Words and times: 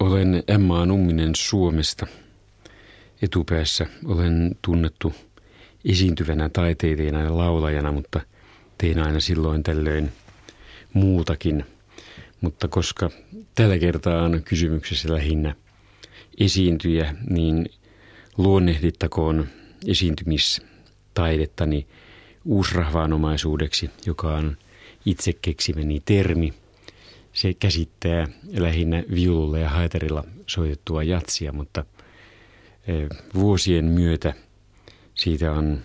Olen 0.00 0.42
Emma 0.48 0.86
Numminen 0.86 1.34
Suomesta. 1.34 2.06
Etupäässä 3.22 3.86
olen 4.04 4.56
tunnettu 4.62 5.14
esiintyvänä 5.84 6.48
taiteilijana 6.48 7.22
ja 7.22 7.38
laulajana, 7.38 7.92
mutta 7.92 8.20
tein 8.78 8.98
aina 8.98 9.20
silloin 9.20 9.62
tällöin 9.62 10.12
muutakin. 10.92 11.64
Mutta 12.40 12.68
koska 12.68 13.10
tällä 13.54 13.78
kertaa 13.78 14.22
on 14.22 14.42
kysymyksessä 14.44 15.12
lähinnä 15.12 15.54
esiintyjä, 16.38 17.14
niin 17.30 17.66
luonnehdittakoon 18.38 19.46
esiintymistaidettani 19.86 21.86
uusrahvaanomaisuudeksi, 22.44 23.90
joka 24.06 24.34
on 24.34 24.56
itse 25.06 25.32
keksimäni 25.32 26.02
termi. 26.04 26.54
Se 27.32 27.54
käsittää 27.54 28.26
lähinnä 28.56 29.02
viululla 29.14 29.58
ja 29.58 29.68
haiterilla 29.68 30.24
soitettua 30.46 31.02
jatsia, 31.02 31.52
mutta 31.52 31.84
vuosien 33.34 33.84
myötä 33.84 34.34
siitä 35.14 35.52
on 35.52 35.80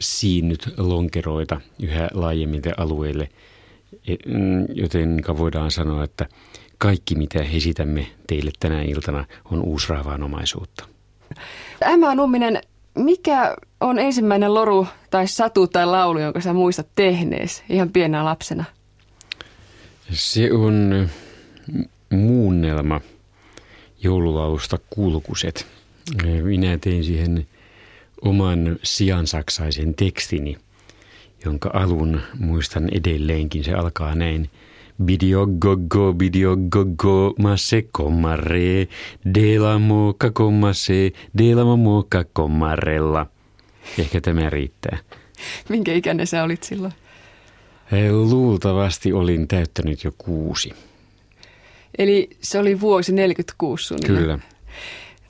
siinnyt 0.00 0.74
lonkeroita 0.76 1.60
yhä 1.82 2.08
laajemmille 2.12 2.74
alueille, 2.76 3.28
e, 4.08 4.14
mm, 4.26 4.66
joten 4.74 5.22
voidaan 5.38 5.70
sanoa, 5.70 6.04
että 6.04 6.26
kaikki 6.78 7.14
mitä 7.14 7.38
esitämme 7.38 8.06
teille 8.26 8.50
tänä 8.60 8.82
iltana 8.82 9.24
on 9.44 9.62
uusrahvaanomaisuutta. 9.62 10.86
Emma 11.80 12.14
Numminen, 12.14 12.60
mikä 12.94 13.56
on 13.80 13.98
ensimmäinen 13.98 14.54
loru 14.54 14.86
tai 15.10 15.26
satu 15.28 15.66
tai 15.66 15.86
laulu, 15.86 16.18
jonka 16.18 16.40
sä 16.40 16.52
muistat 16.52 16.86
tehnees 16.94 17.64
ihan 17.68 17.90
pienenä 17.90 18.24
lapsena? 18.24 18.64
Se 20.10 20.52
on 20.52 21.08
muunnelma 22.10 23.00
joululaulusta 24.02 24.78
Kulkuset. 24.90 25.66
Minä 26.42 26.78
tein 26.78 27.04
siihen 27.04 27.46
oman 28.22 28.78
siansaksaisen 28.82 29.94
tekstini, 29.94 30.58
jonka 31.44 31.70
alun 31.72 32.20
muistan 32.38 32.88
edelleenkin. 32.92 33.64
Se 33.64 33.72
alkaa 33.72 34.14
näin. 34.14 34.50
Bidio 35.04 35.46
gogo, 35.46 36.12
bidio 36.14 36.56
gogo, 36.56 37.34
masse 37.38 37.82
komare, 37.92 38.88
dela 39.34 39.78
moka 39.78 40.30
komase, 40.30 41.12
dela 41.38 41.76
moka 41.76 42.24
komarella. 42.32 43.26
Ehkä 43.98 44.20
tämä 44.20 44.50
riittää. 44.50 44.98
Minkä 45.68 45.92
ikäinen 45.92 46.26
sä 46.26 46.42
olit 46.42 46.62
silloin? 46.62 46.92
Luultavasti 48.10 49.12
olin 49.12 49.48
täyttänyt 49.48 50.04
jo 50.04 50.12
kuusi. 50.18 50.72
Eli 51.98 52.30
se 52.40 52.58
oli 52.58 52.80
vuosi 52.80 53.12
46 53.12 53.84
suunnilleen. 53.84 54.24
Kyllä. 54.24 54.38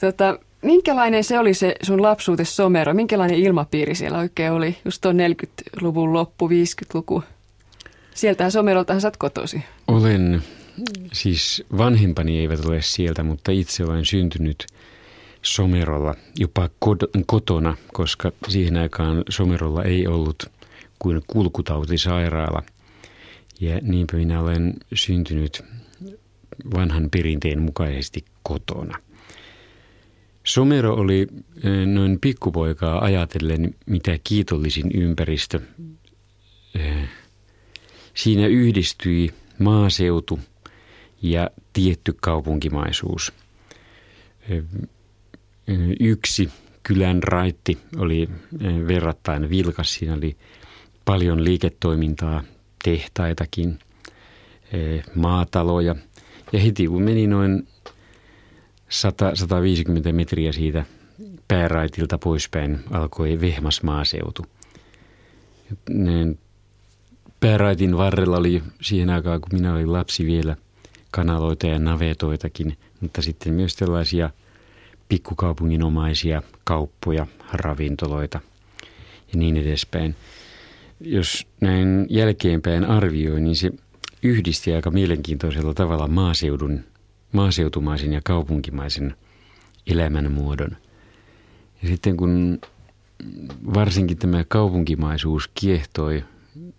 Tota, 0.01 0.39
minkälainen 0.63 1.25
se 1.25 1.39
oli 1.39 1.55
se 1.55 1.75
sun 1.83 2.03
lapsuute 2.03 2.45
somero? 2.45 2.95
Minkälainen 2.95 3.39
ilmapiiri 3.39 3.95
siellä 3.95 4.19
oikein 4.19 4.53
oli? 4.53 4.77
Just 4.85 5.01
tuon 5.01 5.17
40-luvun 5.17 6.13
loppu, 6.13 6.49
50-luku. 6.49 7.23
Sieltähän 8.15 8.53
someroltahan 8.53 9.01
sä 9.01 9.09
oot 9.09 9.17
kotosi. 9.17 9.63
Olen, 9.89 10.43
siis 11.13 11.65
vanhempani 11.79 12.39
eivät 12.39 12.65
ole 12.65 12.83
sieltä, 12.83 13.23
mutta 13.23 13.53
itse 13.53 13.85
olen 13.85 14.05
syntynyt 14.05 14.67
somerolla 15.43 16.15
jopa 16.39 16.71
kotona, 17.27 17.77
koska 17.93 18.33
siihen 18.49 18.77
aikaan 18.77 19.25
somerolla 19.29 19.85
ei 19.85 20.07
ollut 20.07 20.51
kuin 20.99 21.23
kulkutautisairaala. 21.27 22.63
Ja 23.61 23.79
niinpä 23.83 24.17
minä 24.17 24.41
olen 24.41 24.75
syntynyt 24.95 25.65
vanhan 26.75 27.11
perinteen 27.11 27.63
mukaisesti 27.63 28.25
kotona. 28.43 28.99
Somero 30.45 30.95
oli 30.95 31.27
eh, 31.65 31.87
noin 31.87 32.19
pikkupoikaa 32.21 33.05
ajatellen 33.05 33.75
mitä 33.87 34.19
kiitollisin 34.25 34.91
ympäristö. 34.95 35.61
Siinä 38.15 38.47
yhdistyi 38.47 39.31
maaseutu 39.59 40.41
ja 41.23 41.51
tietty 41.73 42.17
kaupunkimaisuus. 42.21 43.33
Yksi 46.01 46.51
kylän 46.83 47.23
raitti 47.23 47.79
oli 47.97 48.29
verrattain 48.89 49.51
vilkas. 49.51 49.95
Siinä 49.95 50.15
oli 50.15 50.37
paljon 51.05 51.45
liiketoimintaa, 51.45 52.43
tehtaitakin, 52.85 53.79
maataloja– 55.15 55.97
ja 56.53 56.61
heti 56.61 56.87
kun 56.87 57.03
meni 57.03 57.27
noin 57.27 57.69
100-150 60.09 60.13
metriä 60.13 60.53
siitä 60.53 60.85
pääraitilta 61.49 62.19
poispäin, 62.19 62.81
alkoi 62.91 63.41
vehmas 63.41 63.83
maaseutu. 63.83 64.47
Pääraitin 67.43 67.99
varrella 67.99 68.37
oli 68.37 68.63
siihen 68.81 69.11
aikaan, 69.11 69.41
kun 69.41 69.51
minä 69.53 69.75
olin 69.75 69.93
lapsi 69.93 70.27
vielä, 70.27 70.57
kanaloita 71.11 71.67
ja 71.67 71.79
navetoitakin, 71.79 72.79
mutta 73.01 73.23
sitten 73.23 73.55
myös 73.55 73.77
tällaisia 73.77 74.31
pikkukaupunginomaisia 75.09 76.43
kauppoja, 76.65 77.27
ravintoloita 77.53 78.41
ja 79.33 79.39
niin 79.39 79.57
edespäin. 79.57 80.15
Jos 81.01 81.47
näin 81.61 82.07
jälkeenpäin 82.11 82.85
arvioi, 82.85 83.41
niin 83.41 83.57
se 83.57 83.71
yhdisti 84.23 84.73
aika 84.75 84.91
mielenkiintoisella 84.91 85.75
tavalla 85.75 86.09
maaseudun, 86.09 86.81
maaseutumaisen 87.33 88.13
ja 88.13 88.21
kaupunkimaisen 88.25 89.17
elämänmuodon. 89.87 90.77
Ja 91.83 91.89
sitten 91.89 92.17
kun 92.17 92.59
varsinkin 93.75 94.19
tämä 94.19 94.45
kaupunkimaisuus 94.49 95.51
kiehtoi 95.55 96.25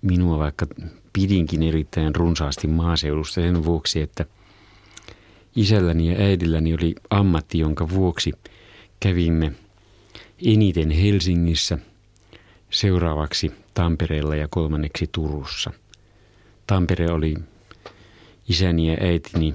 minua, 0.02 0.40
vaikka 0.40 0.68
pidinkin 1.14 1.64
erittäin 1.64 2.16
runsaasti 2.16 2.68
maaseudusta 2.68 3.34
sen 3.34 3.66
vuoksi, 3.66 4.02
että 4.02 4.26
isälläni 5.56 6.12
ja 6.12 6.26
äidilläni 6.26 6.74
oli 6.74 6.96
ammatti, 7.10 7.60
jonka 7.60 7.90
vuoksi 7.90 8.32
kävimme 9.00 9.52
eniten 10.46 10.92
Helsingissä, 10.92 11.78
seuraavaksi 12.70 13.52
Tampereella 13.74 14.36
ja 14.36 14.48
kolmanneksi 14.48 15.10
Turussa– 15.12 15.72
Tampere 16.68 17.12
oli 17.12 17.36
isäni 18.50 18.92
ja 18.92 18.98
äitini 19.02 19.54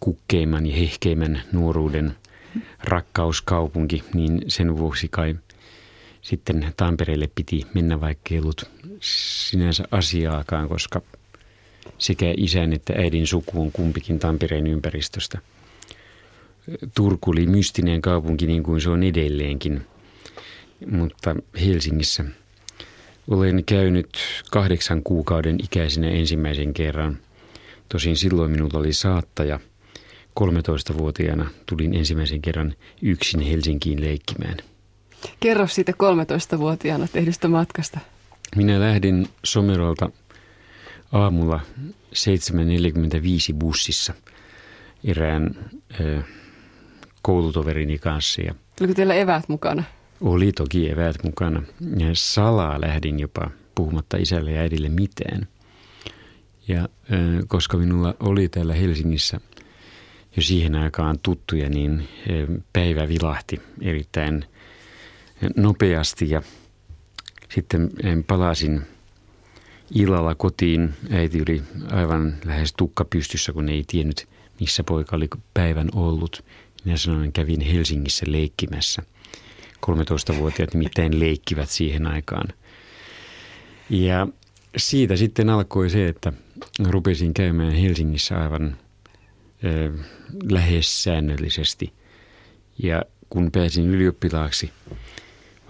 kukkeimman 0.00 0.66
ja 0.66 0.76
hehkeimmän 0.76 1.42
nuoruuden 1.52 2.14
rakkauskaupunki, 2.84 4.04
niin 4.14 4.42
sen 4.48 4.78
vuoksi 4.78 5.08
kai 5.08 5.36
sitten 6.28 6.72
Tampereelle 6.76 7.30
piti 7.34 7.66
mennä, 7.74 8.00
vaikka 8.00 8.34
ei 8.34 8.40
ollut 8.40 8.70
sinänsä 9.00 9.84
asiaakaan, 9.90 10.68
koska 10.68 11.02
sekä 11.98 12.34
isän 12.36 12.72
että 12.72 12.92
äidin 12.96 13.26
suku 13.26 13.62
on 13.62 13.72
kumpikin 13.72 14.18
Tampereen 14.18 14.66
ympäristöstä. 14.66 15.38
Turku 16.94 17.30
oli 17.30 17.46
mystinen 17.46 18.02
kaupunki 18.02 18.46
niin 18.46 18.62
kuin 18.62 18.80
se 18.80 18.90
on 18.90 19.02
edelleenkin, 19.02 19.86
mutta 20.86 21.36
Helsingissä– 21.60 22.24
olen 23.30 23.64
käynyt 23.64 24.08
kahdeksan 24.50 25.02
kuukauden 25.02 25.56
ikäisenä 25.64 26.08
ensimmäisen 26.08 26.74
kerran. 26.74 27.18
Tosin 27.88 28.16
silloin 28.16 28.50
minulla 28.50 28.78
oli 28.78 28.92
saattaja. 28.92 29.60
13-vuotiaana 30.40 31.50
tulin 31.66 31.94
ensimmäisen 31.94 32.42
kerran 32.42 32.74
yksin 33.02 33.40
Helsinkiin 33.40 34.00
leikkimään. 34.00 34.56
Kerro 35.40 35.66
siitä 35.66 35.92
13-vuotiaana 35.92 37.08
tehdystä 37.12 37.48
matkasta. 37.48 37.98
Minä 38.56 38.80
lähdin 38.80 39.28
Somerolta 39.44 40.10
aamulla 41.12 41.60
7.45 41.84 43.54
bussissa 43.58 44.14
erään 45.04 45.56
ö, 46.00 46.22
koulutoverini 47.22 47.98
kanssa. 47.98 48.42
Ja 48.42 48.54
Oliko 48.80 48.94
teillä 48.94 49.14
eväät 49.14 49.48
mukana? 49.48 49.84
Oli 50.20 50.52
toki 50.52 50.90
eväät 50.90 51.16
mukana. 51.24 51.62
Ja 51.98 52.06
salaa 52.12 52.80
lähdin 52.80 53.20
jopa 53.20 53.50
puhumatta 53.74 54.16
isälle 54.16 54.52
ja 54.52 54.60
äidille 54.60 54.88
mitään. 54.88 55.48
Ja 56.68 56.88
koska 57.48 57.76
minulla 57.76 58.14
oli 58.20 58.48
täällä 58.48 58.74
Helsingissä 58.74 59.40
jo 60.36 60.42
siihen 60.42 60.74
aikaan 60.74 61.18
tuttuja, 61.22 61.68
niin 61.68 62.08
päivä 62.72 63.08
vilahti 63.08 63.60
erittäin 63.82 64.44
nopeasti 65.56 66.30
ja 66.30 66.42
sitten 67.54 67.90
palasin 68.26 68.82
illalla 69.94 70.34
kotiin. 70.34 70.94
Äiti 71.10 71.42
oli 71.42 71.62
aivan 71.90 72.36
lähes 72.44 72.72
tukka 72.72 73.04
pystyssä, 73.04 73.52
kun 73.52 73.68
ei 73.68 73.84
tiennyt, 73.86 74.28
missä 74.60 74.84
poika 74.84 75.16
oli 75.16 75.28
päivän 75.54 75.88
ollut. 75.94 76.44
Minä 76.84 76.96
sanoin, 76.96 77.32
kävin 77.32 77.60
Helsingissä 77.60 78.26
leikkimässä– 78.28 79.02
13-vuotiaat 79.86 80.74
nimittäin 80.74 81.20
leikkivät 81.20 81.70
siihen 81.70 82.06
aikaan. 82.06 82.48
Ja 83.90 84.28
siitä 84.76 85.16
sitten 85.16 85.50
alkoi 85.50 85.90
se, 85.90 86.08
että 86.08 86.32
rupesin 86.88 87.34
käymään 87.34 87.72
Helsingissä 87.72 88.42
aivan 88.42 88.76
ö, 89.64 89.92
lähes 90.50 91.02
säännöllisesti. 91.02 91.92
Ja 92.82 93.02
kun 93.30 93.50
pääsin 93.52 93.86
ylioppilaaksi, 93.86 94.70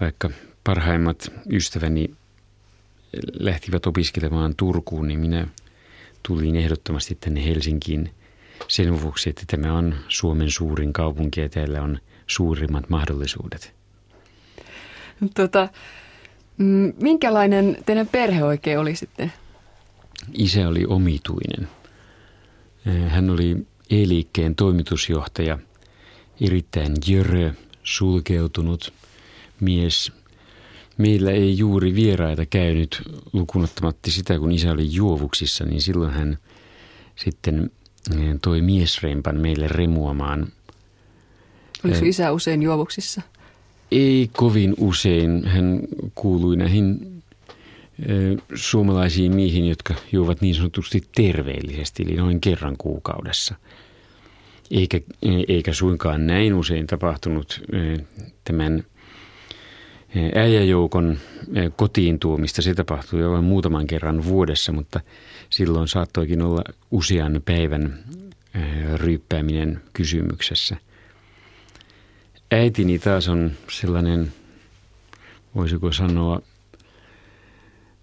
vaikka 0.01 0.29
parhaimmat 0.63 1.31
ystäväni 1.51 2.15
lähtivät 3.39 3.85
opiskelemaan 3.85 4.55
Turkuun, 4.57 5.07
niin 5.07 5.19
minä 5.19 5.47
tulin 6.27 6.55
ehdottomasti 6.55 7.17
tänne 7.19 7.45
Helsinkiin 7.45 8.09
sen 8.67 9.01
vuoksi, 9.01 9.29
että 9.29 9.43
tämä 9.47 9.73
on 9.73 9.95
Suomen 10.07 10.51
suurin 10.51 10.93
kaupunki 10.93 11.41
ja 11.41 11.49
täällä 11.49 11.81
on 11.81 11.99
suurimmat 12.27 12.89
mahdollisuudet. 12.89 13.73
Tota, 15.35 15.69
mm, 16.57 16.93
minkälainen 17.01 17.77
teidän 17.85 18.07
perhe 18.07 18.43
oikein 18.43 18.79
oli 18.79 18.95
sitten? 18.95 19.33
Isä 20.33 20.67
oli 20.67 20.85
omituinen. 20.85 21.67
Hän 23.07 23.29
oli 23.29 23.67
e-liikkeen 23.89 24.55
toimitusjohtaja, 24.55 25.59
erittäin 26.41 26.95
jörö, 27.07 27.53
sulkeutunut 27.83 28.93
mies. 29.61 30.11
Meillä 30.97 31.31
ei 31.31 31.57
juuri 31.57 31.95
vieraita 31.95 32.45
käynyt 32.45 33.01
lukunottamatta 33.33 34.11
sitä, 34.11 34.39
kun 34.39 34.51
isä 34.51 34.71
oli 34.71 34.93
juovuksissa, 34.93 35.65
niin 35.65 35.81
silloin 35.81 36.11
hän 36.11 36.37
sitten 37.15 37.71
toi 38.41 38.61
miesrempan 38.61 39.37
meille 39.37 39.67
remuamaan. 39.67 40.47
Oliko 41.85 42.05
isä 42.05 42.31
usein 42.31 42.63
juovuksissa? 42.63 43.21
Ei 43.91 44.29
kovin 44.33 44.73
usein. 44.77 45.47
Hän 45.47 45.79
kuului 46.15 46.57
näihin 46.57 47.21
suomalaisiin 48.55 49.35
miehiin, 49.35 49.69
jotka 49.69 49.95
juovat 50.11 50.41
niin 50.41 50.55
sanotusti 50.55 51.03
terveellisesti, 51.15 52.03
eli 52.03 52.15
noin 52.15 52.41
kerran 52.41 52.75
kuukaudessa. 52.77 53.55
Eikä, 54.71 54.99
eikä 55.47 55.73
suinkaan 55.73 56.27
näin 56.27 56.53
usein 56.53 56.87
tapahtunut 56.87 57.61
tämän 58.43 58.83
äijäjoukon 60.35 61.17
kotiin 61.75 62.19
tuomista. 62.19 62.61
Se 62.61 62.73
tapahtui 62.73 63.19
jo 63.19 63.31
vain 63.31 63.43
muutaman 63.43 63.87
kerran 63.87 64.25
vuodessa, 64.25 64.71
mutta 64.71 64.99
silloin 65.49 65.87
saattoikin 65.87 66.41
olla 66.41 66.63
usean 66.91 67.41
päivän 67.45 67.99
ryyppääminen 68.95 69.81
kysymyksessä. 69.93 70.77
Äitini 72.51 72.99
taas 72.99 73.27
on 73.27 73.51
sellainen, 73.71 74.33
voisiko 75.55 75.91
sanoa, 75.91 76.41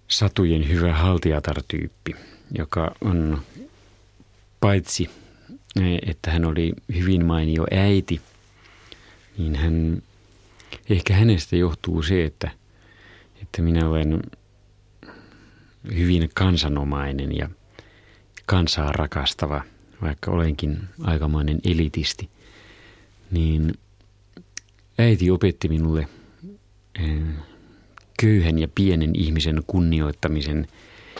satujen 0.07 0.69
hyvä 0.69 0.93
haltiatar-tyyppi, 0.93 2.15
joka 2.57 2.95
on 3.01 3.41
paitsi, 4.59 5.09
että 6.07 6.31
hän 6.31 6.45
oli 6.45 6.73
hyvin 6.95 7.25
mainio 7.25 7.65
äiti, 7.71 8.21
niin 9.37 9.55
hän, 9.55 10.03
ehkä 10.89 11.13
hänestä 11.13 11.55
johtuu 11.55 12.03
se, 12.03 12.25
että, 12.25 12.51
että 13.41 13.61
minä 13.61 13.89
olen 13.89 14.21
hyvin 15.95 16.29
kansanomainen 16.33 17.37
ja 17.37 17.49
kansaa 18.45 18.91
rakastava, 18.91 19.61
vaikka 20.01 20.31
olenkin 20.31 20.79
aikamoinen 21.03 21.59
elitisti, 21.63 22.29
niin 23.31 23.73
äiti 24.97 25.31
opetti 25.31 25.69
minulle 25.69 26.07
köyhän 28.21 28.59
ja 28.59 28.67
pienen 28.75 29.11
ihmisen 29.13 29.63
kunnioittamisen 29.67 30.67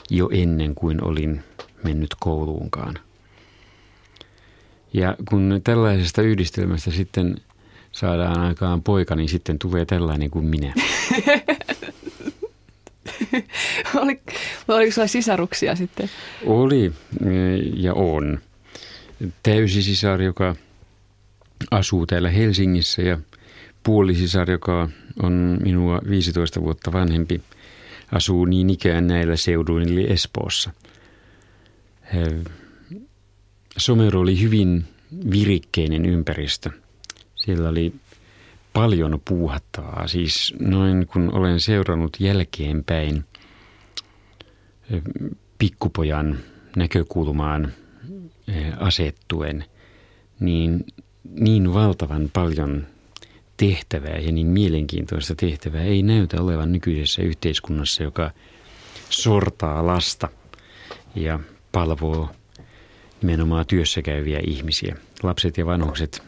jo 0.10 0.30
ennen 0.34 0.76
kuin 0.76 1.04
olin 1.04 1.44
mennyt 1.84 2.16
kouluunkaan. 2.20 2.96
Ja 4.94 5.16
kun 5.30 5.62
tällaisesta 5.64 6.22
yhdistelmästä 6.22 6.92
sitten 6.92 7.36
saadaan 7.92 8.40
aikaan 8.40 8.84
poika, 8.84 9.16
niin 9.16 9.30
sitten 9.30 9.60
tulee 9.60 9.86
tällainen 9.86 10.30
kuin 10.30 10.46
minä. 10.46 10.74
Oli, 14.02 14.22
oliko 14.68 14.92
sulla 14.92 15.08
sisaruksia 15.08 15.76
sitten? 15.76 16.10
Oli 16.46 16.94
ja 17.74 17.94
on. 17.94 18.40
Täysi 19.44 19.84
sisar, 19.84 20.22
joka 20.22 20.56
asuu 21.72 22.06
täällä 22.06 22.30
Helsingissä 22.30 23.02
ja 23.02 23.18
puolisisar, 23.84 24.52
joka 24.52 24.90
on 25.24 25.58
minua 25.64 26.02
15 26.10 26.62
vuotta 26.62 26.94
vanhempi, 26.94 27.42
asuu 28.12 28.46
niin 28.46 28.70
ikään 28.70 29.08
näillä 29.08 29.36
seuduin 29.36 29.90
eli 29.90 30.12
Espoossa. 30.12 30.72
Somero 33.78 34.20
oli 34.20 34.42
hyvin 34.42 34.86
virikkeinen 35.32 36.06
ympäristö. 36.06 36.70
Siellä 37.48 37.70
oli 37.70 37.94
paljon 38.74 39.22
puuhattavaa. 39.26 40.08
Siis 40.08 40.54
noin 40.60 41.08
kun 41.08 41.34
olen 41.34 41.60
seurannut 41.60 42.18
jälkeenpäin 42.20 43.26
pikkupojan 45.60 46.38
näkökulmaan 46.76 47.74
asettuen, 48.80 49.66
niin 50.40 50.86
niin 51.40 51.74
valtavan 51.74 52.30
paljon 52.34 52.88
tehtävää 53.58 54.18
ja 54.18 54.32
niin 54.32 54.48
mielenkiintoista 54.48 55.36
tehtävää 55.36 55.84
ei 55.84 56.04
näytä 56.04 56.42
olevan 56.42 56.72
nykyisessä 56.72 57.22
yhteiskunnassa, 57.22 58.04
joka 58.04 58.32
sortaa 59.10 59.88
lasta 59.88 60.30
ja 61.16 61.40
palvoo 61.72 62.30
nimenomaan 63.22 63.66
työssä 63.66 64.02
käyviä 64.02 64.40
ihmisiä. 64.48 64.96
Lapset 65.24 65.58
ja 65.58 65.66
vanhukset 65.66 66.24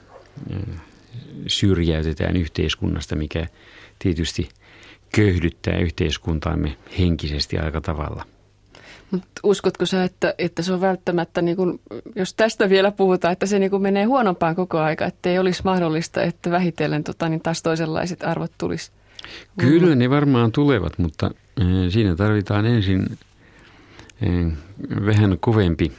syrjäytetään 1.47 2.35
yhteiskunnasta, 2.37 3.15
mikä 3.15 3.47
tietysti 3.99 4.49
köyhdyttää 5.15 5.77
yhteiskuntaamme 5.77 6.77
henkisesti 6.99 7.57
aika 7.57 7.81
tavalla. 7.81 8.25
Mutta 9.11 9.41
uskotko 9.43 9.85
sä, 9.85 10.03
että, 10.03 10.33
että 10.37 10.61
se 10.61 10.73
on 10.73 10.81
välttämättä, 10.81 11.41
niin 11.41 11.57
kun, 11.57 11.79
jos 12.15 12.33
tästä 12.33 12.69
vielä 12.69 12.91
puhutaan, 12.91 13.31
että 13.31 13.45
se 13.45 13.59
niin 13.59 13.71
kun 13.71 13.81
menee 13.81 14.03
huonompaan 14.03 14.55
koko 14.55 14.79
aika, 14.79 15.05
että 15.05 15.29
ei 15.29 15.39
olisi 15.39 15.61
mahdollista, 15.65 16.21
että 16.21 16.51
vähitellen 16.51 17.03
tota, 17.03 17.29
niin 17.29 17.41
taas 17.41 17.61
toisenlaiset 17.61 18.23
arvot 18.23 18.51
tulisi? 18.57 18.91
Kyllä 19.57 19.95
ne 19.95 20.09
varmaan 20.09 20.51
tulevat, 20.51 20.99
mutta 20.99 21.31
äh, 21.61 21.67
siinä 21.89 22.15
tarvitaan 22.15 22.65
ensin 22.65 23.05
äh, 24.27 24.53
vähän 25.05 25.37
kovempi 25.39 25.91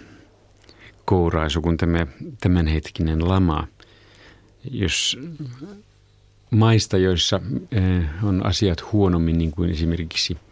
kouraisu 1.05 1.63
kuin 1.63 1.77
tämä 1.77 2.07
tämänhetkinen 2.41 3.29
lama. 3.29 3.67
Jos 4.71 5.19
maista, 6.51 6.99
joissa 6.99 7.41
äh, 7.77 8.25
on 8.25 8.47
asiat 8.47 8.93
huonommin, 8.93 9.39
niin 9.39 9.51
kuin 9.51 9.71
esimerkiksi– 9.71 10.37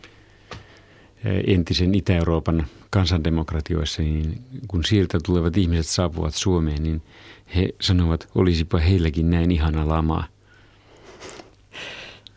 entisen 1.47 1.95
Itä-Euroopan 1.95 2.67
kansandemokratioissa, 2.91 4.03
niin 4.03 4.43
kun 4.69 4.85
sieltä 4.85 5.19
tulevat 5.27 5.57
ihmiset 5.57 5.87
saapuvat 5.87 6.35
Suomeen, 6.35 6.83
niin 6.83 7.03
he 7.55 7.69
sanovat, 7.81 8.29
olisipa 8.35 8.79
heilläkin 8.79 9.31
näin 9.31 9.51
ihana 9.51 9.89
lama. 9.89 10.25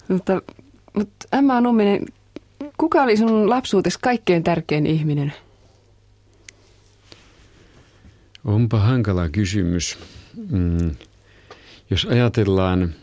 Mutta, 0.07 0.41
mutta 0.93 1.27
Emma 1.37 1.61
Numminen, 1.61 2.05
kuka 2.77 3.03
oli 3.03 3.17
sun 3.17 3.49
lapsuutesi 3.49 3.99
kaikkein 4.01 4.43
tärkein 4.43 4.85
ihminen? 4.87 5.33
Onpa 8.45 8.79
hankala 8.79 9.29
kysymys. 9.29 9.97
Mm, 10.49 10.91
jos 11.91 12.05
ajatellaan 12.05 12.93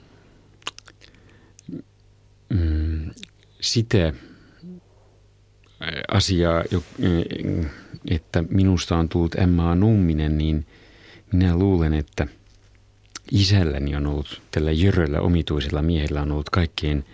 mm, 2.49 3.11
sitä, 3.61 4.13
asiaa, 6.09 6.65
että 8.11 8.45
minusta 8.51 8.97
on 8.97 9.09
tullut 9.09 9.35
Emma 9.35 9.75
Numminen, 9.75 10.39
niin 10.39 10.67
minä 11.33 11.57
luulen, 11.57 11.95
että 11.95 12.27
isälläni 13.33 13.97
on 13.97 14.07
ollut, 14.07 14.43
tällä 14.51 14.73
jöröllä 14.73 15.21
omituisella 15.21 15.83
miehellä 15.83 16.23
on 16.23 16.33
ollut 16.33 16.51
kaikkein 16.51 17.05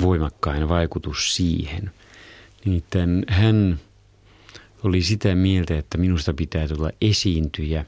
voimakkain 0.00 0.68
vaikutus 0.68 1.36
siihen. 1.36 1.90
Nimittäin 2.64 3.24
hän 3.28 3.80
oli 4.82 5.02
sitä 5.02 5.34
mieltä, 5.34 5.78
että 5.78 5.98
minusta 5.98 6.34
pitää 6.34 6.68
tulla 6.68 6.90
esiintyjä. 7.00 7.84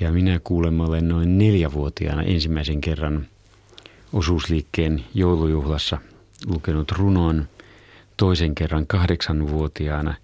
Ja 0.00 0.12
minä 0.12 0.40
kuulemma 0.44 0.84
olen 0.86 1.08
noin 1.08 1.38
neljävuotiaana 1.38 2.22
ensimmäisen 2.22 2.80
kerran 2.80 3.26
osuusliikkeen 4.12 5.04
joulujuhlassa 5.14 5.98
lukenut 6.46 6.92
runon– 6.92 7.48
toisen 8.20 8.54
kerran 8.54 8.86
kahdeksanvuotiaana. 8.86 10.14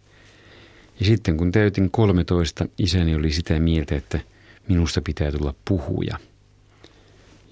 Ja 1.01 1.07
sitten 1.07 1.37
kun 1.37 1.53
täytin 1.53 1.91
13, 1.91 2.67
isäni 2.79 3.15
oli 3.15 3.33
sitä 3.33 3.61
mieltä, 3.61 3.97
että 3.97 4.21
minusta 4.69 5.01
pitää 5.03 5.33
tulla 5.33 5.55
puhuja. 5.69 6.19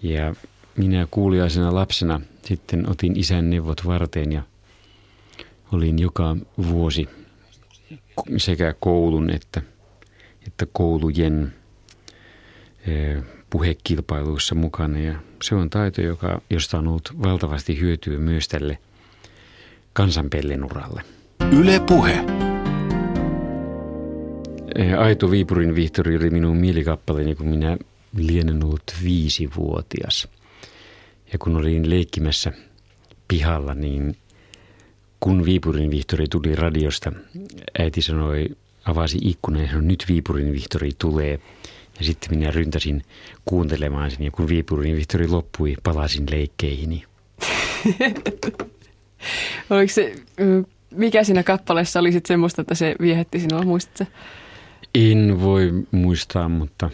Ja 0.03 0.35
minä 0.77 1.07
kuuliaisena 1.11 1.75
lapsena 1.75 2.21
sitten 2.43 2.91
otin 2.91 3.19
isän 3.19 3.51
neuvot 3.51 3.87
varteen 3.87 4.33
ja 4.33 4.43
olin 5.73 5.99
joka 5.99 6.37
vuosi 6.69 7.09
sekä 8.37 8.75
koulun 8.81 9.31
että, 9.31 9.63
että 10.47 10.67
koulujen 10.73 11.55
puhekilpailuissa 13.51 14.55
mukana. 14.55 14.99
Ja 14.99 15.15
se 15.43 15.55
on 15.55 15.71
taito, 15.71 16.03
joka, 16.03 16.41
josta 16.51 16.79
on 16.79 16.89
ollut 16.89 17.13
valtavasti 17.23 17.81
hyötyä 17.81 18.19
myös 18.19 18.49
tälle 18.49 18.79
kansanpellenuralle. 19.93 21.03
Yle 21.53 21.81
Puhe. 21.81 22.25
Aito 24.99 25.31
Viipurin 25.31 25.75
Vihtori 25.75 26.17
oli 26.17 26.31
minun 26.31 26.57
mielikappaleeni, 26.57 27.35
kun 27.35 27.47
minä 27.47 27.77
lienen 28.17 28.65
ollut 28.65 28.95
viisivuotias. 29.05 30.29
Ja 31.33 31.39
kun 31.39 31.57
olin 31.57 31.91
leikkimässä 31.91 32.53
pihalla, 33.29 33.75
niin 33.75 34.17
kun 35.21 35.45
Viipurin 35.45 35.91
Vihtori 35.91 36.27
tuli 36.31 36.55
radiosta, 36.55 37.13
äiti 37.79 38.03
sanoi, 38.03 38.47
avasi 38.85 39.19
ikkunan 39.23 39.63
ja 39.63 39.69
sanoi, 39.69 39.83
nyt 39.83 40.05
Viipurin 40.09 40.53
Vihtori 40.53 40.91
tulee. 40.99 41.41
Ja 41.99 42.05
sitten 42.05 42.39
minä 42.39 42.51
ryntäsin 42.51 43.03
kuuntelemaan 43.45 44.11
sen 44.11 44.23
ja 44.23 44.31
kun 44.31 44.49
Viipurin 44.49 44.97
Vihtori 44.97 45.29
loppui, 45.29 45.75
palasin 45.83 46.27
leikkeihini. 46.31 47.05
Oliko 49.71 49.93
se, 49.93 50.15
mikä 50.91 51.25
siinä 51.25 51.43
kappaleessa 51.43 52.01
oli 52.01 52.13
sitten 52.13 52.29
semmoista, 52.29 52.63
että 52.63 52.75
se 52.75 52.95
viehätti 53.01 53.41
sinua, 53.41 53.63
muistatko? 53.63 54.15
En 54.95 55.41
voi 55.41 55.73
muistaa, 55.91 56.49
mutta 56.49 56.91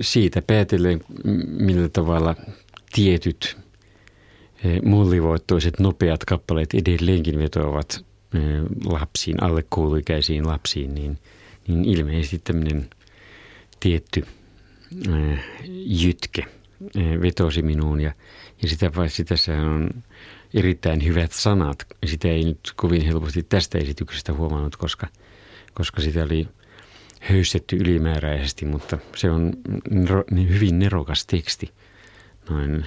siitä 0.00 0.42
päätellen, 0.42 1.00
millä 1.46 1.88
tavalla 1.88 2.36
tietyt 2.92 3.56
mullivoittoiset 4.84 5.80
nopeat 5.80 6.24
kappaleet 6.24 6.74
edelleenkin 6.74 7.38
vetoavat 7.38 8.04
lapsiin, 8.84 9.42
alle 9.42 9.64
kouluikäisiin 9.68 10.46
lapsiin, 10.46 10.94
niin, 10.94 11.18
niin 11.68 11.84
ilmeisesti 11.84 12.38
tämmöinen 12.38 12.90
tietty 13.82 14.26
jytke 15.86 16.44
vetosi 17.22 17.62
minuun 17.62 18.00
ja, 18.00 18.12
ja 18.62 18.68
sitä 18.68 18.90
paitsi 18.90 19.24
tässä 19.24 19.52
on 19.52 19.90
erittäin 20.54 21.04
hyvät 21.04 21.32
sanat. 21.32 21.86
Sitä 22.06 22.28
ei 22.28 22.44
nyt 22.44 22.72
kovin 22.76 23.02
helposti 23.02 23.42
tästä 23.42 23.78
esityksestä 23.78 24.32
huomannut, 24.32 24.76
koska, 24.76 25.06
koska 25.74 26.02
sitä 26.02 26.24
oli 26.24 26.48
höystetty 27.20 27.76
ylimääräisesti, 27.76 28.66
mutta 28.66 28.98
se 29.16 29.30
on 29.30 29.52
hyvin 30.48 30.78
nerokas 30.78 31.26
teksti 31.26 31.70
noin 32.50 32.86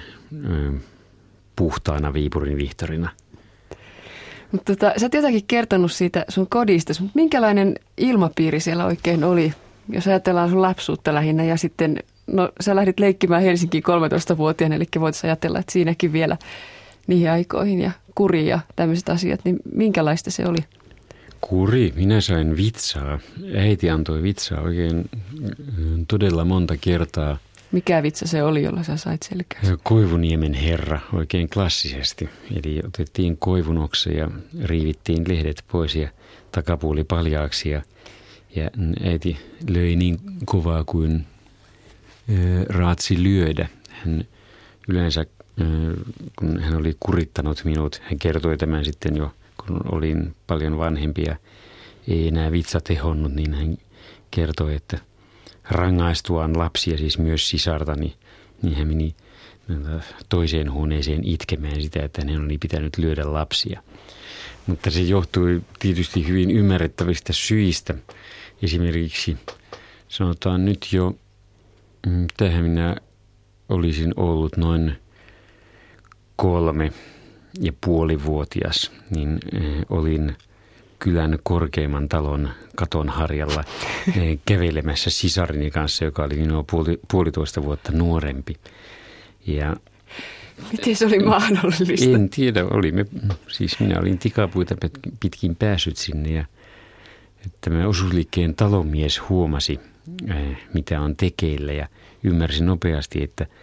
ö, 0.50 0.72
puhtaana 1.56 2.12
Viipurin 2.12 2.58
vihtorina. 2.58 3.10
Mutta 4.52 4.76
tota, 4.76 4.92
sä 4.96 5.06
oot 5.06 5.14
jotakin 5.14 5.46
kertonut 5.46 5.92
siitä 5.92 6.24
sun 6.28 6.46
kodista, 6.48 6.92
mutta 7.00 7.12
minkälainen 7.14 7.74
ilmapiiri 7.96 8.60
siellä 8.60 8.86
oikein 8.86 9.24
oli, 9.24 9.52
jos 9.88 10.06
ajatellaan 10.06 10.50
sun 10.50 10.62
lapsuutta 10.62 11.14
lähinnä 11.14 11.44
ja 11.44 11.56
sitten, 11.56 12.02
no 12.26 12.48
sä 12.60 12.76
lähdit 12.76 13.00
leikkimään 13.00 13.42
Helsinkiin 13.42 13.84
13-vuotiaana, 13.84 14.74
eli 14.74 14.86
voitaisiin 15.00 15.28
ajatella, 15.28 15.58
että 15.58 15.72
siinäkin 15.72 16.12
vielä 16.12 16.36
niihin 17.06 17.30
aikoihin 17.30 17.80
ja 17.80 17.90
kuri 18.14 18.48
ja 18.48 18.60
tämmöiset 18.76 19.08
asiat, 19.08 19.40
niin 19.44 19.56
minkälaista 19.74 20.30
se 20.30 20.46
oli? 20.46 20.58
Kuri, 21.40 21.92
minä 21.96 22.20
sain 22.20 22.56
vitsaa. 22.56 23.18
Äiti 23.56 23.90
antoi 23.90 24.22
vitsaa 24.22 24.60
oikein 24.60 25.10
todella 26.08 26.44
monta 26.44 26.76
kertaa. 26.80 27.38
Mikä 27.72 28.02
vitsa 28.02 28.26
se 28.26 28.42
oli, 28.42 28.62
jolla 28.62 28.82
sä 28.82 28.96
sait 28.96 29.22
selkää? 29.22 29.60
Koivuniemen 29.82 30.54
herra, 30.54 31.00
oikein 31.12 31.48
klassisesti. 31.48 32.28
Eli 32.56 32.80
otettiin 32.86 33.36
koivunokse 33.36 34.10
ja 34.10 34.30
riivittiin 34.64 35.24
lehdet 35.28 35.64
pois 35.72 35.94
ja 35.94 36.08
takapuoli 36.52 37.04
paljaaksi. 37.04 37.68
Ja, 37.68 37.82
ja 38.56 38.70
äiti 39.04 39.36
löi 39.68 39.96
niin 39.96 40.18
kovaa 40.44 40.84
kuin 40.84 41.26
raatsi 42.68 43.22
lyödä. 43.22 43.68
Hän 43.90 44.24
yleensä 44.88 45.26
kun 46.38 46.60
hän 46.60 46.76
oli 46.76 46.96
kurittanut 47.00 47.64
minut, 47.64 48.00
hän 48.04 48.18
kertoi 48.18 48.56
tämän 48.56 48.84
sitten 48.84 49.16
jo, 49.16 49.32
kun 49.66 49.80
olin 49.92 50.34
paljon 50.46 50.78
vanhempi 50.78 51.22
ja 51.22 51.36
ei 52.08 52.28
enää 52.28 52.52
vitsa 52.52 52.80
tehonnut, 52.80 53.32
niin 53.34 53.54
hän 53.54 53.78
kertoi, 54.30 54.74
että 54.74 54.98
rangaistuaan 55.70 56.58
lapsia, 56.58 56.98
siis 56.98 57.18
myös 57.18 57.48
sisartani, 57.48 58.14
niin 58.62 58.74
hän 58.76 58.88
meni 58.88 59.14
toiseen 60.28 60.72
huoneeseen 60.72 61.28
itkemään 61.28 61.82
sitä, 61.82 62.04
että 62.04 62.22
hän 62.26 62.44
oli 62.44 62.58
pitänyt 62.58 62.98
lyödä 62.98 63.32
lapsia. 63.32 63.82
Mutta 64.66 64.90
se 64.90 65.00
johtui 65.00 65.62
tietysti 65.78 66.28
hyvin 66.28 66.50
ymmärrettävistä 66.50 67.32
syistä. 67.32 67.94
Esimerkiksi 68.62 69.36
sanotaan 70.08 70.64
nyt 70.64 70.88
jo, 70.92 71.16
mm, 72.06 72.26
tähän 72.36 72.62
minä 72.64 72.96
olisin 73.68 74.12
ollut 74.16 74.56
noin 74.56 74.92
kolme 76.36 76.92
ja 77.60 77.72
puolivuotias, 77.80 78.90
niin 79.10 79.38
eh, 79.52 79.84
olin 79.90 80.36
kylän 80.98 81.38
korkeimman 81.42 82.08
talon 82.08 82.50
katon 82.76 83.08
harjalla 83.08 83.64
eh, 84.16 84.38
kävelemässä 84.46 85.10
sisarini 85.10 85.70
kanssa, 85.70 86.04
joka 86.04 86.24
oli 86.24 86.36
minua 86.36 86.64
puoli, 86.70 87.00
puolitoista 87.10 87.62
vuotta 87.62 87.92
nuorempi. 87.92 88.56
Ja 89.46 89.76
Miten 90.72 90.96
se 90.96 91.06
oli 91.06 91.18
mahdollista? 91.18 92.10
En 92.14 92.28
tiedä, 92.28 92.64
olimme, 92.64 93.06
siis 93.48 93.80
minä 93.80 94.00
olin 94.00 94.18
tikapuita 94.18 94.76
pitkin 95.20 95.56
päässyt 95.56 95.96
sinne 95.96 96.30
ja 96.30 96.44
tämä 97.60 97.86
osuusliikkeen 97.86 98.54
talonmies 98.54 99.28
huomasi, 99.28 99.80
eh, 100.30 100.56
mitä 100.74 101.00
on 101.00 101.16
tekeillä 101.16 101.72
ja 101.72 101.88
ymmärsi 102.22 102.64
nopeasti, 102.64 103.22
että– 103.22 103.46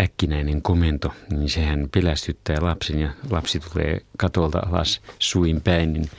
äkkinäinen 0.00 0.62
komento, 0.62 1.12
niin 1.30 1.48
sehän 1.48 1.88
pelästyttää 1.94 2.56
lapsen 2.60 3.00
ja 3.00 3.10
lapsi 3.30 3.60
tulee 3.60 4.00
katolta 4.18 4.58
alas 4.58 5.00
suin 5.18 5.60
päin, 5.60 5.92
niin 5.92 6.10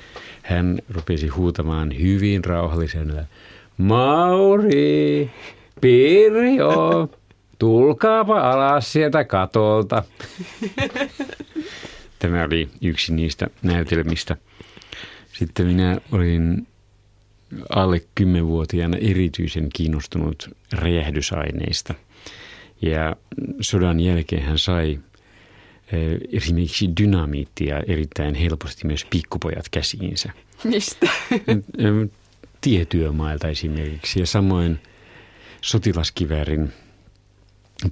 hän 0.41 0.79
rupesi 0.89 1.27
huutamaan 1.27 1.99
hyvin 1.99 2.45
rauhallisena. 2.45 3.25
Mauri, 3.77 5.31
Pirjo, 5.81 7.09
tulkaapa 7.59 8.51
alas 8.51 8.93
sieltä 8.93 9.23
katolta. 9.23 10.03
Tämä 12.19 12.43
oli 12.43 12.69
yksi 12.81 13.13
niistä 13.13 13.47
näytelmistä. 13.61 14.37
Sitten 15.33 15.67
minä 15.67 15.97
olin 16.11 16.67
alle 17.69 18.01
kymmenvuotiaana 18.15 18.97
erityisen 18.97 19.69
kiinnostunut 19.73 20.49
räjähdysaineista– 20.73 21.93
ja 22.81 23.15
sodan 23.61 23.99
jälkeen 23.99 24.43
hän 24.43 24.59
sai 24.59 24.99
eh, 25.91 26.19
esimerkiksi 26.31 26.89
dynamiittia 27.01 27.79
erittäin 27.87 28.35
helposti 28.35 28.87
myös 28.87 29.05
pikkupojat 29.09 29.69
käsiinsä. 29.69 30.31
Mistä? 30.63 31.09
Tietyömailta 32.61 33.47
esimerkiksi 33.47 34.19
ja 34.19 34.25
samoin 34.25 34.79
sotilaskiväärin 35.61 36.73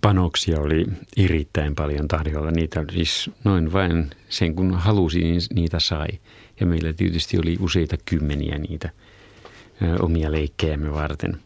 panoksia 0.01 0.59
oli 0.59 0.85
erittäin 1.17 1.75
paljon 1.75 2.07
tarjolla. 2.07 2.51
Niitä 2.51 2.85
siis 2.93 3.29
noin 3.43 3.73
vain 3.73 4.09
sen 4.29 4.55
kun 4.55 4.73
halusi, 4.73 5.19
niin 5.19 5.41
niitä 5.53 5.79
sai. 5.79 6.07
Ja 6.59 6.65
meillä 6.65 6.93
tietysti 6.93 7.39
oli 7.39 7.57
useita 7.59 7.97
kymmeniä 8.05 8.57
niitä 8.57 8.89
omia 9.99 10.31
leikkejämme 10.31 10.93
varten. 10.93 11.37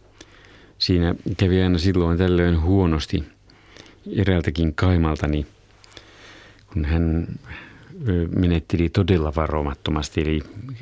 Siinä 0.77 1.15
kävi 1.37 1.61
aina 1.61 1.77
silloin 1.77 2.17
tällöin 2.17 2.61
huonosti 2.61 3.23
eräältäkin 4.15 4.75
kaimaltani, 4.75 5.45
kun 6.73 6.85
hän 6.85 7.27
menetteli 8.35 8.89
todella 8.89 9.33
varomattomasti, 9.35 10.21
eli 10.21 10.41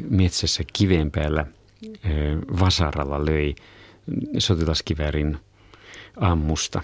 metsässä 0.09 0.63
kiven 0.73 1.11
päällä 1.11 1.45
vasaralla 2.59 3.25
löi 3.25 3.55
sotilaskiväärin 4.37 5.37
ammusta, 6.17 6.81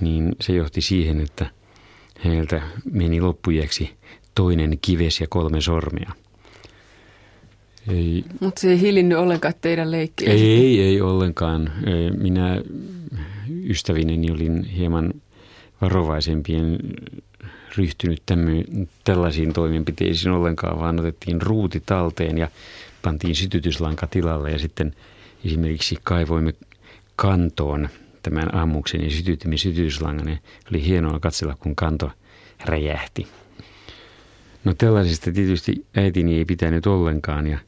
niin 0.00 0.36
se 0.40 0.52
johti 0.52 0.80
siihen, 0.80 1.20
että 1.20 1.50
häneltä 2.18 2.62
meni 2.92 3.20
loppujeksi 3.20 3.96
toinen 4.34 4.78
kives 4.82 5.20
ja 5.20 5.26
kolme 5.30 5.60
sormea. 5.60 6.12
Mutta 8.40 8.60
se 8.60 8.70
ei 8.70 8.80
hilinnyt 8.80 9.18
ollenkaan 9.18 9.54
teidän 9.60 9.90
leikkiä. 9.90 10.32
Ei, 10.32 10.80
ei 10.80 11.00
ollenkaan. 11.00 11.72
Minä 12.18 12.62
ystävineni 13.64 14.30
olin 14.30 14.64
hieman 14.64 15.14
varovaisempien 15.80 16.78
ryhtynyt 17.76 18.22
tämmöin, 18.26 18.88
tällaisiin 19.04 19.52
toimenpiteisiin 19.52 20.32
ollenkaan, 20.32 20.80
vaan 20.80 21.00
otettiin 21.00 21.42
ruuti 21.42 21.82
talteen 21.86 22.38
ja 22.38 22.48
pantiin 23.02 23.36
sytytyslanka 23.36 24.06
tilalle 24.06 24.50
ja 24.50 24.58
sitten 24.58 24.94
esimerkiksi 25.44 25.98
kaivoimme 26.02 26.54
kantoon 27.16 27.88
tämän 28.22 28.54
ammuksen 28.54 29.04
ja 29.04 29.10
sytytimme 29.10 29.56
sytytyslangan 29.56 30.28
ja 30.28 30.36
oli 30.70 30.84
hienoa 30.84 31.20
katsella, 31.20 31.56
kun 31.60 31.76
kanto 31.76 32.10
räjähti. 32.64 33.26
No 34.64 34.74
tällaisesta 34.74 35.32
tietysti 35.32 35.86
äitini 35.96 36.38
ei 36.38 36.44
pitänyt 36.44 36.86
ollenkaan 36.86 37.46
ja 37.46 37.58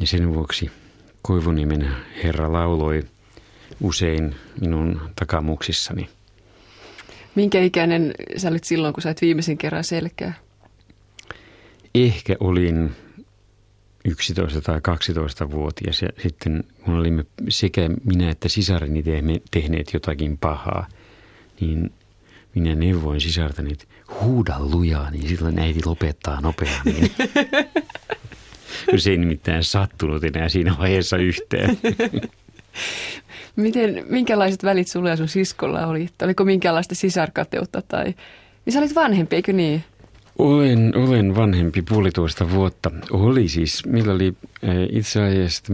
Ja 0.00 0.06
sen 0.06 0.34
vuoksi 0.34 0.70
Koivuniemen 1.22 1.88
herra 2.24 2.52
lauloi 2.52 3.02
usein 3.80 4.34
minun 4.60 5.00
takamuksissani. 5.16 6.08
Minkä 7.34 7.60
ikäinen 7.60 8.14
sä 8.36 8.48
olit 8.48 8.64
silloin, 8.64 8.94
kun 8.94 9.02
sait 9.02 9.22
viimeisen 9.22 9.58
kerran 9.58 9.84
selkää? 9.84 10.34
Ehkä 11.94 12.36
olin 12.40 12.96
11 14.04 14.60
tai 14.60 14.78
12-vuotias 14.78 16.02
ja 16.02 16.08
sitten 16.22 16.64
kun 16.84 16.94
olimme 16.94 17.24
sekä 17.48 17.90
minä 18.04 18.30
että 18.30 18.48
sisareni 18.48 19.04
tehneet 19.50 19.92
jotakin 19.92 20.38
pahaa, 20.38 20.86
niin 21.60 21.92
minä 22.54 22.74
neuvoin 22.74 23.20
sisartani, 23.20 23.72
että 23.72 23.84
huuda 24.20 24.56
lujaa, 24.60 25.10
niin 25.10 25.28
silloin 25.28 25.58
äiti 25.58 25.80
lopettaa 25.86 26.40
nopeammin. 26.40 27.12
se 28.96 29.10
ei 29.10 29.16
nimittäin 29.16 29.64
sattunut 29.64 30.24
enää 30.24 30.48
siinä 30.48 30.76
vaiheessa 30.78 31.16
yhteen. 31.16 31.78
Miten, 33.56 34.04
minkälaiset 34.08 34.64
välit 34.64 34.88
sulla 34.88 35.10
ja 35.10 35.16
sun 35.16 35.28
siskolla 35.28 35.86
oli? 35.86 36.08
Oliko 36.22 36.44
minkälaista 36.44 36.94
sisarkateutta 36.94 37.82
tai... 37.82 38.04
Niin 38.64 38.72
sä 38.72 38.78
olit 38.78 38.94
vanhempi, 38.94 39.36
eikö 39.36 39.52
niin? 39.52 39.84
Olen, 40.38 40.92
olen 40.96 41.36
vanhempi 41.36 41.82
puolitoista 41.82 42.50
vuotta. 42.50 42.90
Oli 43.10 43.48
siis, 43.48 43.86
millä 43.86 44.12
oli 44.12 44.34
eh, 44.62 44.88
itse 44.90 45.22
asiassa 45.22 45.72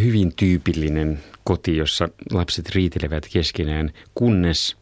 hyvin 0.00 0.32
tyypillinen 0.36 1.18
koti, 1.44 1.76
jossa 1.76 2.08
lapset 2.32 2.70
riitelevät 2.70 3.26
keskenään, 3.32 3.90
kunnes 4.14 4.76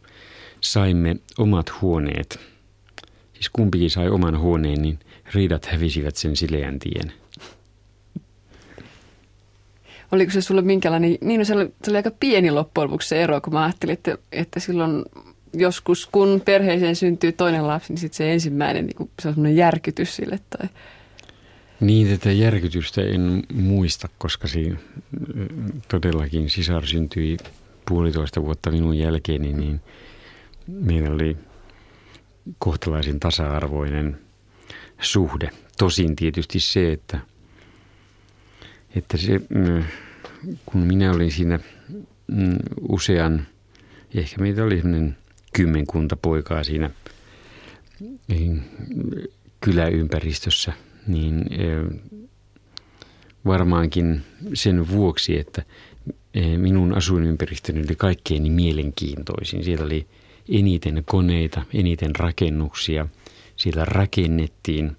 saimme 0.60 1.16
omat 1.38 1.80
huoneet. 1.80 2.40
Siis 3.32 3.50
kumpikin 3.50 3.90
sai 3.90 4.08
oman 4.08 4.38
huoneen, 4.38 4.82
niin 4.82 4.98
riidat 5.34 5.66
hävisivät 5.66 6.16
sen 6.16 6.36
sileän 6.36 6.78
tien. 6.78 7.12
Oliko 10.12 10.32
se 10.32 10.40
sulle 10.40 10.62
minkälainen, 10.62 11.18
niin 11.20 11.46
se 11.46 11.54
oli, 11.54 11.74
se 11.84 11.90
oli 11.90 11.96
aika 11.96 12.10
pieni 12.20 12.50
loppujen 12.50 12.90
lopuksi 12.90 13.08
se 13.08 13.22
ero, 13.22 13.40
kun 13.40 13.52
mä 13.52 13.64
ajattelin, 13.64 13.92
että, 13.92 14.18
että 14.32 14.60
silloin 14.60 15.04
joskus, 15.52 16.06
kun 16.06 16.42
perheeseen 16.44 16.96
syntyy 16.96 17.32
toinen 17.32 17.66
lapsi, 17.66 17.92
niin 17.92 18.00
sitten 18.00 18.16
se 18.16 18.32
ensimmäinen, 18.32 18.86
niin 18.86 19.10
se 19.22 19.28
on 19.28 19.34
semmoinen 19.34 19.56
järkytys 19.56 20.16
sille. 20.16 20.40
Tai... 20.50 20.68
Niin, 21.80 22.08
tätä 22.08 22.32
järkytystä 22.32 23.02
en 23.02 23.42
muista, 23.54 24.08
koska 24.18 24.48
siinä 24.48 24.76
todellakin 25.88 26.50
sisar 26.50 26.86
syntyi 26.86 27.36
puolitoista 27.88 28.42
vuotta 28.42 28.70
minun 28.70 28.98
jälkeeni, 28.98 29.52
niin 29.52 29.80
meillä 30.66 31.10
oli 31.10 31.36
kohtalaisen 32.58 33.20
tasa-arvoinen 33.20 34.18
suhde. 35.00 35.50
Tosin 35.78 36.16
tietysti 36.16 36.60
se, 36.60 36.92
että, 36.92 37.20
että 38.94 39.16
se, 39.16 39.40
kun 40.66 40.80
minä 40.80 41.12
olin 41.12 41.32
siinä 41.32 41.58
mm, 42.26 42.56
usean, 42.88 43.46
ehkä 44.14 44.40
meitä 44.40 44.64
oli 44.64 44.76
sellainen 44.76 45.16
kymmenkunta 45.52 46.16
poikaa 46.16 46.64
siinä 46.64 46.90
niin, 48.28 48.62
kyläympäristössä, 49.60 50.72
niin 51.06 51.44
varmaankin 53.44 54.22
sen 54.54 54.88
vuoksi, 54.88 55.38
että 55.38 55.62
minun 56.56 56.94
asuinympäristöni 56.94 57.80
oli 57.80 57.96
kaikkein 57.96 58.52
mielenkiintoisin. 58.52 59.64
Siellä 59.64 59.84
oli 59.84 60.06
eniten 60.48 61.02
koneita, 61.06 61.62
eniten 61.74 62.16
rakennuksia. 62.16 63.06
Siellä 63.60 63.84
rakennettiin. 63.84 64.96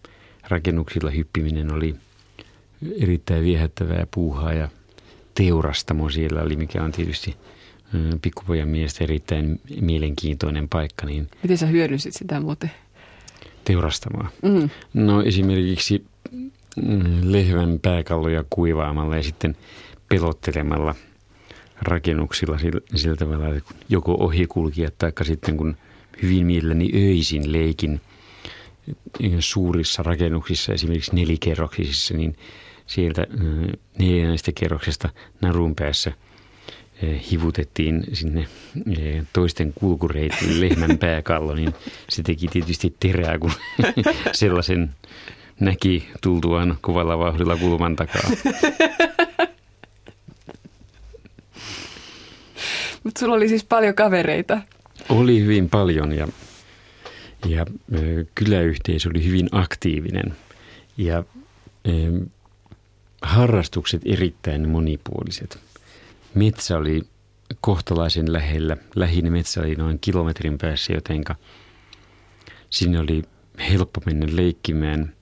Rakennuksilla 0.50 1.10
hyppiminen 1.10 1.74
oli 1.74 1.96
erittäin 3.00 3.44
viehättävää 3.44 4.08
puuhaa 4.14 4.54
ja 4.54 4.70
teurastamo 5.36 6.10
siellä 6.10 6.42
oli, 6.42 6.56
mikä 6.56 6.84
on 6.84 6.92
tietysti 6.92 7.36
pikkupojan 8.22 8.68
mielestä 8.68 9.04
erittäin 9.04 9.62
mielenkiintoinen 9.82 10.70
paikka. 10.70 11.06
Niin 11.06 11.30
Miten 11.44 11.58
sä 11.58 11.66
hyödynsit 11.66 12.14
sitä 12.14 12.40
muuten? 12.40 12.72
Teurastamaa. 13.64 14.30
Mm. 14.42 14.70
No 14.94 15.22
esimerkiksi 15.22 16.06
mm, 16.76 17.22
lehmän 17.24 17.80
pääkalloja 17.80 18.44
kuivaamalla 18.50 19.18
ja 19.18 19.24
sitten 19.24 19.56
pelottelemalla 20.10 20.96
rakennuksilla 21.82 22.58
sillä 22.96 23.16
tavalla, 23.16 23.56
että 23.56 23.74
joko 23.90 24.16
ohikulkijat 24.20 24.98
tai 24.98 25.12
sitten 25.24 25.58
kun 25.58 25.78
hyvin 26.22 26.46
mielelläni 26.46 26.90
öisin 26.94 27.52
leikin 27.52 28.02
suurissa 29.40 30.04
rakennuksissa, 30.04 30.74
esimerkiksi 30.74 31.16
nelikerroksisissa, 31.16 32.14
niin 32.14 32.36
sieltä 32.88 33.28
neljännestä 34.00 34.52
kerroksesta 34.56 35.10
narun 35.42 35.76
päässä– 35.76 36.12
hivutettiin 37.32 38.04
sinne 38.14 38.48
toisten 39.34 39.74
kulkureitille 39.76 40.70
lehmän 40.70 40.98
pääkallo, 40.98 41.56
niin 41.56 41.74
se 42.10 42.24
teki 42.24 42.48
tietysti 42.48 42.96
terää, 43.00 43.38
kun 43.38 43.52
sellaisen 44.32 44.90
näki 45.60 46.08
tultuaan 46.22 46.78
kovalla 46.82 47.20
vauhdilla 47.20 47.58
kulman 47.58 47.96
takaa. 47.96 48.30
Mutta 53.04 53.20
sulla 53.20 53.36
oli 53.36 53.50
siis 53.50 53.64
paljon 53.64 53.96
kavereita. 53.96 54.62
Oli 55.10 55.40
hyvin 55.42 55.70
paljon 55.70 56.12
ja, 56.12 56.28
ja 57.46 57.66
kyläyhteisö 58.36 59.10
oli 59.10 59.26
hyvin 59.26 59.50
aktiivinen 59.52 60.36
ja 60.98 61.24
harrastukset 63.22 64.02
erittäin 64.06 64.70
monipuoliset– 64.70 65.58
Metsä 66.36 66.78
oli 66.78 67.02
kohtalaisen 67.62 68.34
lähellä. 68.34 68.78
Lähin 68.96 69.32
metsä 69.32 69.62
oli 69.62 69.76
noin 69.76 70.00
kilometrin 70.00 70.58
päässä, 70.58 70.94
jotenka 70.94 71.36
sinne 72.70 73.00
oli 73.00 73.24
helppo 73.70 74.02
mennä 74.06 74.28
leikkimään. 74.32 75.14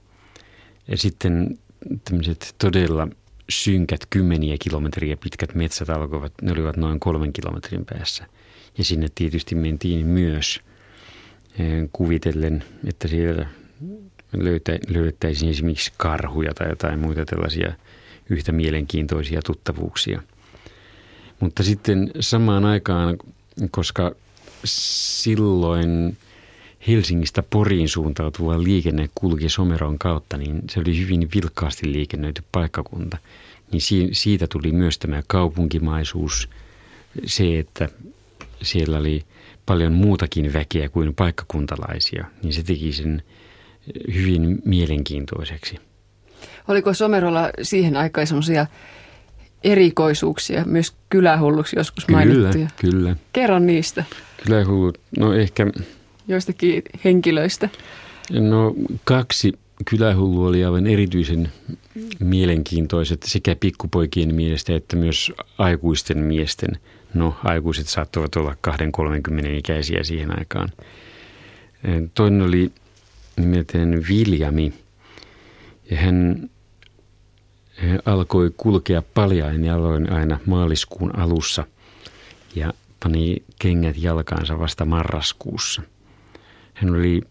Ja 0.88 0.98
sitten 0.98 1.60
tämmöiset 2.04 2.56
todella 2.58 3.08
synkät 3.50 4.06
kymmeniä 4.10 4.58
kilometriä 4.64 5.18
pitkät 5.18 5.56
metsät 5.56 5.90
alkoivat, 5.90 6.34
ne 6.42 6.52
olivat 6.52 6.78
noin 6.78 7.00
kolmen 7.00 7.34
kilometrin 7.34 7.86
päässä. 7.86 8.26
Ja 8.78 8.84
sinne 8.84 9.08
tietysti 9.16 9.56
mentiin 9.56 10.08
myös 10.08 10.60
kuvitellen, 11.92 12.64
että 12.88 13.08
siellä 13.08 13.46
löydettäisiin 14.90 15.52
esimerkiksi 15.52 15.94
karhuja 15.98 16.54
tai 16.54 16.70
jotain 16.70 17.00
muita 17.00 17.26
tällaisia 17.26 17.74
yhtä 18.30 18.52
mielenkiintoisia 18.52 19.42
tuttavuuksia– 19.46 20.22
mutta 21.40 21.64
sitten 21.64 22.12
samaan 22.20 22.66
aikaan, 22.66 23.18
koska 23.72 24.12
silloin 24.66 26.18
Helsingistä 26.88 27.44
Poriin 27.50 27.90
suuntautuva 27.90 28.64
liikenne 28.64 29.10
kulki 29.16 29.50
Someron 29.50 30.00
kautta, 30.00 30.38
niin 30.38 30.62
se 30.70 30.80
oli 30.80 31.00
hyvin 31.00 31.30
vilkkaasti 31.36 31.92
liikennöity 31.92 32.44
paikkakunta. 32.52 33.18
Niin 33.72 33.82
siitä 34.12 34.48
tuli 34.48 34.72
myös 34.72 35.00
tämä 35.00 35.24
kaupunkimaisuus, 35.28 36.50
se, 37.26 37.60
että 37.60 37.90
siellä 38.62 38.98
oli 38.98 39.24
paljon 39.70 39.94
muutakin 39.94 40.54
väkeä 40.54 40.90
kuin 40.90 41.16
paikkakuntalaisia, 41.16 42.26
niin 42.44 42.54
se 42.54 42.64
teki 42.64 42.94
sen 42.94 43.24
hyvin 44.14 44.62
mielenkiintoiseksi. 44.66 45.76
Oliko 46.68 46.94
Somerolla 46.94 47.50
siihen 47.62 47.98
aikaan 47.98 48.28
semmoisia 48.28 48.66
erikoisuuksia, 49.64 50.66
myös 50.66 50.94
kylähulluksi 51.10 51.76
joskus 51.76 52.06
kyllä, 52.06 52.18
mainittuja. 52.18 52.68
Kyllä, 52.82 53.16
Kerro 53.34 53.60
niistä. 53.60 54.04
Kylähullut, 54.46 54.98
no 55.20 55.34
ehkä... 55.34 55.68
Joistakin 56.28 56.84
henkilöistä. 57.06 57.70
No 58.32 58.76
kaksi 59.04 59.54
kylähullua 59.86 60.48
oli 60.48 60.66
aivan 60.66 60.88
erityisen 60.88 61.52
mielenkiintoiset 62.20 63.24
sekä 63.24 63.56
pikkupoikien 63.56 64.36
mielestä 64.36 64.76
että 64.76 64.96
myös 64.96 65.32
aikuisten 65.58 66.18
miesten. 66.18 66.80
No 67.14 67.36
aikuiset 67.44 67.88
saattoivat 67.88 68.36
olla 68.36 68.56
2-30 69.42 69.48
ikäisiä 69.48 70.04
siihen 70.04 70.40
aikaan. 70.40 70.70
Toinen 72.14 72.42
oli 72.42 72.72
nimeltään 73.38 74.04
Viljami 74.10 74.74
ja 75.92 75.98
hän 75.98 76.50
alkoi 78.06 78.52
kulkea 78.58 79.02
paljain 79.14 79.66
jaloin 79.66 80.12
aina 80.12 80.40
maaliskuun 80.46 81.20
alussa 81.20 81.66
ja 82.56 82.74
pani 83.04 83.44
kengät 83.60 83.96
jalkaansa 83.98 84.60
vasta 84.60 84.86
marraskuussa. 84.86 85.82
Hän 86.74 86.90
oli, 86.90 87.22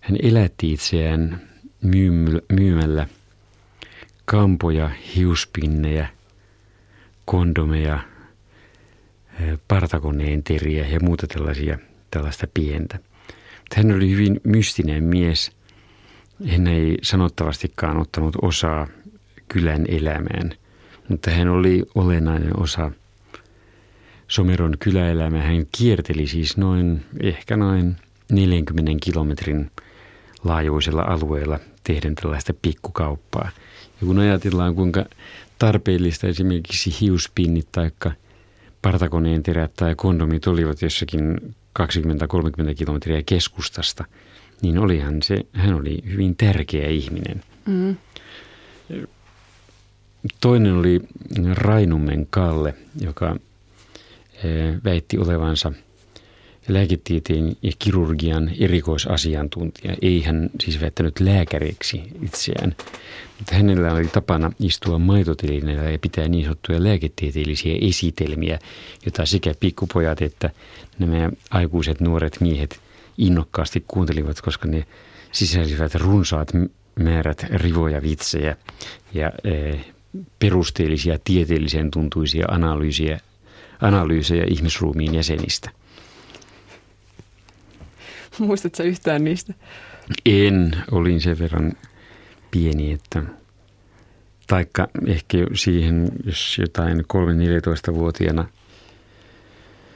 hän 0.00 0.18
elätti 0.22 0.72
itseään 0.72 1.48
myymällä 2.52 3.06
kampoja, 4.24 4.90
hiuspinnejä, 5.16 6.08
kondomeja, 7.24 8.00
partakoneen 9.68 10.42
teriä 10.42 10.86
ja 10.86 11.00
muuta 11.00 11.26
tällaisia, 11.26 11.78
tällaista 12.10 12.46
pientä. 12.54 12.98
Hän 13.74 13.92
oli 13.92 14.10
hyvin 14.10 14.40
mystinen 14.44 15.04
mies. 15.04 15.52
Hän 16.48 16.66
ei 16.66 16.98
sanottavastikaan 17.02 17.96
ottanut 17.96 18.36
osaa 18.42 18.86
kylän 19.48 19.84
elämään. 19.88 20.52
Mutta 21.08 21.30
hän 21.30 21.48
oli 21.48 21.82
olennainen 21.94 22.60
osa 22.60 22.90
Someron 24.28 24.76
kyläelämää. 24.78 25.42
Hän 25.42 25.66
kierteli 25.78 26.26
siis 26.26 26.56
noin, 26.56 27.04
ehkä 27.22 27.56
noin 27.56 27.96
40 28.32 28.92
kilometrin 29.00 29.70
laajuisella 30.44 31.02
alueella 31.02 31.58
tehden 31.84 32.14
tällaista 32.14 32.54
pikkukauppaa. 32.62 33.50
Ja 34.00 34.06
kun 34.06 34.18
ajatellaan, 34.18 34.74
kuinka 34.74 35.04
tarpeellista 35.58 36.26
esimerkiksi 36.26 37.00
hiuspinnit 37.00 37.68
tai 37.72 37.90
partakoneen 38.86 39.42
terät 39.42 39.74
tai 39.74 39.94
kondomit 39.94 40.46
olivat 40.46 40.82
jossakin 40.82 41.54
20-30 41.78 42.74
kilometriä 42.74 43.22
keskustasta, 43.26 44.04
niin 44.62 44.78
olihan 44.78 45.22
se, 45.22 45.46
hän 45.52 45.74
oli 45.74 45.98
hyvin 46.10 46.36
tärkeä 46.36 46.88
ihminen. 46.88 47.42
Mm. 47.66 47.96
Toinen 50.40 50.72
oli 50.72 51.00
Rainummen 51.54 52.26
Kalle, 52.30 52.74
joka 53.00 53.36
eh, 54.44 54.74
väitti 54.84 55.18
olevansa– 55.18 55.72
lääketieteen 56.68 57.56
ja 57.62 57.72
kirurgian 57.78 58.50
erikoisasiantuntija. 58.60 59.94
Ei 60.02 60.22
hän 60.22 60.50
siis 60.60 60.80
väittänyt 60.80 61.20
lääkäriksi 61.20 62.02
itseään, 62.22 62.76
mutta 63.38 63.54
hänellä 63.54 63.92
oli 63.92 64.06
tapana 64.06 64.52
istua 64.60 64.98
maitotelineellä 64.98 65.90
ja 65.90 65.98
pitää 65.98 66.28
niin 66.28 66.44
sanottuja 66.44 66.84
lääketieteellisiä 66.84 67.78
esitelmiä, 67.80 68.58
joita 69.06 69.26
sekä 69.26 69.54
pikkupojat 69.60 70.22
että 70.22 70.50
nämä 70.98 71.30
aikuiset 71.50 72.00
nuoret 72.00 72.40
miehet 72.40 72.80
innokkaasti 73.18 73.84
kuuntelivat, 73.88 74.40
koska 74.40 74.68
ne 74.68 74.86
sisälsivät 75.32 75.94
runsaat 75.94 76.52
määrät 77.00 77.46
rivoja 77.50 78.02
vitsejä 78.02 78.56
ja 79.14 79.32
e, 79.44 79.74
perusteellisia 80.38 81.18
tieteellisen 81.24 81.90
tuntuisia 81.90 82.46
analyysiä, 82.48 83.20
analyysejä 83.80 84.44
ihmisruumiin 84.50 85.14
jäsenistä. 85.14 85.70
Muistatko 88.46 88.82
yhtään 88.82 89.24
niistä? 89.24 89.54
En, 90.26 90.76
olin 90.90 91.20
sen 91.20 91.38
verran 91.38 91.72
pieni, 92.50 92.92
että 92.92 93.22
taikka 94.46 94.88
ehkä 95.06 95.38
siihen, 95.54 96.08
jos 96.24 96.58
jotain 96.58 96.98
3-14-vuotiaana 97.00 98.48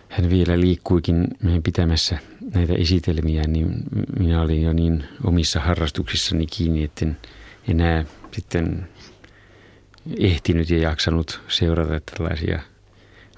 hän 0.09 0.31
vielä 0.31 0.61
liikkuikin 0.61 1.29
meidän 1.42 1.62
pitämässä 1.62 2.18
näitä 2.55 2.72
esitelmiä, 2.74 3.42
niin 3.42 3.74
minä 4.18 4.42
olin 4.42 4.62
jo 4.62 4.72
niin 4.72 5.05
omissa 5.24 5.61
harrastuksissani 5.61 6.46
kiinni, 6.46 6.85
että 6.85 7.05
en 7.05 7.16
enää 7.68 8.05
sitten 8.33 8.88
ehtinyt 10.18 10.70
ja 10.70 10.79
jaksanut 10.79 11.40
seurata 11.48 12.00
tällaisia 12.00 12.61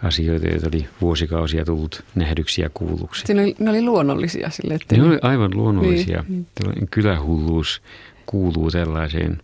asioita, 0.02 0.46
joita 0.46 0.68
oli 0.72 0.88
vuosikausia 1.00 1.64
tullut 1.64 2.04
nähdyksiä 2.14 2.70
kuulluksi. 2.74 3.34
Ne 3.34 3.42
oli, 3.42 3.56
ne 3.58 3.70
oli 3.70 3.82
luonnollisia 3.82 4.50
sille, 4.50 4.74
että... 4.74 4.96
Ne 4.96 5.02
oli 5.02 5.18
aivan 5.22 5.50
luonnollisia. 5.54 6.24
Niin, 6.28 6.46
niin. 6.74 6.88
Kylähulluus 6.90 7.82
kuuluu 8.26 8.70
tällaiseen 8.70 9.42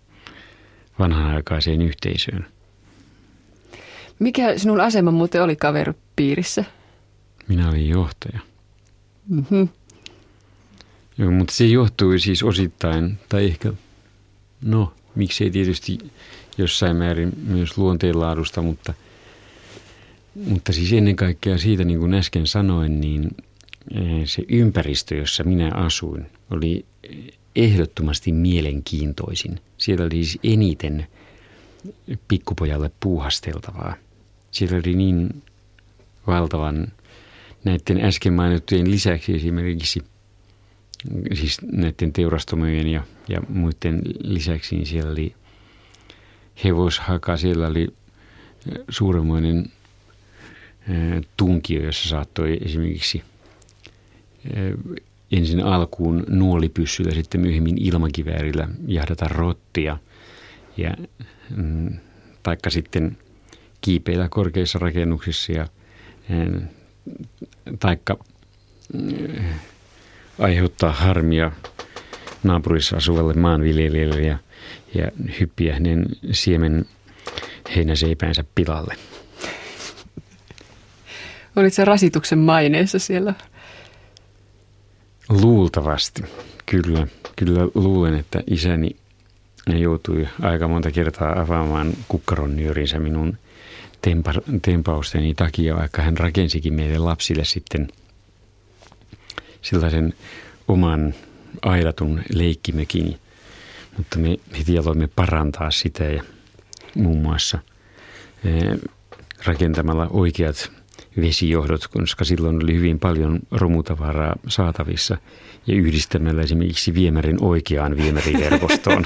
vanhanaikaiseen 0.99 1.83
yhteisöön. 1.83 2.47
Mikä 4.19 4.59
sinun 4.59 4.81
asema 4.81 5.11
muuten 5.11 5.43
oli 5.43 5.57
kaveripiirissä? 5.57 6.65
Minä 7.49 7.69
olin 7.69 7.89
johtaja. 7.89 8.41
Mm-hmm. 9.29 9.69
Joo, 11.19 11.31
mutta 11.31 11.55
se 11.55 11.65
johtui 11.65 12.21
siis 12.21 12.43
osittain, 12.43 13.19
tai 13.29 13.47
ehkä, 13.47 13.73
no, 14.63 14.93
miksei 15.15 15.51
tietysti 15.51 15.99
jossain 16.59 16.97
määrin 16.97 17.33
myös 17.47 17.79
luonteenlaadusta, 17.79 18.63
mutta– 18.63 18.95
mutta 20.35 20.73
siis 20.73 20.93
ennen 20.93 21.17
kaikkea 21.17 21.59
siitä, 21.59 21.85
niin 21.85 21.99
kuin 21.99 22.15
äsken 22.15 22.47
sanoin, 22.47 23.01
niin 23.01 23.31
eh, 23.95 24.27
se 24.27 24.45
ympäristö, 24.49 25.15
jossa 25.15 25.45
minä 25.45 25.71
asuin, 25.75 26.27
oli 26.51 26.85
ehdottomasti 27.57 28.33
mielenkiintoisin. 28.33 29.61
Siellä 29.79 30.05
oli 30.05 30.25
siis 30.25 30.39
eniten 30.45 31.07
pikkupojalle 32.29 32.91
puuhasteltavaa. 33.01 33.95
Siellä 34.51 34.77
oli 34.77 34.95
niin 34.95 35.43
valtavan 36.27 36.89
näiden 37.65 38.05
äsken 38.05 38.33
mainittujen 38.33 38.91
lisäksi 38.91 39.35
esimerkiksi 39.35 40.03
siis 41.35 41.59
näiden 41.73 42.13
teurastomojen 42.13 42.89
ja, 42.89 43.03
ja 43.29 43.41
muiden 43.49 44.03
lisäksi, 44.23 44.77
niin 44.77 44.87
siellä 44.87 45.11
oli 45.11 45.35
hevoshaka, 46.65 47.37
siellä 47.37 47.67
oli 47.67 47.89
suuremmoinen 48.89 49.71
tunkio, 51.37 51.83
jossa 51.83 52.09
saattoi 52.09 52.59
esimerkiksi 52.65 53.23
ensin 55.33 55.61
alkuun 55.61 56.25
nuolipyssyllä, 56.29 57.15
sitten 57.15 57.41
myöhemmin 57.41 57.79
ilmakiväärillä 57.79 58.69
jahdata 58.87 59.29
rottia 59.29 59.99
ja 60.77 60.95
mm, 61.57 61.99
taikka 62.43 62.71
sitten 62.71 63.19
kiipeillä 63.81 64.29
korkeissa 64.29 64.79
rakennuksissa 64.79 65.53
ja 65.53 65.67
taikka 67.81 68.19
aiheuttaa 70.39 70.93
harmia 70.93 71.53
naapurissa 72.43 72.97
asuvalle 72.97 73.35
maanviljelijälle 73.35 74.21
ja, 74.21 74.39
ja 74.95 75.11
hyppiä 75.41 75.75
hänen 75.75 76.07
siemen 76.33 76.87
heinäseipäänsä 77.77 78.45
pilalle. 78.55 78.95
Olit 81.59 81.75
se 81.75 81.85
rasituksen 81.85 82.39
maineessa 82.39 82.99
siellä? 82.99 83.35
Luultavasti, 85.29 86.23
kyllä. 86.67 87.07
Kyllä 87.37 87.61
luulen, 87.75 88.15
että 88.15 88.43
isäni 88.47 88.97
joutui 89.67 90.29
aika 90.43 90.69
monta 90.69 90.91
kertaa 90.91 91.41
avaamaan 91.41 91.93
kukkaronyörinsä 92.09 92.99
minun 92.99 93.39
tempa, 94.03 94.33
tempausteni 94.63 95.35
takia, 95.35 95.77
vaikka 95.77 96.03
hän 96.03 96.17
rakensikin 96.17 96.75
meille 96.75 96.99
lapsille 96.99 97.45
sitten 97.45 97.89
sellaisen 99.63 100.15
oman 100.69 101.15
aidatun 101.63 102.23
leikkimökin. 102.35 103.19
Mutta 103.97 104.19
me 104.19 104.37
heti 104.59 104.79
aloimme 104.79 105.07
parantaa 105.07 105.71
sitä 105.71 106.05
ja 106.05 106.23
muun 106.95 107.23
muassa 107.23 107.59
eh, 108.45 108.79
rakentamalla 109.45 110.07
oikeat 110.11 110.78
vesijohdot, 111.21 111.87
koska 111.87 112.25
silloin 112.25 112.65
oli 112.65 112.75
hyvin 112.75 112.99
paljon 112.99 113.39
romutavaraa 113.51 114.37
saatavissa 114.49 115.17
ja 115.67 115.75
yhdistämällä 115.75 116.43
esimerkiksi 116.43 116.95
viemärin 116.95 117.37
oikeaan 117.41 117.97
viemäriverkostoon. 117.97 119.05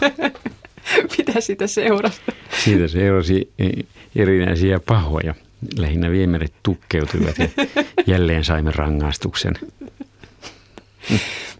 Mitä 1.18 1.40
sitä 1.40 1.66
seurasi? 1.66 2.20
Siitä 2.64 2.88
seurasi 2.88 3.51
e, 3.59 3.68
erinäisiä 4.16 4.81
pahoja. 4.81 5.35
Lähinnä 5.79 6.11
viemärit 6.11 6.53
tukkeutuivat 6.62 7.38
ja 7.38 7.48
jälleen 8.14 8.44
saimme 8.44 8.70
rangaistuksen. 8.70 9.55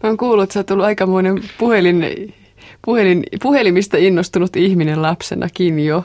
Mä 0.03 0.09
oon 0.09 0.17
kuullut, 0.17 0.43
että 0.43 0.53
sä 0.53 0.61
oot 0.61 0.71
ollut 0.71 0.87
aikamoinen 0.87 1.43
puhelin, 1.59 2.35
puhelin, 2.85 3.23
puhelimista 3.43 3.97
innostunut 3.97 4.57
ihminen 4.57 5.03
lapsenakin 5.03 5.81
jo. 5.85 6.05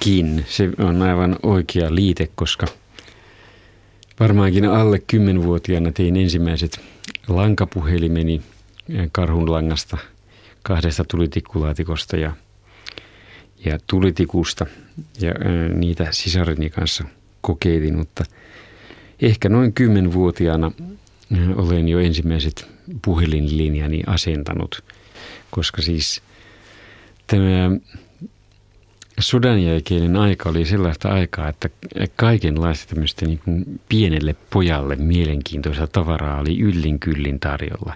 Kin. 0.00 0.44
Se 0.48 0.68
on 0.78 1.02
aivan 1.02 1.36
oikea 1.42 1.94
liite, 1.94 2.28
koska– 2.34 2.66
Varmaankin 4.20 4.64
alle 4.64 4.98
kymmenvuotiaana 4.98 5.92
tein 5.92 6.16
ensimmäiset 6.16 6.80
lankapuhelimeni 7.28 8.42
karhunlangasta, 9.12 9.98
kahdesta 10.62 11.04
tulitikulaatikosta 11.04 12.16
ja, 12.16 12.32
ja 13.64 13.78
tulitikusta. 13.86 14.66
Ja 15.20 15.28
ää, 15.30 15.68
niitä 15.68 16.08
sisareni 16.10 16.70
kanssa 16.70 17.04
kokeilin, 17.40 17.96
mutta 17.96 18.24
ehkä 19.22 19.48
noin 19.48 19.72
kymmenvuotiaana 19.72 20.72
olen 21.56 21.88
jo 21.88 21.98
ensimmäiset 21.98 22.68
puhelinlinjani 23.04 24.02
asentanut, 24.06 24.84
koska 25.50 25.82
siis 25.82 26.22
tämä 27.26 27.70
sodan 29.20 29.62
jälkeinen 29.62 30.16
aika 30.16 30.48
oli 30.48 30.64
sellaista 30.64 31.08
aikaa, 31.08 31.48
että 31.48 31.70
kaikenlaista 32.16 32.94
tämmöistä 32.94 33.26
niin 33.26 33.40
kuin 33.44 33.80
pienelle 33.88 34.36
pojalle 34.50 34.96
mielenkiintoista 34.96 35.86
tavaraa 35.86 36.40
oli 36.40 36.60
yllin 36.60 36.98
kyllin 36.98 37.40
tarjolla. 37.40 37.94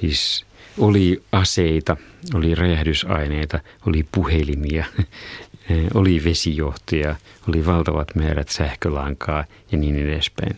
Siis 0.00 0.46
oli 0.78 1.22
aseita, 1.32 1.96
oli 2.34 2.54
räjähdysaineita, 2.54 3.60
oli 3.86 4.06
puhelimia, 4.12 4.84
oli 5.94 6.24
vesijohtoja, 6.24 7.16
oli 7.48 7.66
valtavat 7.66 8.14
määrät 8.14 8.48
sähkölankaa 8.48 9.44
ja 9.72 9.78
niin 9.78 9.96
edespäin. 9.96 10.56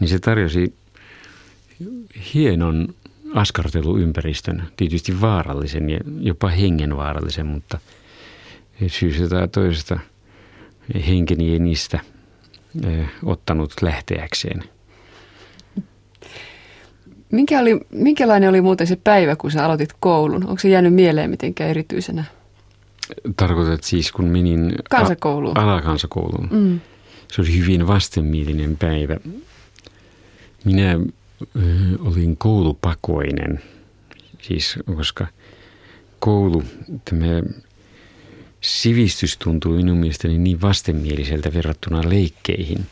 Niin 0.00 0.08
se 0.08 0.18
tarjosi 0.18 0.74
hienon 2.34 2.94
askarteluympäristön, 3.34 4.62
tietysti 4.76 5.20
vaarallisen 5.20 5.90
ja 5.90 5.98
jopa 6.20 6.48
hengenvaarallisen, 6.48 7.46
mutta– 7.46 7.78
syystä 8.86 9.28
tai 9.28 9.48
toisesta 9.48 9.98
henkeni 11.08 11.52
ei 11.52 11.58
niistä 11.58 12.00
ottanut 13.24 13.72
lähteäkseen. 13.82 14.64
Minkä 17.32 17.60
oli, 17.60 17.80
minkälainen 17.90 18.48
oli 18.48 18.60
muuten 18.60 18.86
se 18.86 18.96
päivä, 18.96 19.36
kun 19.36 19.50
sä 19.50 19.64
aloitit 19.64 19.90
koulun? 20.00 20.46
Onko 20.46 20.58
se 20.58 20.68
jäänyt 20.68 20.94
mieleen 20.94 21.30
mitenkään 21.30 21.70
erityisenä? 21.70 22.24
Tarkoitat 23.36 23.84
siis, 23.84 24.12
kun 24.12 24.24
menin 24.24 24.74
kansakouluun. 24.90 25.58
A- 25.58 25.62
alakansakouluun. 25.62 26.48
Mm. 26.50 26.80
Se 27.32 27.40
oli 27.40 27.58
hyvin 27.58 27.86
vastenmielinen 27.86 28.76
päivä. 28.76 29.16
Minä 30.64 30.92
ö, 30.92 31.60
olin 31.98 32.36
koulupakoinen, 32.36 33.62
siis 34.42 34.78
koska 34.96 35.26
koulu, 36.18 36.62
tämä 37.04 37.42
sivistys 38.60 39.36
tuntui 39.36 39.76
minun 39.76 39.98
mielestäni 39.98 40.38
niin 40.38 40.60
vastenmieliseltä 40.60 41.54
verrattuna 41.54 42.00
leikkeihin, 42.08 42.86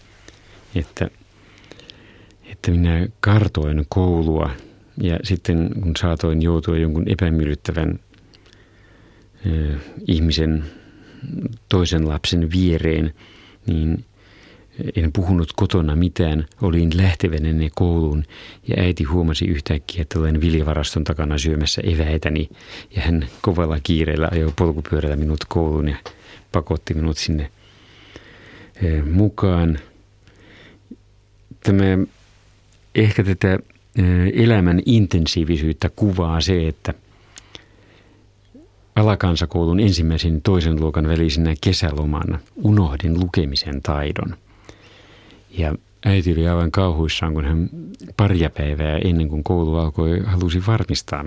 että, 0.74 1.10
että 2.44 2.70
minä 2.70 3.08
kartoin 3.20 3.86
koulua 3.88 4.50
ja 5.02 5.18
sitten 5.22 5.70
kun 5.82 5.96
saatoin 5.96 6.42
joutua 6.42 6.76
jonkun 6.76 7.08
epämiellyttävän 7.08 7.98
ö, 9.46 9.74
ihmisen 10.06 10.64
toisen 11.68 12.08
lapsen 12.08 12.50
viereen, 12.50 13.14
niin 13.66 14.04
en 14.96 15.12
puhunut 15.12 15.52
kotona 15.56 15.96
mitään, 15.96 16.46
olin 16.62 16.96
lähtevänä 16.96 17.48
kouluun 17.74 18.24
ja 18.68 18.82
äiti 18.82 19.04
huomasi 19.04 19.44
yhtäkkiä, 19.44 20.02
että 20.02 20.18
olen 20.18 20.40
viljavaraston 20.40 21.04
takana 21.04 21.38
syömässä 21.38 21.82
eväitäni 21.84 22.48
ja 22.96 23.02
hän 23.02 23.28
kovalla 23.40 23.78
kiireellä 23.82 24.28
ajoi 24.32 24.52
polkupyörällä 24.56 25.16
minut 25.16 25.44
kouluun 25.48 25.88
ja 25.88 25.96
pakotti 26.52 26.94
minut 26.94 27.16
sinne 27.16 27.50
mukaan. 29.12 29.78
Tämä, 31.64 31.98
ehkä 32.94 33.24
tätä 33.24 33.58
elämän 34.32 34.82
intensiivisyyttä 34.86 35.90
kuvaa 35.96 36.40
se, 36.40 36.68
että– 36.68 36.94
Alakansakoulun 38.96 39.80
ensimmäisen 39.80 40.42
toisen 40.42 40.80
luokan 40.80 41.08
välisenä 41.08 41.54
kesälomana 41.60 42.38
unohdin 42.56 43.20
lukemisen 43.20 43.82
taidon. 43.82 44.36
Ja 45.50 45.74
äiti 46.06 46.32
oli 46.32 46.48
aivan 46.48 46.70
kauhuissaan, 46.70 47.34
kun 47.34 47.44
hän 47.44 47.68
paria 48.16 48.50
päivää 48.50 48.98
ennen 48.98 49.28
kuin 49.28 49.44
koulu 49.44 49.76
alkoi 49.76 50.20
halusi 50.24 50.66
varmistaa, 50.66 51.24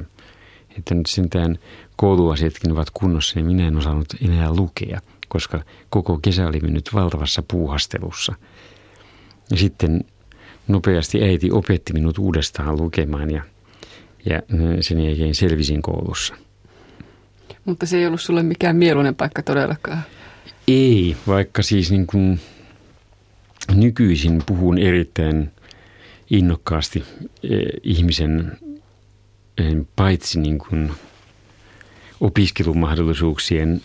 että 0.77 0.95
nyt 0.95 1.05
sentään 1.05 1.59
kouluasiatkin 1.95 2.71
ovat 2.71 2.89
kunnossa 2.93 3.39
ja 3.39 3.45
minä 3.45 3.67
en 3.67 3.77
osannut 3.77 4.07
enää 4.25 4.53
lukea, 4.53 4.99
koska 5.27 5.63
koko 5.89 6.19
kesä 6.21 6.47
oli 6.47 6.59
mennyt 6.59 6.89
valtavassa 6.93 7.43
puuhastelussa. 7.51 8.35
Ja 9.51 9.57
sitten 9.57 10.03
nopeasti 10.67 11.23
äiti 11.23 11.51
opetti 11.51 11.93
minut 11.93 12.17
uudestaan 12.17 12.77
lukemaan 12.77 13.31
ja, 13.31 13.43
ja 14.25 14.41
sen 14.81 14.99
jälkeen 15.05 15.35
selvisin 15.35 15.81
koulussa– 15.81 16.35
mutta 17.65 17.85
se 17.85 17.97
ei 17.97 18.07
ollut 18.07 18.21
sulle 18.21 18.43
mikään 18.43 18.75
mieluinen 18.75 19.15
paikka 19.15 19.43
todellakaan. 19.43 20.01
Ei, 20.67 21.15
vaikka 21.27 21.61
siis 21.61 21.91
niin 21.91 22.07
kuin 22.07 22.39
nykyisin 23.75 24.41
puhun 24.45 24.77
erittäin 24.77 25.51
innokkaasti 26.29 27.03
eh, 27.43 27.59
ihmisen 27.83 28.57
eh, 29.57 29.75
paitsi 29.95 30.39
niin 30.39 30.57
kuin 30.57 30.91
opiskelumahdollisuuksien 32.21 33.81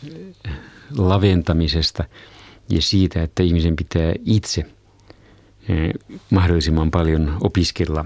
laventamisesta 0.97 2.05
ja 2.69 2.83
siitä, 2.83 3.23
että 3.23 3.43
ihmisen 3.43 3.77
pitää 3.77 4.13
itse 4.25 4.65
mahdollisimman 6.31 6.91
paljon 6.91 7.37
opiskella, 7.41 8.05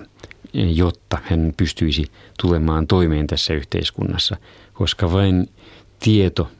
jotta 0.53 1.19
hän 1.25 1.55
pystyisi 1.57 2.05
tulemaan 2.41 2.87
toimeen 2.87 3.27
tässä 3.27 3.55
yhteiskunnassa, 3.55 4.37
koska 4.73 5.13
vain 5.13 5.49
tieto 5.99 6.51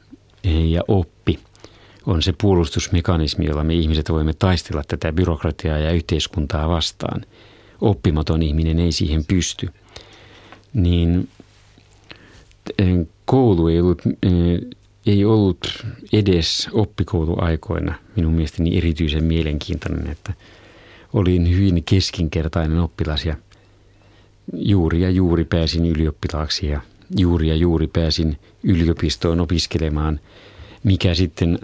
ja 0.43 0.81
oppi 0.87 1.39
on 2.09 2.21
se 2.23 2.33
puolustusmekanismi, 2.41 3.45
jolla 3.45 3.63
me 3.63 3.73
ihmiset 3.73 4.09
voimme 4.09 4.33
taistella 4.33 4.83
tätä 4.87 5.11
byrokratiaa 5.11 5.77
ja 5.77 5.91
yhteiskuntaa 5.91 6.69
vastaan. 6.69 7.25
Oppimaton 7.81 8.41
ihminen 8.41 8.79
ei 8.79 8.91
siihen 8.91 9.25
pysty. 9.25 9.69
Niin 10.73 11.29
koulu 13.25 13.67
ei 13.67 13.79
ollut, 13.79 14.01
eh, 14.05 14.61
ei 15.05 15.25
ollut 15.25 15.85
edes 16.13 16.69
oppikouluaikoina 16.71 17.95
minun 18.15 18.33
mielestäni 18.33 18.77
erityisen 18.77 19.23
mielenkiintoinen, 19.23 20.07
että 20.07 20.33
olin 21.13 21.49
hyvin 21.49 21.83
keskinkertainen 21.83 22.79
oppilas 22.79 23.25
ja 23.25 23.35
juuri 24.53 25.01
ja 25.01 25.09
juuri 25.09 25.45
pääsin 25.45 25.85
ylioppilaaksi 25.85 26.67
ja 26.67 26.81
juuri 27.17 27.47
ja 27.47 27.55
juuri 27.55 27.87
pääsin 27.87 28.37
yliopistoon 28.63 29.39
opiskelemaan, 29.39 30.19
mikä 30.83 31.13
sitten 31.13 31.59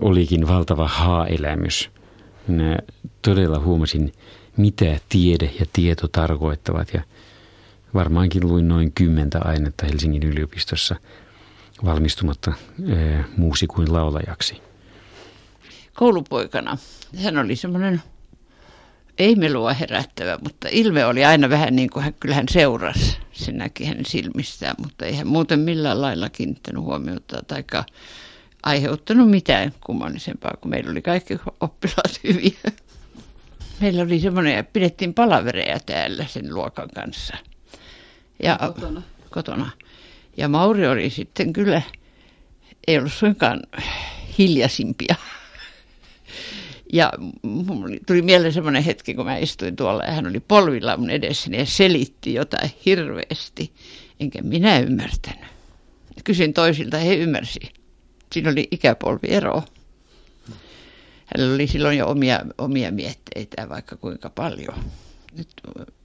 olikin 0.00 0.48
valtava 0.48 0.88
haa-elämys. 0.88 1.90
Minä 2.46 2.78
todella 3.22 3.60
huomasin, 3.60 4.12
mitä 4.56 4.98
tiede 5.08 5.50
ja 5.60 5.66
tieto 5.72 6.08
tarkoittavat 6.08 6.94
ja 6.94 7.02
varmaankin 7.94 8.48
luin 8.48 8.68
noin 8.68 8.92
kymmentä 8.92 9.40
ainetta 9.44 9.86
Helsingin 9.86 10.22
yliopistossa 10.22 10.96
valmistumatta 11.84 12.52
muusi 13.36 13.66
kuin 13.66 13.92
laulajaksi. 13.92 14.62
Koulupoikana 15.94 16.78
hän 17.24 17.38
oli 17.38 17.56
semmoinen 17.56 18.02
ei 19.18 19.36
melua 19.36 19.72
herättävä, 19.72 20.38
mutta 20.42 20.68
ilme 20.70 21.06
oli 21.06 21.24
aina 21.24 21.50
vähän 21.50 21.76
niin 21.76 21.90
kuin 21.90 22.02
hän, 22.02 22.14
kyllä 22.20 22.34
hän 22.34 22.48
seurasi. 22.50 23.16
Se 23.32 23.52
näki 23.52 23.84
hänen 23.84 24.06
silmistään, 24.06 24.74
mutta 24.78 25.06
ei 25.06 25.16
hän 25.16 25.26
muuten 25.26 25.60
millään 25.60 26.00
lailla 26.00 26.28
kiinnittänyt 26.28 26.82
huomiota 26.82 27.42
tai 27.46 27.64
aiheuttanut 28.62 29.30
mitään 29.30 29.72
kummallisempaa, 29.84 30.56
kun 30.60 30.70
meillä 30.70 30.90
oli 30.90 31.02
kaikki 31.02 31.38
oppilaat 31.60 32.20
hyviä. 32.24 32.72
Meillä 33.80 34.02
oli 34.02 34.20
semmoinen, 34.20 34.56
ja 34.56 34.64
pidettiin 34.64 35.14
palavereja 35.14 35.80
täällä 35.80 36.26
sen 36.26 36.54
luokan 36.54 36.88
kanssa. 36.94 37.36
Ja, 38.42 38.58
kotona. 38.74 39.02
kotona. 39.30 39.70
Ja 40.36 40.48
Mauri 40.48 40.86
oli 40.86 41.10
sitten 41.10 41.52
kyllä, 41.52 41.82
ei 42.86 42.98
ollut 42.98 43.12
suinkaan 43.12 43.60
hiljaisimpia 44.38 45.14
ja 46.92 47.12
tuli 48.06 48.22
mieleen 48.22 48.52
semmoinen 48.52 48.82
hetki, 48.82 49.14
kun 49.14 49.24
mä 49.24 49.36
istuin 49.36 49.76
tuolla 49.76 50.04
ja 50.04 50.12
hän 50.12 50.26
oli 50.26 50.40
polvilla 50.40 50.96
mun 50.96 51.10
edessäni 51.10 51.58
ja 51.58 51.66
selitti 51.66 52.34
jotain 52.34 52.70
hirveästi. 52.86 53.72
Enkä 54.20 54.42
minä 54.42 54.78
ymmärtänyt. 54.78 55.44
Kysyin 56.24 56.52
toisilta, 56.52 56.96
he 56.96 57.14
ymmärsi. 57.14 57.60
Siinä 58.32 58.50
oli 58.50 58.68
ikäpolviero. 58.70 59.62
Hänellä 61.26 61.54
oli 61.54 61.66
silloin 61.66 61.98
jo 61.98 62.06
omia, 62.06 62.40
omia 62.58 62.92
mietteitä 62.92 63.68
vaikka 63.68 63.96
kuinka 63.96 64.30
paljon. 64.30 64.74
Nyt, 65.36 65.48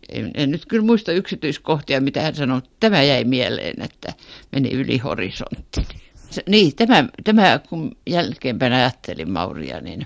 en, 0.09 0.31
en 0.33 0.51
nyt 0.51 0.65
kyllä 0.65 0.85
muista 0.85 1.11
yksityiskohtia, 1.11 2.01
mitä 2.01 2.21
hän 2.21 2.35
sanoi. 2.35 2.61
Tämä 2.79 3.03
jäi 3.03 3.23
mieleen, 3.23 3.81
että 3.81 4.13
meni 4.51 4.71
yli 4.71 4.97
horisontti. 4.97 5.87
Niin, 6.47 6.75
tämä, 6.75 7.07
tämä 7.23 7.59
kun 7.69 7.97
jälkeenpäin 8.07 8.73
ajattelin 8.73 9.31
Mauria, 9.31 9.81
niin 9.81 10.05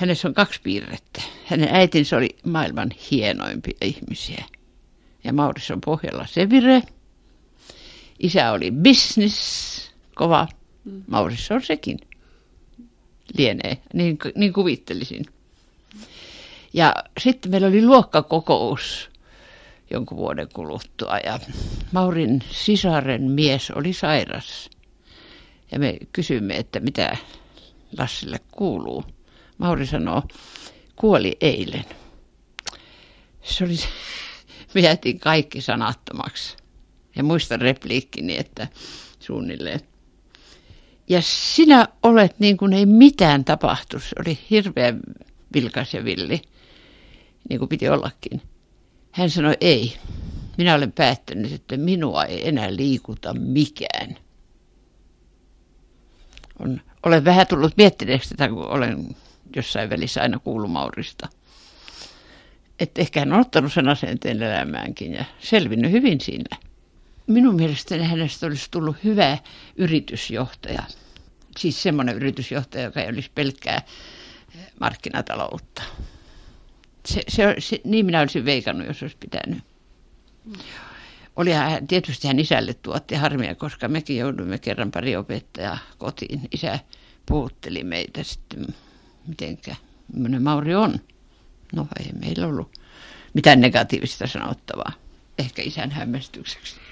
Hänessä 0.00 0.28
on 0.28 0.34
kaksi 0.34 0.60
piirrettä. 0.62 1.22
Hänen 1.46 1.68
äitinsä 1.72 2.16
oli 2.16 2.28
maailman 2.46 2.90
hienoimpia 3.10 3.78
ihmisiä. 3.82 4.44
Ja 5.24 5.32
Mauris 5.32 5.70
on 5.70 5.80
pohjalla 5.80 6.26
Sevire. 6.26 6.82
Isä 8.18 8.52
oli 8.52 8.70
business, 8.70 9.90
kova. 10.14 10.48
Mauris 11.06 11.50
on 11.50 11.62
sekin. 11.62 11.98
Lienee, 13.38 13.78
niin, 13.94 14.18
niin 14.36 14.52
kuvittelisin. 14.52 15.24
Ja 16.72 16.94
sitten 17.18 17.50
meillä 17.50 17.68
oli 17.68 17.86
luokkakokous 17.86 19.10
jonkun 19.90 20.18
vuoden 20.18 20.48
kuluttua 20.52 21.18
ja 21.18 21.38
Maurin 21.92 22.42
sisaren 22.50 23.22
mies 23.22 23.70
oli 23.70 23.92
sairas. 23.92 24.70
Ja 25.72 25.78
me 25.78 25.98
kysymme, 26.12 26.56
että 26.56 26.80
mitä 26.80 27.16
Lassille 27.98 28.40
kuuluu. 28.50 29.04
Mauri 29.58 29.86
sanoo, 29.86 30.22
kuoli 30.96 31.36
eilen. 31.40 31.84
Se 33.42 33.64
oli, 33.64 33.76
me 34.74 34.98
kaikki 35.20 35.60
sanattomaksi. 35.60 36.56
Ja 37.16 37.22
muistan 37.22 37.60
repliikkini, 37.60 38.38
että 38.38 38.68
suunnilleen. 39.20 39.80
Ja 41.10 41.22
sinä 41.22 41.88
olet 42.02 42.38
niin 42.38 42.56
kuin 42.56 42.72
ei 42.72 42.86
mitään 42.86 43.44
tapahtu. 43.44 44.00
Se 44.00 44.16
oli 44.20 44.38
hirveän 44.50 45.00
vilkas 45.54 45.94
ja 45.94 46.04
villi, 46.04 46.42
niin 47.48 47.58
kuin 47.58 47.68
piti 47.68 47.88
ollakin. 47.88 48.42
Hän 49.12 49.30
sanoi, 49.30 49.56
ei. 49.60 49.96
Minä 50.58 50.74
olen 50.74 50.92
päättänyt, 50.92 51.52
että 51.52 51.76
minua 51.76 52.24
ei 52.24 52.48
enää 52.48 52.76
liikuta 52.76 53.34
mikään. 53.34 54.16
on, 56.58 56.80
olen 57.06 57.24
vähän 57.24 57.46
tullut 57.46 57.76
miettineeksi 57.76 58.28
tätä, 58.28 58.48
kun 58.48 58.66
olen 58.66 59.16
jossain 59.56 59.90
välissä 59.90 60.22
aina 60.22 60.38
kuullut 60.38 60.70
Maurista. 60.70 61.28
Että 62.80 63.00
ehkä 63.00 63.20
hän 63.20 63.32
on 63.32 63.40
ottanut 63.40 63.72
sen 63.72 63.88
asenteen 63.88 64.42
elämäänkin 64.42 65.12
ja 65.12 65.24
selvinnyt 65.38 65.90
hyvin 65.90 66.20
siinä. 66.20 66.69
Minun 67.30 67.56
mielestäni 67.56 68.04
hänestä 68.04 68.46
olisi 68.46 68.70
tullut 68.70 68.96
hyvä 69.04 69.38
yritysjohtaja. 69.76 70.82
Siis 71.58 71.82
semmoinen 71.82 72.16
yritysjohtaja, 72.16 72.84
joka 72.84 73.00
ei 73.00 73.08
olisi 73.08 73.30
pelkkää 73.34 73.82
markkinataloutta. 74.80 75.82
Se, 77.06 77.22
se, 77.28 77.54
se, 77.58 77.80
niin 77.84 78.06
minä 78.06 78.20
olisin 78.20 78.44
veikannut, 78.44 78.86
jos 78.86 79.02
olisi 79.02 79.16
pitänyt. 79.20 79.58
Oli 81.36 81.52
hän, 81.52 81.86
tietysti 81.86 82.28
hän 82.28 82.38
isälle 82.38 82.74
tuotti 82.74 83.14
harmia, 83.14 83.54
koska 83.54 83.88
mekin 83.88 84.16
jouduimme 84.16 84.58
kerran 84.58 84.90
pari 84.90 85.16
opettajaa 85.16 85.78
kotiin. 85.98 86.40
Isä 86.52 86.78
puhutteli 87.26 87.84
meitä 87.84 88.22
sitten, 88.22 88.66
mitenkä, 89.26 89.76
millainen 90.12 90.42
Mauri 90.42 90.74
on. 90.74 91.00
No 91.72 91.86
ei 92.00 92.12
meillä 92.12 92.46
ollut 92.46 92.72
mitään 93.34 93.60
negatiivista 93.60 94.26
sanottavaa. 94.26 94.92
Ehkä 95.38 95.62
isän 95.62 95.90
hämmästykseksi. 95.90 96.89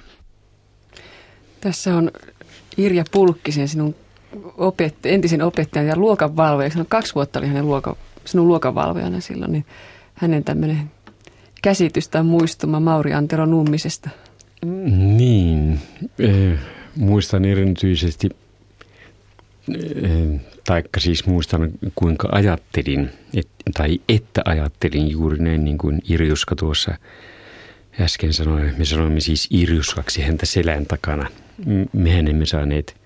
Tässä 1.60 1.96
on 1.96 2.10
Irja 2.76 3.04
Pulkkisen, 3.10 3.68
sinun 3.68 3.94
opet- 4.36 4.94
entisen 5.04 5.42
opettajan 5.42 5.86
ja 5.86 5.96
luokanvalvoja. 5.96 6.70
Hän 6.74 6.86
kaksi 6.88 7.14
vuotta 7.14 7.38
oli 7.38 7.46
hänen 7.46 7.66
luokan, 7.66 7.96
sinun 8.24 8.48
luokanvalvojana 8.48 9.20
silloin, 9.20 9.52
niin 9.52 9.64
hänen 10.14 10.44
tämmöinen 10.44 10.90
käsitys 11.62 12.08
tai 12.08 12.22
muistuma 12.22 12.80
Mauri 12.80 13.12
Antero 13.12 13.46
Nummisesta. 13.46 14.10
Niin, 15.16 15.80
eh, 16.18 16.58
muistan 16.96 17.44
erityisesti, 17.44 18.28
eh, 20.02 20.40
taikka 20.66 21.00
siis 21.00 21.26
muistan 21.26 21.70
kuinka 21.94 22.28
ajattelin, 22.32 23.10
et, 23.34 23.48
tai 23.74 24.00
että 24.08 24.42
ajattelin 24.44 25.10
juuri 25.10 25.38
näin 25.38 25.64
niin 25.64 25.78
kuin 25.78 26.02
Irjuska 26.08 26.56
tuossa 26.56 26.94
äsken 28.00 28.32
sanoi. 28.32 28.72
Me 28.78 28.84
sanoimme 28.84 29.20
siis 29.20 29.48
Irjuskaksi 29.50 30.22
häntä 30.22 30.46
selän 30.46 30.86
takana. 30.86 31.28
Mehän 31.92 32.28
emme 32.28 32.46
saaneet 32.46 32.96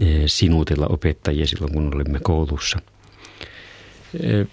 eh, 0.00 0.22
sinutella 0.26 0.86
opettajia 0.86 1.46
silloin, 1.46 1.72
kun 1.72 1.94
olimme 1.94 2.20
koulussa. 2.22 2.78
Eh, 4.20 4.46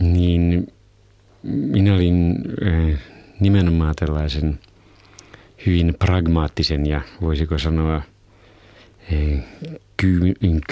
niin 0.00 0.72
minä 1.42 1.94
olin 1.94 2.36
eh, 2.66 2.98
nimenomaan 3.40 3.94
tällaisen 3.98 4.58
hyvin 5.66 5.94
pragmaattisen 5.98 6.86
ja 6.86 7.00
voisiko 7.20 7.58
sanoa 7.58 8.02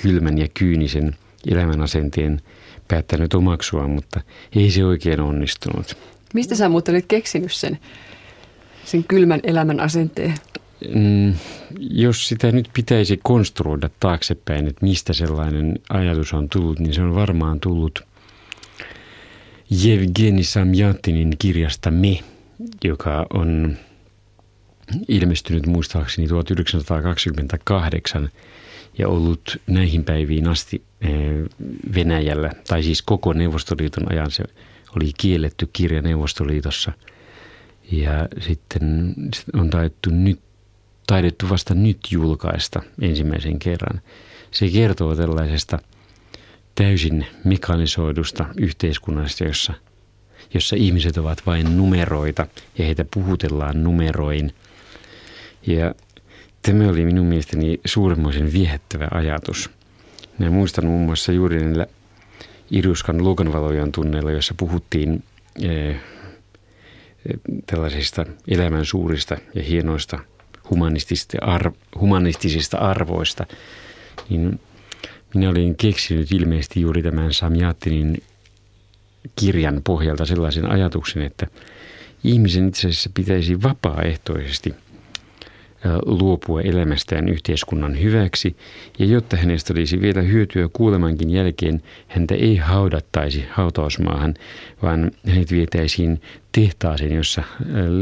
kylmän 0.02 0.38
ja 0.38 0.48
kyynisen 0.58 1.16
elämänasenteen 1.50 2.40
päättänyt 2.88 3.34
omaksua, 3.34 3.88
mutta 3.88 4.20
ei 4.56 4.70
se 4.70 4.84
oikein 4.84 5.20
onnistunut. 5.20 5.96
Mistä 6.34 6.54
sä 6.54 6.68
muuten 6.68 6.94
olit 6.94 7.06
keksinyt 7.08 7.52
sen, 7.52 7.78
sen 8.84 9.04
kylmän 9.04 9.40
elämän 9.42 9.80
asenteen? 9.80 10.34
Mm, 10.94 11.34
jos 11.80 12.28
sitä 12.28 12.52
nyt 12.52 12.70
pitäisi 12.72 13.20
konstruoida 13.22 13.90
taaksepäin, 14.00 14.66
että 14.66 14.86
mistä 14.86 15.12
sellainen 15.12 15.78
ajatus 15.88 16.32
on 16.32 16.48
tullut, 16.48 16.78
niin 16.78 16.94
se 16.94 17.02
on 17.02 17.14
varmaan 17.14 17.60
tullut 17.60 18.04
Jevgeni 19.70 20.44
Samjatinin 20.44 21.36
kirjasta 21.38 21.90
Me, 21.90 22.18
joka 22.84 23.26
on 23.30 23.76
ilmestynyt 25.08 25.66
muistaakseni 25.66 26.28
1928 26.28 28.30
ja 28.98 29.08
ollut 29.08 29.56
näihin 29.66 30.04
päiviin 30.04 30.48
asti 30.48 30.82
eh, 31.00 31.10
Venäjällä, 31.94 32.52
tai 32.68 32.82
siis 32.82 33.02
koko 33.02 33.32
Neuvostoliiton 33.32 34.12
ajan 34.12 34.30
se 34.30 34.44
oli 34.96 35.12
kielletty 35.18 35.68
kirja 35.72 36.02
Neuvostoliitossa. 36.02 36.92
Ja 37.92 38.28
sitten 38.40 39.14
on 39.54 39.70
taidettu, 39.70 40.10
nyt, 40.10 40.40
taidettu 41.10 41.48
vasta 41.48 41.74
nyt 41.74 41.98
julkaista 42.10 42.82
ensimmäisen 43.00 43.58
kerran. 43.58 44.00
Se 44.50 44.68
kertoo 44.68 45.16
tällaisesta 45.16 45.78
täysin 46.74 47.26
mekanisoidusta 47.44 48.46
yhteiskunnasta, 48.56 49.44
jossa, 49.44 49.72
jossa 50.54 50.76
ihmiset 50.76 51.16
ovat 51.16 51.42
vain 51.46 51.76
numeroita 51.76 52.46
ja 52.78 52.84
heitä 52.84 53.04
puhutellaan 53.14 53.84
numeroin. 53.84 54.54
Ja 55.66 55.94
tämä 56.62 56.88
oli 56.88 57.04
minun 57.04 57.26
mielestäni 57.26 57.80
suuremmoisen 57.84 58.52
viehättävä 58.52 59.08
ajatus. 59.10 59.70
Mä 60.38 60.50
muistan 60.50 60.86
muun 60.86 61.06
muassa 61.06 61.32
juuri 61.32 61.60
näillä 61.60 61.86
Iruskan 62.70 63.18
luokanvalojan 63.18 63.92
tunneilla, 63.92 64.30
jossa 64.30 64.54
puhuttiin 64.56 65.22
eh, 65.62 65.96
tällaisista 67.66 68.26
elämän 68.48 68.84
suurista 68.84 69.36
ja 69.54 69.62
hienoista 69.62 70.18
humanistisista, 70.70 71.38
arv- 71.38 71.98
humanistisista 72.00 72.78
arvoista, 72.78 73.46
niin 74.28 74.60
minä 75.34 75.50
olin 75.50 75.76
keksinyt 75.76 76.32
ilmeisesti 76.32 76.80
juuri 76.80 77.02
tämän 77.02 77.32
Samjatinin 77.32 78.22
kirjan 79.36 79.80
pohjalta 79.84 80.26
sellaisen 80.26 80.70
ajatuksen, 80.70 81.22
että 81.22 81.46
ihmisen 82.24 82.68
itse 82.68 82.88
asiassa 82.88 83.10
pitäisi 83.14 83.62
vapaaehtoisesti– 83.62 84.74
luopua 86.06 86.60
elämästään 86.60 87.28
yhteiskunnan 87.28 88.00
hyväksi, 88.02 88.56
ja 88.98 89.06
jotta 89.06 89.36
hänestä 89.36 89.72
olisi 89.72 90.00
vielä 90.00 90.22
hyötyä 90.22 90.68
kuulemankin 90.72 91.30
jälkeen, 91.30 91.82
häntä 92.08 92.34
ei 92.34 92.56
haudattaisi 92.56 93.44
hautausmaahan, 93.50 94.34
vaan 94.82 95.10
hänet 95.26 95.52
vietäisiin 95.52 96.20
tehtaaseen, 96.52 97.12
jossa 97.12 97.42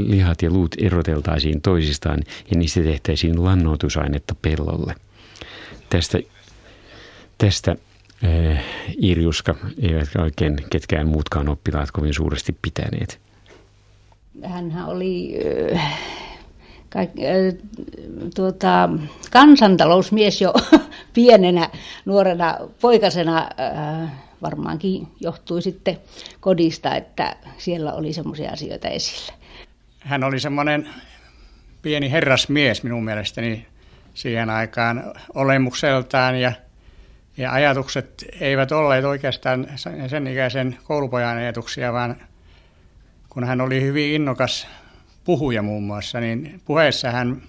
lihat 0.07 0.43
ja 0.43 0.51
luut 0.51 0.75
eroteltaisiin 0.79 1.61
toisistaan 1.61 2.23
ja 2.51 2.59
niistä 2.59 2.83
tehtäisiin 2.83 3.45
lannoitusainetta 3.45 4.35
pellolle. 4.43 4.95
Tästä, 5.91 6.19
tästä 7.39 7.77
äh, 8.25 8.65
Irjuska 8.97 9.55
eivät 9.83 10.09
oikein 10.19 10.57
ketkään 10.71 11.09
muutkaan 11.09 11.49
oppilaat 11.49 11.91
kovin 11.91 12.15
suuresti 12.15 12.57
pitäneet. 12.63 13.21
Hänhän 14.45 14.89
oli 14.89 15.39
äh, 15.75 16.28
kaik, 16.91 17.11
äh, 17.11 17.69
tuota, 18.35 18.89
kansantalousmies 19.31 20.41
jo 20.41 20.55
pienenä 21.15 21.71
nuorena 22.05 22.59
poikasena 22.81 23.49
äh, 23.61 24.11
varmaankin 24.43 25.09
johtui 25.21 25.63
sitten 25.63 25.99
kodista, 26.41 26.97
että 26.97 27.37
siellä 27.59 27.93
oli 27.93 28.13
semmoisia 28.13 28.51
asioita 28.51 28.89
esillä. 28.89 29.33
Hän 30.01 30.25
oli 30.25 30.41
semmoinen 30.41 30.89
pieni 31.83 32.11
herrasmies 32.11 32.83
minun 32.83 33.05
mielestäni 33.05 33.67
siihen 34.15 34.51
aikaan 34.51 35.15
olemukseltaan 35.35 36.41
ja, 36.41 36.53
ja 37.37 37.53
ajatukset 37.53 38.25
eivät 38.41 38.73
olleet 38.73 39.05
oikeastaan 39.05 39.67
sen 40.09 40.27
ikäisen 40.27 40.79
koulupojan 40.85 41.37
ajatuksia, 41.37 41.93
vaan 41.93 42.17
kun 43.29 43.45
hän 43.45 43.61
oli 43.61 43.83
hyvin 43.83 44.15
innokas 44.15 44.67
puhuja 45.29 45.63
muun 45.63 45.83
muassa, 45.83 46.21
niin 46.21 46.61
puheessa 46.65 47.11
hän, 47.11 47.43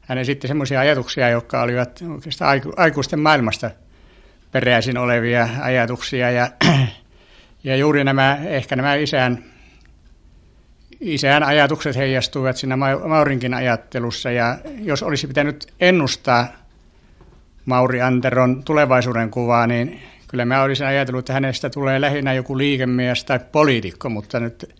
hän 0.00 0.18
esitti 0.18 0.48
semmoisia 0.48 0.80
ajatuksia, 0.80 1.28
jotka 1.28 1.62
olivat 1.62 2.04
oikeastaan 2.14 2.60
aikuisten 2.76 3.20
maailmasta 3.20 3.70
peräisin 4.52 4.98
olevia 4.98 5.48
ajatuksia. 5.60 6.30
Ja, 6.30 6.50
ja 7.64 7.76
juuri 7.76 8.04
nämä, 8.04 8.38
ehkä 8.44 8.76
nämä 8.76 8.94
isän, 8.94 9.44
isän 11.00 11.42
ajatukset 11.42 11.96
heijastuivat 11.96 12.56
siinä 12.56 12.76
Maurinkin 13.08 13.54
ajattelussa. 13.54 14.30
Ja 14.30 14.58
jos 14.80 15.02
olisi 15.02 15.26
pitänyt 15.26 15.72
ennustaa 15.80 16.48
Mauri 17.64 18.02
Anteron 18.02 18.64
tulevaisuuden 18.64 19.30
kuvaa, 19.30 19.66
niin 19.66 20.00
kyllä 20.28 20.44
mä 20.44 20.62
olisin 20.62 20.86
ajatellut, 20.86 21.18
että 21.18 21.32
hänestä 21.32 21.70
tulee 21.70 22.00
lähinnä 22.00 22.32
joku 22.32 22.58
liikemies 22.58 23.24
tai 23.24 23.40
poliitikko, 23.52 24.08
mutta 24.08 24.40
nyt 24.40 24.74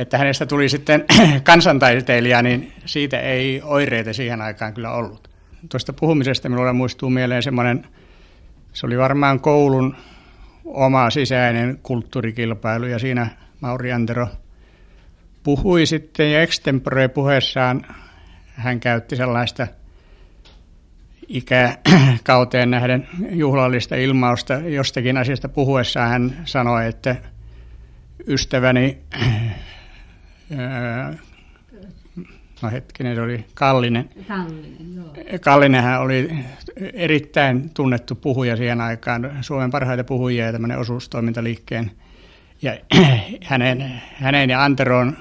että 0.00 0.18
hänestä 0.18 0.46
tuli 0.46 0.68
sitten 0.68 1.04
kansantaiteilija, 1.42 2.42
niin 2.42 2.72
siitä 2.86 3.20
ei 3.20 3.62
oireita 3.64 4.12
siihen 4.12 4.40
aikaan 4.40 4.74
kyllä 4.74 4.90
ollut. 4.90 5.30
Tuosta 5.68 5.92
puhumisesta 5.92 6.48
minulle 6.48 6.72
muistuu 6.72 7.10
mieleen 7.10 7.42
semmoinen, 7.42 7.86
se 8.72 8.86
oli 8.86 8.98
varmaan 8.98 9.40
koulun 9.40 9.96
oma 10.64 11.10
sisäinen 11.10 11.78
kulttuurikilpailu 11.82 12.86
ja 12.86 12.98
siinä 12.98 13.28
Mauri 13.60 13.92
Antero 13.92 14.28
puhui 15.42 15.86
sitten 15.86 16.32
ja 16.32 16.42
extemporoi 16.42 17.08
puheessaan 17.08 17.86
hän 18.54 18.80
käytti 18.80 19.16
sellaista 19.16 19.66
ikäkauteen 21.28 22.70
nähden 22.70 23.08
juhlallista 23.30 23.96
ilmausta 23.96 24.54
jostakin 24.54 25.16
asiasta 25.16 25.48
puhuessaan 25.48 26.08
hän 26.08 26.36
sanoi, 26.44 26.86
että 26.86 27.16
ystäväni 28.26 28.98
no 32.62 32.70
hetkinen, 32.70 33.14
se 33.14 33.22
oli 33.22 33.44
Kallinen. 33.54 34.10
Kallinen, 34.28 34.94
joo. 34.96 35.14
Kallinenhän 35.40 36.00
oli 36.00 36.30
erittäin 36.92 37.70
tunnettu 37.70 38.14
puhuja 38.14 38.56
siihen 38.56 38.80
aikaan, 38.80 39.38
Suomen 39.40 39.70
parhaita 39.70 40.04
puhujia 40.04 40.46
ja 40.46 40.52
tämmöinen 40.52 40.78
osuustoimintaliikkeen. 40.78 41.90
Ja 42.62 42.78
hänen, 43.44 44.02
hänen 44.14 44.50
ja 44.50 44.64
Anteron 44.64 45.16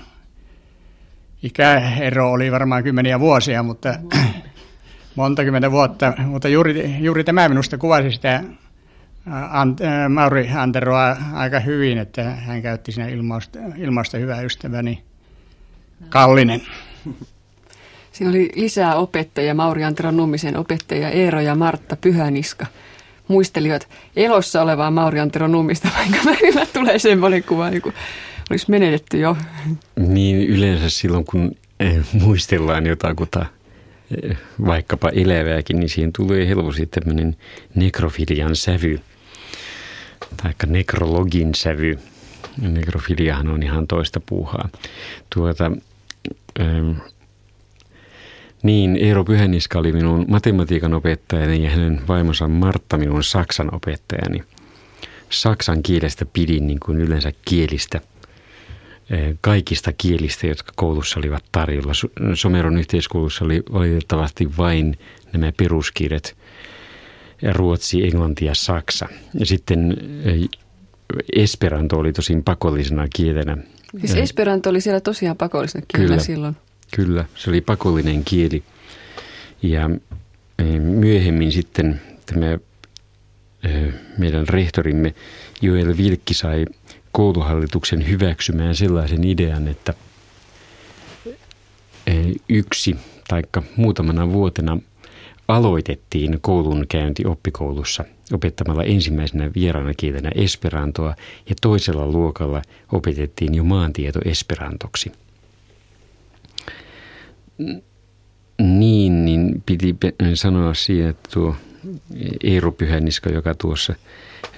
ikäero 1.44 2.32
oli 2.32 2.52
varmaan 2.52 2.84
kymmeniä 2.84 3.20
vuosia, 3.20 3.64
mutta 3.64 3.96
monta 5.16 5.44
kymmentä 5.44 5.72
vuotta. 5.72 6.14
Mutta 6.26 6.48
juuri, 6.48 6.96
juuri 7.00 7.24
tämä 7.24 7.50
minusta 7.50 7.78
kuvasi 7.78 8.12
sitä 8.12 8.44
Mauri 10.10 10.50
Anteroa 10.56 11.18
aika 11.34 11.60
hyvin, 11.60 11.98
että 11.98 12.24
hän 12.24 12.62
käytti 12.62 12.92
siinä 12.92 13.10
ilmausta, 13.10 13.60
ilmausta 13.78 14.18
hyvää 14.18 14.42
ystäväni 14.42 15.09
Kallinen. 16.10 16.62
Siinä 18.12 18.30
oli 18.30 18.52
lisää 18.56 18.95
opettajia, 18.95 19.54
Mauri 19.54 19.84
Antero 19.84 20.12
Nummisen 20.12 20.58
opettaja 20.58 21.10
Eero 21.10 21.41
ja 21.41 21.56
Martta 21.56 21.95
Pyhäniska. 21.95 22.66
Muistelivat 23.28 23.88
elossa 24.16 24.62
olevaa 24.62 24.91
Mauri 24.91 25.20
Antero 25.20 25.47
Nummista, 25.47 25.89
vaikka 25.97 26.18
välillä 26.26 26.66
tulee 26.74 27.00
semmoinen 27.00 27.43
kuva, 27.43 27.70
niin 27.70 27.82
kuin 27.82 27.95
olisi 28.50 28.72
menetetty 28.72 29.18
jo. 29.20 29.38
Niin 29.95 30.47
yleensä 30.47 30.89
silloin, 30.89 31.26
kun 31.26 31.56
eh, 31.80 31.97
muistellaan 32.14 32.86
jotakuta 32.86 33.45
eh, 34.24 34.38
vaikkapa 34.66 35.10
elävääkin, 35.10 35.80
niin 35.80 35.89
siihen 35.89 36.14
tulee 36.14 36.47
helposti 36.47 36.86
tämmöinen 36.86 37.36
nekrofilian 37.76 38.56
sävy, 38.56 39.00
tai 40.43 40.54
nekrologin 40.68 41.56
sävy. 41.56 42.00
Nekrofiliahan 42.62 43.50
on 43.50 43.64
ihan 43.64 43.88
toista 43.88 44.20
puuhaa. 44.20 44.70
Tuota, 45.36 45.72
niin, 48.63 48.97
Eero 49.01 49.24
Pyhäniska 49.24 49.80
oli 49.80 49.91
minun 49.91 50.26
matematiikan 50.28 50.93
opettajani 50.93 51.63
ja 51.63 51.70
hänen 51.70 52.01
vaimonsa 52.07 52.47
Martta 52.47 52.97
minun 52.97 53.24
saksan 53.24 53.76
opettajani. 53.76 54.43
Saksan 55.30 55.84
kielestä 55.84 56.26
pidin 56.26 56.67
niin 56.67 56.80
kuin 56.80 57.01
yleensä 57.01 57.32
kielistä, 57.45 58.01
eh, 59.09 59.36
kaikista 59.41 59.93
kielistä, 59.97 60.47
jotka 60.47 60.72
koulussa 60.76 61.20
olivat 61.20 61.43
tarjolla. 61.51 61.93
Someron 62.34 62.78
yhteiskoulussa 62.78 63.45
oli 63.45 63.63
valitettavasti 63.74 64.57
vain 64.57 64.97
nämä 65.34 65.51
peruskielet, 65.57 66.38
ruotsi, 67.53 68.03
englanti 68.03 68.45
ja 68.45 68.55
saksa. 68.55 69.07
Ja 69.39 69.45
sitten 69.45 69.97
eh, 70.24 70.49
Esperanto 71.36 71.97
oli 71.97 72.13
tosin 72.13 72.43
pakollisena 72.43 73.07
kielenä. 73.15 73.57
Siis 73.98 74.16
Esperanto 74.16 74.70
oli 74.70 74.82
siellä 74.82 75.00
tosiaan 75.00 75.38
pakollisena 75.38 75.86
kielenä 75.88 76.10
Kyllä. 76.10 76.24
silloin. 76.24 76.58
Kyllä, 76.96 77.26
se 77.36 77.50
oli 77.50 77.62
pakollinen 77.62 78.24
kieli. 78.24 78.64
Ja 79.62 79.90
eh, 80.60 80.80
myöhemmin 80.80 81.52
sitten 81.52 82.02
tämä 82.26 82.58
eh, 83.64 83.94
meidän 84.18 84.48
rehtorimme 84.48 85.14
Joel 85.62 85.98
Vilkki 85.98 86.34
sai 86.34 86.66
kouluhallituksen 87.12 88.08
hyväksymään 88.08 88.76
sellaisen 88.76 89.24
idean, 89.24 89.68
että 89.68 89.94
eh, 92.08 92.26
yksi 92.50 92.96
tai 93.28 93.42
muutamana 93.76 94.32
vuotena 94.32 94.78
aloitettiin 95.50 96.38
koulunkäynti 96.41 97.26
oppikoulussa 97.26 98.06
opettamalla 98.34 98.84
ensimmäisenä 98.84 99.52
vieraana 99.56 99.93
kielenä 99.93 100.32
esperantoa 100.36 101.16
ja 101.50 101.56
toisella 101.62 102.08
luokalla 102.08 102.62
opetettiin 102.91 103.56
jo 103.56 103.64
maantieto 103.64 104.20
esperantoksi. 104.26 105.12
Niin, 108.58 109.26
niin 109.26 109.64
piti 109.66 109.95
sanoa 110.34 110.74
siihen, 110.74 111.10
että 111.10 111.30
tuo 111.34 111.56
Eero 112.43 112.72
Pyhäniska, 112.72 113.30
joka 113.30 113.56
tuossa 113.56 113.95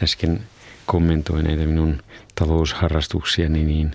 äsken 0.04 0.42
kommentoi 0.86 1.44
näitä 1.44 1.66
minun 1.66 1.98
talousharrastuksia, 2.36 3.50
niin, 3.50 3.68
niin, 3.68 3.92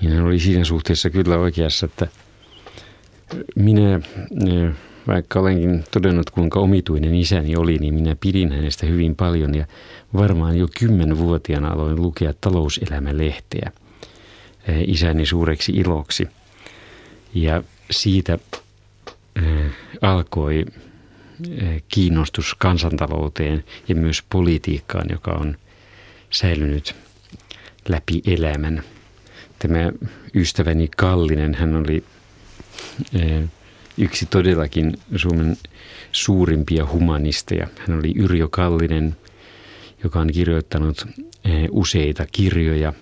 niin 0.00 0.12
hän 0.12 0.24
oli 0.24 0.38
siinä 0.38 0.64
suhteessa 0.64 1.10
kyllä 1.10 1.38
oikeassa, 1.38 1.86
että 1.86 2.08
minä, 3.56 4.00
vaikka 5.06 5.40
olenkin 5.40 5.84
todennut 5.90 6.30
kuinka 6.30 6.60
omituinen 6.60 7.14
isäni 7.14 7.56
oli, 7.56 7.78
niin 7.78 7.94
minä 7.94 8.16
pidin 8.20 8.52
hänestä 8.52 8.86
hyvin 8.86 9.16
paljon 9.16 9.54
ja 9.54 9.66
varmaan 10.14 10.58
jo 10.58 10.68
kymmenvuotiaana 10.78 11.68
aloin 11.68 12.02
lukea 12.02 12.32
talouselämälehteä 12.40 13.72
isäni 14.86 15.26
suureksi 15.26 15.72
iloksi. 15.72 16.28
Ja 17.34 17.62
siitä 17.90 18.38
äh, 19.38 19.44
alkoi 20.02 20.64
äh, 21.62 21.82
kiinnostus 21.88 22.54
kansantalouteen 22.54 23.64
ja 23.88 23.94
myös 23.94 24.22
politiikkaan, 24.30 25.06
joka 25.10 25.30
on 25.30 25.56
säilynyt 26.30 26.94
läpi 27.88 28.22
elämän. 28.26 28.82
Tämä 29.58 29.92
ystäväni 30.34 30.88
Kallinen, 30.96 31.54
hän 31.54 31.76
oli 31.76 32.04
yksi 33.98 34.26
todellakin 34.26 34.98
Suomen 35.16 35.56
suurimpia 36.12 36.86
humanisteja. 36.86 37.66
Hän 37.78 37.98
oli 37.98 38.12
Yrjö 38.16 38.48
Kallinen, 38.48 39.16
joka 40.04 40.20
on 40.20 40.32
kirjoittanut 40.32 41.06
useita 41.70 42.26
kirjoja, 42.32 42.92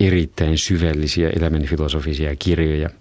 erittäin 0.00 0.58
syvällisiä 0.58 1.30
elämänfilosofisia 1.30 2.36
kirjoja– 2.36 2.90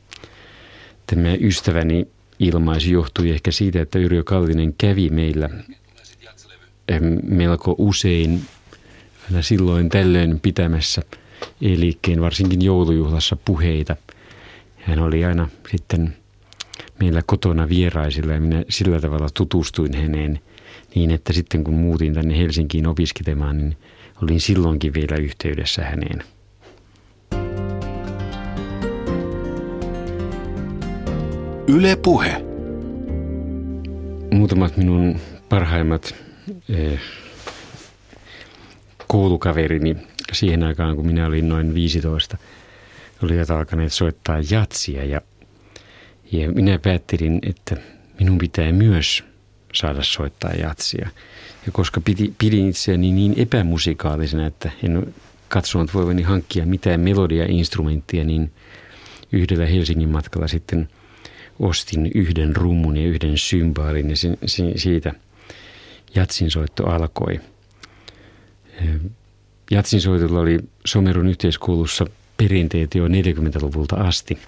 Tämä 1.07 1.33
ystäväni 1.41 2.07
ilmaisu 2.39 2.89
johtui 2.89 3.29
ehkä 3.31 3.51
siitä, 3.51 3.81
että 3.81 3.99
Yrjö 3.99 4.23
Kallinen 4.23 4.73
kävi 4.77 5.09
meillä 5.09 5.49
melko 7.23 7.75
usein 7.77 8.41
silloin 9.41 9.89
tällöin 9.89 10.39
pitämässä 10.39 11.01
elikkeen, 11.61 12.21
varsinkin 12.21 12.61
joulujuhlassa 12.61 13.35
puheita. 13.45 13.95
Hän 14.75 14.99
oli 14.99 15.25
aina 15.25 15.49
sitten 15.71 16.17
meillä 16.99 17.21
kotona 17.25 17.69
vieraisilla 17.69 18.33
ja 18.33 18.39
minä 18.39 18.63
sillä 18.69 18.99
tavalla 18.99 19.27
tutustuin 19.33 19.95
häneen 19.95 20.39
niin, 20.95 21.11
että 21.11 21.33
sitten 21.33 21.63
kun 21.63 21.73
muutin 21.73 22.13
tänne 22.13 22.37
Helsinkiin 22.37 22.87
opiskelemaan, 22.87 23.57
niin 23.57 23.77
olin 24.23 24.41
silloinkin 24.41 24.93
vielä 24.93 25.15
yhteydessä 25.15 25.83
häneen. 25.83 26.23
Yle 31.67 31.95
Puhe. 31.95 32.45
Muutamat 34.31 34.77
minun 34.77 35.19
parhaimmat 35.49 36.15
eh, 36.69 36.99
koulukaverini 39.07 39.97
siihen 40.33 40.63
aikaan, 40.63 40.95
kun 40.95 41.07
minä 41.07 41.27
olin 41.27 41.49
noin 41.49 41.73
15, 41.73 42.37
olivat 43.23 43.51
alkaneet 43.51 43.93
soittaa 43.93 44.37
jatsia 44.49 45.05
ja, 45.05 45.21
ja 46.31 46.51
minä 46.51 46.79
päättelin, 46.79 47.39
että 47.43 47.77
minun 48.19 48.37
pitää 48.37 48.71
myös 48.71 49.23
saada 49.73 50.03
soittaa 50.03 50.51
jatsia. 50.51 51.09
Ja 51.65 51.71
koska 51.71 52.01
piti, 52.01 52.33
pidin 52.37 52.69
itseäni 52.69 53.11
niin 53.11 53.33
epämusikaalisena, 53.37 54.45
että 54.45 54.71
en 54.83 55.13
katsonut 55.47 55.93
voivani 55.93 56.21
hankkia 56.21 56.65
mitään 56.65 56.99
melodia-instrumenttia, 56.99 58.23
niin 58.23 58.51
yhdellä 59.31 59.65
Helsingin 59.65 60.09
matkalla 60.09 60.47
sitten– 60.47 60.89
ostin 61.59 62.11
yhden 62.15 62.55
rummun 62.55 62.97
ja 62.97 63.07
yhden 63.07 63.37
symbaalin 63.37 64.09
ja 64.09 64.15
siitä 64.75 65.13
jatsinsoitto 66.15 66.87
alkoi. 66.87 67.39
Jatsinsoitolla 69.71 70.39
oli 70.39 70.59
Somerun 70.85 71.27
yhteiskoulussa 71.27 72.05
perinteet 72.37 72.95
jo 72.95 73.07
40-luvulta 73.07 73.95
asti, 73.95 74.39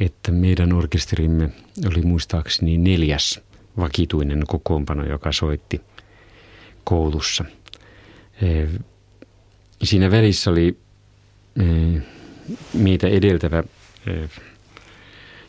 että 0.00 0.32
meidän 0.32 0.72
orkesterimme 0.72 1.50
oli 1.86 2.02
muistaakseni 2.02 2.78
neljäs 2.78 3.40
vakituinen 3.76 4.42
kokoonpano, 4.46 5.04
joka 5.04 5.32
soitti 5.32 5.80
koulussa. 6.84 7.44
Siinä 9.82 10.10
välissä 10.10 10.50
oli 10.50 10.78
meitä 12.74 13.08
edeltävä 13.08 13.64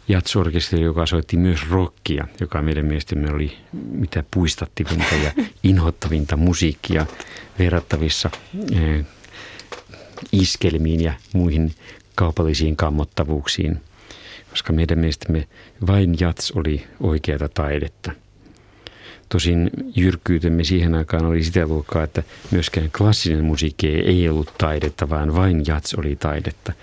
jatsorkesteri, 0.08 0.84
joka 0.84 1.06
soitti 1.06 1.38
myös 1.38 1.60
rockia, 1.70 2.28
joka 2.40 2.62
meidän 2.62 2.86
mielestämme 2.86 3.32
oli 3.34 3.58
mitä 3.92 4.24
puistattivinta 4.34 5.16
ja 5.24 5.32
inhottavinta 5.64 6.38
musiikkia 6.38 7.06
verrattavissa 7.60 8.30
iskelmiin 10.32 11.02
ja 11.02 11.14
muihin 11.34 11.74
kaupallisiin 12.16 12.76
kammottavuuksiin, 12.76 13.82
koska 14.52 14.74
meidän 14.74 15.00
mielestämme 15.00 15.48
vain 15.88 16.16
jats 16.20 16.52
oli 16.52 16.84
oikeata 17.00 17.50
taidetta. 17.50 18.12
Tosin 19.30 19.72
jyrkkyytemme 19.96 20.64
siihen 20.64 20.96
aikaan 20.96 21.26
oli 21.26 21.44
sitä 21.44 21.68
luokkaa, 21.68 22.04
että 22.04 22.24
myöskään 22.52 22.92
klassinen 22.98 23.46
musiikki 23.46 23.88
ei 23.88 24.30
ollut 24.30 24.54
taidetta, 24.58 25.10
vaan 25.10 25.36
vain 25.36 25.64
jats 25.68 25.94
oli 25.94 26.16
taidetta. 26.16 26.74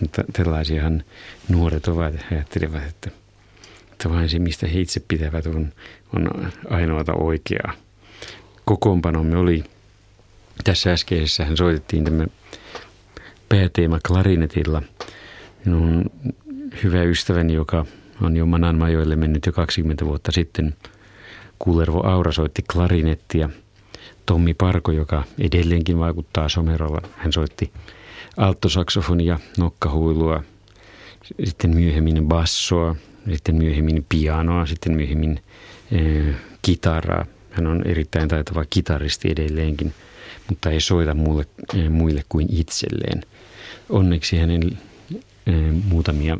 Mutta 0.00 0.24
tällaisiahan 0.32 1.04
nuoret 1.48 1.88
ovat 1.88 2.14
ajattelevat, 2.32 2.82
että, 2.88 3.10
että 3.92 4.10
vain 4.10 4.28
se, 4.28 4.38
mistä 4.38 4.66
he 4.66 4.80
itse 4.80 5.00
pitävät, 5.08 5.46
on, 5.46 5.72
on 6.16 6.52
ainoata 6.70 7.12
oikeaa. 7.12 7.72
Kokoonpanomme 8.64 9.36
oli, 9.36 9.64
tässä 10.64 10.92
äskeisessä 10.92 11.44
hän 11.44 11.56
soitettiin 11.56 12.04
tämä 12.04 12.26
pääteema 13.48 13.98
klarinetilla. 14.06 14.82
Minun 15.64 16.10
hyvä 16.82 17.02
ystäväni, 17.02 17.54
joka 17.54 17.86
on 18.22 18.36
jo 18.36 18.46
Mananmajoille 18.46 19.16
mennyt 19.16 19.46
jo 19.46 19.52
20 19.52 20.04
vuotta 20.04 20.32
sitten, 20.32 20.74
Kuulervo 21.58 22.02
Aura 22.06 22.32
soitti 22.32 22.62
klarinettia. 22.72 23.50
Tommi 24.26 24.54
Parko, 24.54 24.92
joka 24.92 25.24
edelleenkin 25.38 25.98
vaikuttaa 25.98 26.48
somerolla, 26.48 27.00
hän 27.16 27.32
soitti 27.32 27.72
alttosaksofonia, 28.36 29.38
nokkahuilua, 29.58 30.42
sitten 31.44 31.70
myöhemmin 31.70 32.28
bassoa, 32.28 32.96
sitten 33.32 33.54
myöhemmin 33.54 34.06
pianoa, 34.08 34.66
sitten 34.66 34.92
myöhemmin 34.92 35.40
äh, 35.92 36.34
kitaraa. 36.62 37.26
Hän 37.50 37.66
on 37.66 37.82
erittäin 37.86 38.28
taitava 38.28 38.64
kitaristi 38.70 39.30
edelleenkin, 39.30 39.94
mutta 40.48 40.70
ei 40.70 40.80
soita 40.80 41.14
muille, 41.14 41.46
äh, 41.74 41.90
muille 41.90 42.22
kuin 42.28 42.46
itselleen. 42.50 43.22
Onneksi 43.88 44.38
hänen 44.38 44.62
äh, 45.12 45.54
muutamia 45.88 46.38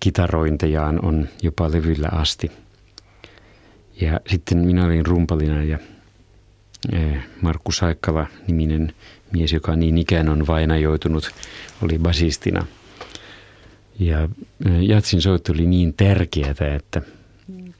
kitarointejaan 0.00 1.04
on 1.04 1.28
jopa 1.42 1.72
levyllä 1.72 2.08
asti. 2.12 2.52
Ja 4.00 4.20
sitten 4.26 4.58
minä 4.58 4.84
olin 4.84 5.06
rumpalina 5.06 5.62
ja 5.62 5.78
Markku 7.42 7.72
Saikkala 7.72 8.26
niminen 8.46 8.92
mies, 9.32 9.52
joka 9.52 9.76
niin 9.76 9.98
ikään 9.98 10.28
on 10.28 10.46
vainajoitunut, 10.46 11.30
oli 11.82 11.98
basistina. 11.98 12.66
Ja 13.98 14.28
jatsin 14.80 15.22
soitto 15.22 15.52
oli 15.52 15.66
niin 15.66 15.94
tärkeää, 15.94 16.50
että, 16.50 17.02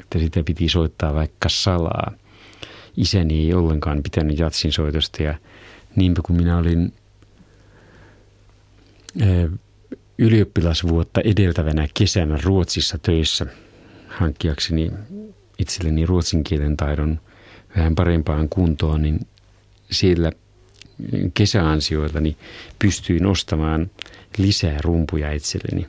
että 0.00 0.18
sitä 0.18 0.42
piti 0.42 0.68
soittaa 0.68 1.14
vaikka 1.14 1.48
salaa. 1.48 2.12
Isäni 2.96 3.40
ei 3.40 3.54
ollenkaan 3.54 4.02
pitänyt 4.02 4.38
jatsin 4.38 4.72
soitosta 4.72 5.22
ja 5.22 5.34
niinpä 5.96 6.20
kun 6.24 6.36
minä 6.36 6.58
olin 6.58 6.92
ylioppilasvuotta 10.18 11.20
edeltävänä 11.20 11.88
kesänä 11.94 12.38
Ruotsissa 12.42 12.98
töissä 12.98 13.46
hankkiakseni 14.08 14.90
itselleni 15.58 16.06
ruotsin 16.06 16.44
kielen 16.44 16.76
taidon 16.76 17.20
vähän 17.76 17.94
parempaan 17.94 18.48
kuntoon, 18.48 19.02
niin 19.02 19.20
siellä 19.90 20.32
kesäansioillani 21.34 22.36
pystyin 22.78 23.26
ostamaan 23.26 23.90
lisää 24.38 24.78
rumpuja 24.84 25.32
itselleni. 25.32 25.86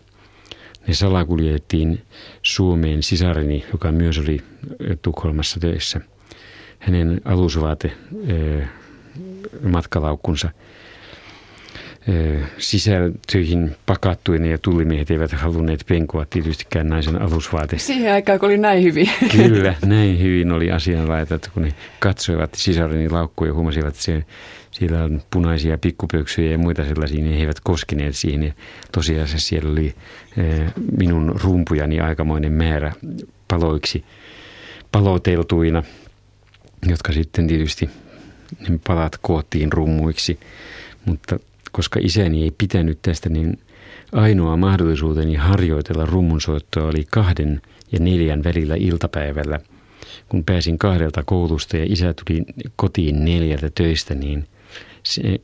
Ne 0.87 0.93
salakuljettiin 0.93 2.01
Suomeen 2.41 3.03
sisareni, 3.03 3.65
joka 3.71 3.91
myös 3.91 4.17
oli 4.17 4.41
Tukholmassa 5.01 5.59
töissä. 5.59 6.01
Hänen 6.79 7.21
alusvaate 7.25 7.91
matkalaukkunsa 9.63 10.49
sisältöihin 12.57 13.75
pakattuina 13.85 14.45
ja 14.45 14.57
tullimiehet 14.57 15.11
eivät 15.11 15.31
halunneet 15.31 15.83
penkoa 15.87 16.25
tietystikään 16.29 16.89
naisen 16.89 17.21
alusvaate. 17.21 17.77
Siihen 17.77 18.13
aikaan, 18.13 18.39
kun 18.39 18.49
oli 18.49 18.57
näin 18.57 18.83
hyvin. 18.83 19.09
Kyllä, 19.31 19.75
näin 19.85 20.19
hyvin 20.19 20.51
oli 20.51 20.71
asianlaita, 20.71 21.39
kun 21.53 21.63
ne 21.63 21.73
katsoivat 21.99 22.49
sisareni 22.55 23.09
laukkuja 23.09 23.49
ja 23.49 23.53
huomasivat, 23.53 23.87
että 23.87 24.01
se, 24.01 24.25
siellä 24.71 25.03
on 25.03 25.21
punaisia 25.31 25.77
pikkupöksyjä 25.77 26.51
ja 26.51 26.57
muita 26.57 26.85
sellaisia, 26.85 27.21
niin 27.23 27.33
he 27.33 27.39
eivät 27.39 27.59
koskineet 27.63 28.15
siihen. 28.15 28.43
Ja 28.43 28.53
tosiasiassa 28.91 29.47
siellä 29.47 29.71
oli 29.71 29.95
minun 30.97 31.35
rumpujani 31.43 31.99
aikamoinen 31.99 32.51
määrä 32.51 32.93
paloiksi 33.47 34.05
paloteltuina, 34.91 35.83
jotka 36.87 37.13
sitten 37.13 37.47
tietysti 37.47 37.89
ne 38.69 38.79
palat 38.87 39.17
koottiin 39.21 39.73
rummuiksi. 39.73 40.39
Mutta 41.05 41.39
koska 41.75 41.99
isäni 42.03 42.43
ei 42.43 42.51
pitänyt 42.57 42.99
tästä, 43.01 43.29
niin 43.29 43.59
ainoa 44.11 44.57
mahdollisuuteni 44.57 45.35
harjoitella 45.35 46.05
rummunsoittoa 46.05 46.87
oli 46.87 47.05
kahden 47.11 47.61
ja 47.91 47.99
neljän 47.99 48.43
välillä 48.43 48.75
iltapäivällä. 48.75 49.59
Kun 50.29 50.43
pääsin 50.43 50.77
kahdelta 50.77 51.23
koulusta 51.23 51.77
ja 51.77 51.85
isä 51.87 52.13
tuli 52.13 52.43
kotiin 52.75 53.25
neljältä 53.25 53.69
töistä, 53.75 54.15
niin 54.15 54.47
se, 55.03 55.21
eh, 55.27 55.39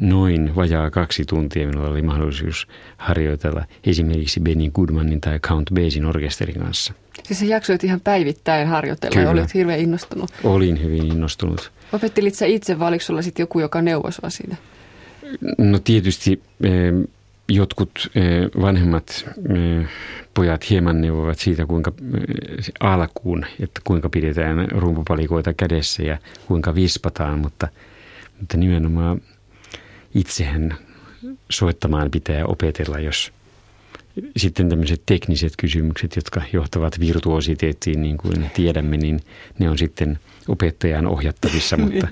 noin 0.00 0.56
vajaa 0.56 0.90
kaksi 0.90 1.24
tuntia 1.24 1.66
minulla 1.66 1.88
oli 1.88 2.02
mahdollisuus 2.02 2.68
harjoitella 2.96 3.64
esimerkiksi 3.84 4.40
Benny 4.40 4.70
Goodmanin 4.70 5.20
tai 5.20 5.38
Count 5.38 5.70
Bassin 5.74 6.04
orkesterin 6.04 6.60
kanssa. 6.60 6.92
Siis 7.22 7.38
sä 7.38 7.44
jaksoit 7.46 7.84
ihan 7.84 8.00
päivittäin 8.00 8.68
harjoitella 8.68 9.14
Kyllä. 9.14 9.24
ja 9.24 9.30
olit 9.30 9.54
hirveän 9.54 9.80
innostunut. 9.80 10.30
Olin 10.44 10.82
hyvin 10.82 11.06
innostunut. 11.06 11.72
Opettelit 11.92 12.34
sä 12.34 12.46
itse 12.46 12.78
vai 12.78 12.88
oliko 12.88 13.04
sulla 13.04 13.22
sitten 13.22 13.42
joku, 13.42 13.60
joka 13.60 13.82
neuvoi 13.82 14.12
sua 14.12 14.30
siinä? 14.30 14.56
No 15.58 15.78
tietysti 15.78 16.42
eh, 16.62 16.92
jotkut 17.48 18.10
eh, 18.14 18.62
vanhemmat 18.62 19.24
eh, 19.48 19.88
pojat 20.34 20.70
hieman 20.70 21.00
neuvovat 21.00 21.38
siitä, 21.38 21.66
kuinka 21.66 21.92
alkuun, 22.80 23.46
että 23.60 23.80
kuinka 23.84 24.08
pidetään 24.08 24.68
rumpupalikoita 24.70 25.54
kädessä 25.54 26.02
ja 26.02 26.18
kuinka 26.46 26.74
vispataan, 26.74 27.38
mutta, 27.38 27.68
mutta 28.40 28.56
nimenomaan 28.56 29.20
itsehän 30.14 30.78
soittamaan 31.50 32.10
pitää 32.10 32.46
opetella, 32.46 32.98
jos 32.98 33.32
sitten 34.36 34.68
tämmöiset 34.68 35.02
tekniset 35.06 35.52
kysymykset, 35.58 36.16
jotka 36.16 36.42
johtavat 36.52 37.00
virtuositeettiin, 37.00 38.02
niin 38.02 38.18
kuin 38.18 38.50
tiedämme, 38.54 38.96
niin 38.96 39.20
ne 39.58 39.70
on 39.70 39.78
sitten 39.78 40.18
opettajan 40.48 41.06
ohjattavissa, 41.06 41.76
mutta 41.82 42.08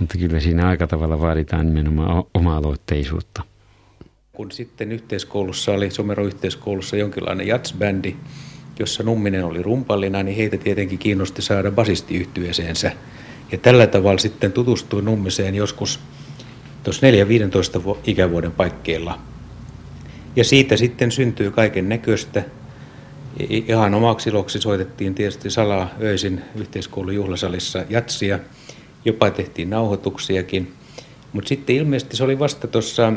mutta 0.00 0.18
kyllä 0.18 0.40
siinä 0.40 0.68
aika 0.68 0.86
tavalla 0.86 1.20
vaaditaan 1.20 1.66
nimenomaan 1.66 2.24
oma-aloitteisuutta. 2.34 3.42
Kun 4.32 4.52
sitten 4.52 4.92
yhteiskoulussa 4.92 5.72
oli, 5.72 5.90
Somero 5.90 6.26
yhteiskoulussa 6.26 6.96
jonkinlainen 6.96 7.46
jatsbändi, 7.46 8.16
jossa 8.78 9.02
Numminen 9.02 9.44
oli 9.44 9.62
rumpallina, 9.62 10.22
niin 10.22 10.36
heitä 10.36 10.56
tietenkin 10.56 10.98
kiinnosti 10.98 11.42
saada 11.42 11.70
basistiyhtyeeseensä. 11.70 12.92
Ja 13.52 13.58
tällä 13.58 13.86
tavalla 13.86 14.18
sitten 14.18 14.52
tutustui 14.52 15.02
Nummiseen 15.02 15.54
joskus 15.54 16.00
tuossa 16.82 17.06
4-15 17.06 17.96
ikävuoden 18.06 18.52
paikkeilla. 18.52 19.18
Ja 20.36 20.44
siitä 20.44 20.76
sitten 20.76 21.12
syntyy 21.12 21.50
kaiken 21.50 21.88
näköistä. 21.88 22.44
Ihan 23.50 23.94
omaksi 23.94 24.30
iloksi 24.30 24.60
soitettiin 24.60 25.14
tietysti 25.14 25.50
salaa 25.50 25.88
öisin 26.00 26.42
yhteiskoulun 26.54 27.14
juhlasalissa 27.14 27.84
jatsia– 27.88 28.38
jopa 29.04 29.30
tehtiin 29.30 29.70
nauhoituksiakin. 29.70 30.72
Mutta 31.32 31.48
sitten 31.48 31.76
ilmeisesti 31.76 32.16
se 32.16 32.24
oli 32.24 32.38
vasta 32.38 32.66
tuossa 32.66 33.12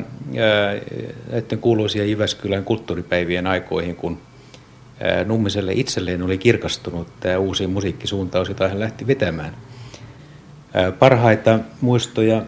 näiden 1.32 1.60
kuuluisia 1.60 2.06
Jyväskylän 2.06 2.64
kulttuuripäivien 2.64 3.48
aikoihin, 3.48 3.96
kun 3.96 4.18
ää, 5.00 5.24
Nummiselle 5.24 5.74
itselleen 5.76 6.24
oli 6.24 6.38
kirkastunut 6.38 7.08
tämä 7.20 7.38
uusi 7.38 7.68
musiikkisuuntaus, 7.68 8.50
jota 8.50 8.70
hän 8.70 8.80
lähti 8.80 9.08
vetämään. 9.08 9.58
Ää, 10.74 10.92
parhaita 10.92 11.60
muistoja 11.82 12.42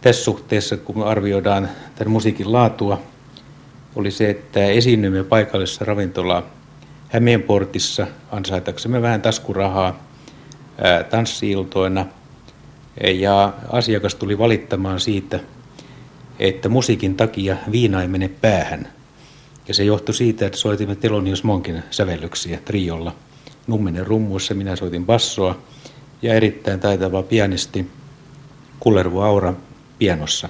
tässä 0.00 0.24
suhteessa, 0.24 0.76
kun 0.76 1.06
arvioidaan 1.06 1.68
tämän 1.94 2.12
musiikin 2.12 2.52
laatua, 2.52 3.02
oli 3.96 4.10
se, 4.10 4.30
että 4.30 4.64
esiinnymme 4.64 5.24
paikallisessa 5.24 5.84
ravintola 5.84 6.46
Hämeenportissa 7.08 8.06
ansaitaksemme 8.30 9.02
vähän 9.02 9.22
taskurahaa– 9.22 9.98
tanssiiltoina 11.10 12.06
ja 13.14 13.52
asiakas 13.70 14.14
tuli 14.14 14.38
valittamaan 14.38 15.00
siitä, 15.00 15.40
että 16.38 16.68
musiikin 16.68 17.16
takia 17.16 17.56
viina 17.72 18.02
ei 18.02 18.08
mene 18.08 18.28
päähän. 18.28 18.88
Ja 19.68 19.74
se 19.74 19.84
johtui 19.84 20.14
siitä, 20.14 20.46
että 20.46 20.58
soitimme 20.58 20.96
Telonius 20.96 21.44
Monkin 21.44 21.82
sävellyksiä 21.90 22.58
triolla. 22.64 23.14
Numminen 23.66 24.06
rummuissa, 24.06 24.54
minä 24.54 24.76
soitin 24.76 25.06
bassoa 25.06 25.58
ja 26.22 26.34
erittäin 26.34 26.80
taitava 26.80 27.22
pianisti 27.22 27.90
Kullervu 28.80 29.20
Aura 29.20 29.54
pianossa. 29.98 30.48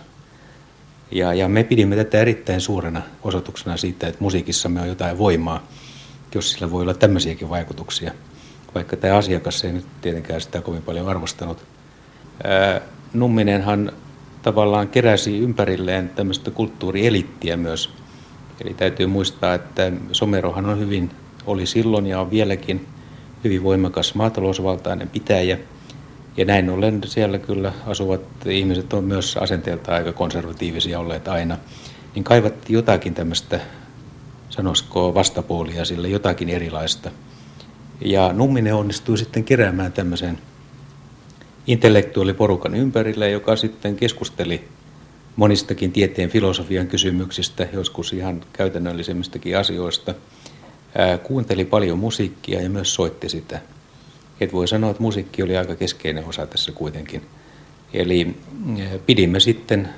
Ja, 1.14 1.34
ja 1.34 1.48
me 1.48 1.64
pidimme 1.64 1.96
tätä 1.96 2.18
erittäin 2.18 2.60
suurena 2.60 3.02
osoituksena 3.22 3.76
siitä, 3.76 4.06
että 4.06 4.22
musiikissamme 4.22 4.80
on 4.80 4.88
jotain 4.88 5.18
voimaa, 5.18 5.66
jos 6.34 6.50
sillä 6.50 6.70
voi 6.70 6.82
olla 6.82 6.94
tämmöisiäkin 6.94 7.50
vaikutuksia 7.50 8.12
vaikka 8.74 8.96
tämä 8.96 9.16
asiakas 9.16 9.64
ei 9.64 9.72
nyt 9.72 9.86
tietenkään 10.00 10.40
sitä 10.40 10.60
kovin 10.60 10.82
paljon 10.82 11.08
arvostanut. 11.08 11.64
Ää, 12.44 12.80
Numminenhan 13.12 13.92
tavallaan 14.42 14.88
keräsi 14.88 15.38
ympärilleen 15.38 16.08
tämmöistä 16.08 16.50
kulttuurielittiä 16.50 17.56
myös. 17.56 17.90
Eli 18.60 18.74
täytyy 18.74 19.06
muistaa, 19.06 19.54
että 19.54 19.92
Somerohan 20.12 20.66
on 20.66 20.78
hyvin, 20.78 21.10
oli 21.46 21.66
silloin 21.66 22.06
ja 22.06 22.20
on 22.20 22.30
vieläkin 22.30 22.86
hyvin 23.44 23.62
voimakas 23.62 24.14
maatalousvaltainen 24.14 25.08
pitäjä. 25.08 25.58
Ja 26.36 26.44
näin 26.44 26.70
ollen 26.70 27.00
siellä 27.06 27.38
kyllä 27.38 27.72
asuvat 27.86 28.20
ihmiset 28.46 28.92
on 28.92 29.04
myös 29.04 29.36
asenteelta 29.36 29.94
aika 29.94 30.12
konservatiivisia 30.12 31.00
olleet 31.00 31.28
aina. 31.28 31.58
Niin 32.14 32.24
kaivattiin 32.24 32.74
jotakin 32.74 33.14
tämmöistä, 33.14 33.60
sanoisiko 34.50 35.14
vastapuolia 35.14 35.84
sille, 35.84 36.08
jotakin 36.08 36.48
erilaista. 36.48 37.10
Ja 38.00 38.32
Numminen 38.32 38.74
onnistui 38.74 39.18
sitten 39.18 39.44
keräämään 39.44 39.92
tämmöisen 39.92 40.38
intellektuaaliporukan 41.66 42.74
ympärille, 42.74 43.30
joka 43.30 43.56
sitten 43.56 43.96
keskusteli 43.96 44.68
monistakin 45.36 45.92
tieteen 45.92 46.30
filosofian 46.30 46.86
kysymyksistä, 46.86 47.66
joskus 47.72 48.12
ihan 48.12 48.44
käytännöllisemmistäkin 48.52 49.58
asioista. 49.58 50.14
Kuunteli 51.22 51.64
paljon 51.64 51.98
musiikkia 51.98 52.62
ja 52.62 52.70
myös 52.70 52.94
soitti 52.94 53.28
sitä. 53.28 53.60
Et 54.40 54.52
voi 54.52 54.68
sanoa, 54.68 54.90
että 54.90 55.02
musiikki 55.02 55.42
oli 55.42 55.56
aika 55.56 55.76
keskeinen 55.76 56.24
osa 56.24 56.46
tässä 56.46 56.72
kuitenkin. 56.72 57.22
Eli 57.92 58.36
pidimme 59.06 59.40
sitten 59.40 59.88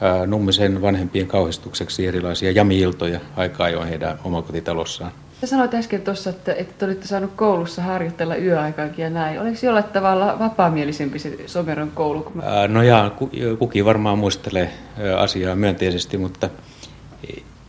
ää, 0.00 0.26
Nummisen 0.26 0.82
vanhempien 0.82 1.26
kauhistukseksi 1.26 2.06
erilaisia 2.06 2.50
jamiiltoja 2.50 3.20
aikaa 3.36 3.66
ajoin 3.66 3.88
heidän 3.88 4.18
omakotitalossaan. 4.24 5.12
Sä 5.40 5.46
sanoit 5.46 5.74
äsken 5.74 6.02
tuossa, 6.02 6.30
että, 6.30 6.54
että 6.54 6.86
olitte 6.86 7.06
saanut 7.06 7.30
koulussa 7.36 7.82
harjoitella 7.82 8.36
yöaikaankin 8.36 9.02
ja 9.02 9.10
näin. 9.10 9.40
Oliko 9.40 9.56
jollain 9.62 9.84
tavalla 9.84 10.38
vapaamielisempi 10.38 11.18
se 11.18 11.38
Someron 11.46 11.90
koulu? 11.90 12.32
Mä... 12.34 12.68
No 12.68 12.82
ja 12.82 13.12
kukin 13.58 13.84
varmaan 13.84 14.18
muistelee 14.18 14.70
asiaa 15.18 15.56
myönteisesti, 15.56 16.18
mutta 16.18 16.50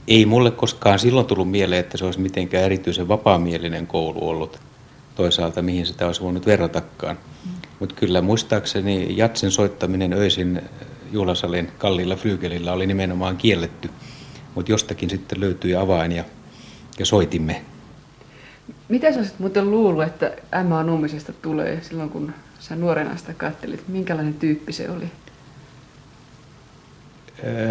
ei 0.07 0.26
mulle 0.26 0.51
koskaan 0.51 0.99
silloin 0.99 1.26
tullut 1.26 1.51
mieleen, 1.51 1.80
että 1.80 1.97
se 1.97 2.05
olisi 2.05 2.20
mitenkään 2.20 2.64
erityisen 2.64 3.07
vapaamielinen 3.07 3.88
koulu 3.88 4.30
ollut 4.30 4.59
toisaalta, 5.16 5.61
mihin 5.61 5.86
sitä 5.86 6.05
olisi 6.05 6.22
voinut 6.22 6.45
verratakaan. 6.45 7.18
Mm. 7.45 7.51
Mutta 7.80 7.95
kyllä 7.95 8.22
muistaakseni 8.22 9.18
jatsen 9.18 9.51
soittaminen 9.51 10.14
öisin 10.14 10.61
juhlasalin 11.11 11.72
kalliilla 11.78 12.16
flyygelillä 12.16 12.74
oli 12.74 12.88
nimenomaan 12.88 13.38
kielletty, 13.38 13.89
mutta 14.55 14.72
jostakin 14.72 15.09
sitten 15.09 15.39
löytyi 15.39 15.76
avain 15.76 16.11
ja 16.11 16.24
ja 16.99 17.05
soitimme. 17.05 17.61
Mitä 18.89 19.11
sä 19.11 19.18
olisit 19.18 19.39
muuten 19.39 19.72
luullut, 19.72 20.03
että 20.03 20.32
Emma 20.59 20.84
Nummisesta 20.84 21.34
tulee 21.34 21.82
silloin, 21.82 22.09
kun 22.09 22.34
sä 22.59 22.76
nuorena 22.76 23.18
sitä 23.18 23.34
kattelit? 23.34 23.88
Minkälainen 23.88 24.34
tyyppi 24.34 24.74
se 24.74 24.89
oli? 24.89 25.11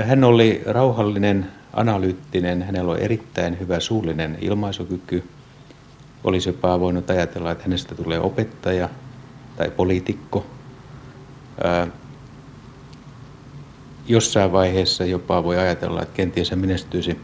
Hän 0.05 0.25
oli 0.25 0.63
rauhallinen, 0.67 1.47
analyyttinen, 1.73 2.63
hänellä 2.63 2.93
oli 2.93 3.03
erittäin 3.03 3.61
hyvä 3.61 3.81
suullinen 3.81 4.39
ilmaisukyky. 4.41 5.25
Olisi 6.25 6.49
jopa 6.49 6.81
voinut 6.81 7.11
ajatella, 7.11 7.51
että 7.51 7.65
hänestä 7.65 7.95
tulee 7.95 8.21
opettaja 8.21 8.89
tai 9.57 9.71
poliitikko. 9.71 10.47
jossain 14.07 14.53
vaiheessa 14.53 15.05
jopa 15.05 15.45
voi 15.45 15.59
ajatella, 15.59 16.03
että 16.03 16.15
kenties 16.15 16.51
hän 16.51 16.59
menestyisi 16.59 17.21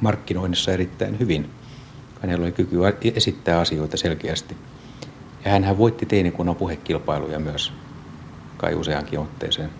markkinoinnissa 0.00 0.72
erittäin 0.72 1.18
hyvin. 1.18 1.50
Hänellä 2.20 2.44
oli 2.44 2.52
kyky 2.52 2.76
esittää 3.14 3.60
asioita 3.60 3.96
selkeästi. 3.96 4.56
Ja 5.44 5.50
hän 5.50 5.78
voitti 5.78 6.06
teinikunnan 6.06 6.56
puhekilpailuja 6.56 7.38
myös 7.38 7.72
kai 8.56 8.74
useankin 8.74 9.18
otteeseen. 9.18 9.70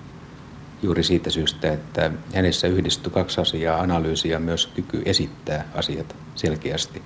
Juuri 0.82 1.02
siitä 1.02 1.30
syystä, 1.30 1.72
että 1.72 2.10
hänessä 2.34 2.68
yhdistyi 2.68 3.12
kaksi 3.12 3.40
asiaa, 3.40 3.80
analyysi 3.80 4.28
ja 4.28 4.38
myös 4.38 4.66
kyky 4.66 5.02
esittää 5.04 5.68
asiat 5.74 6.16
selkeästi 6.34 7.02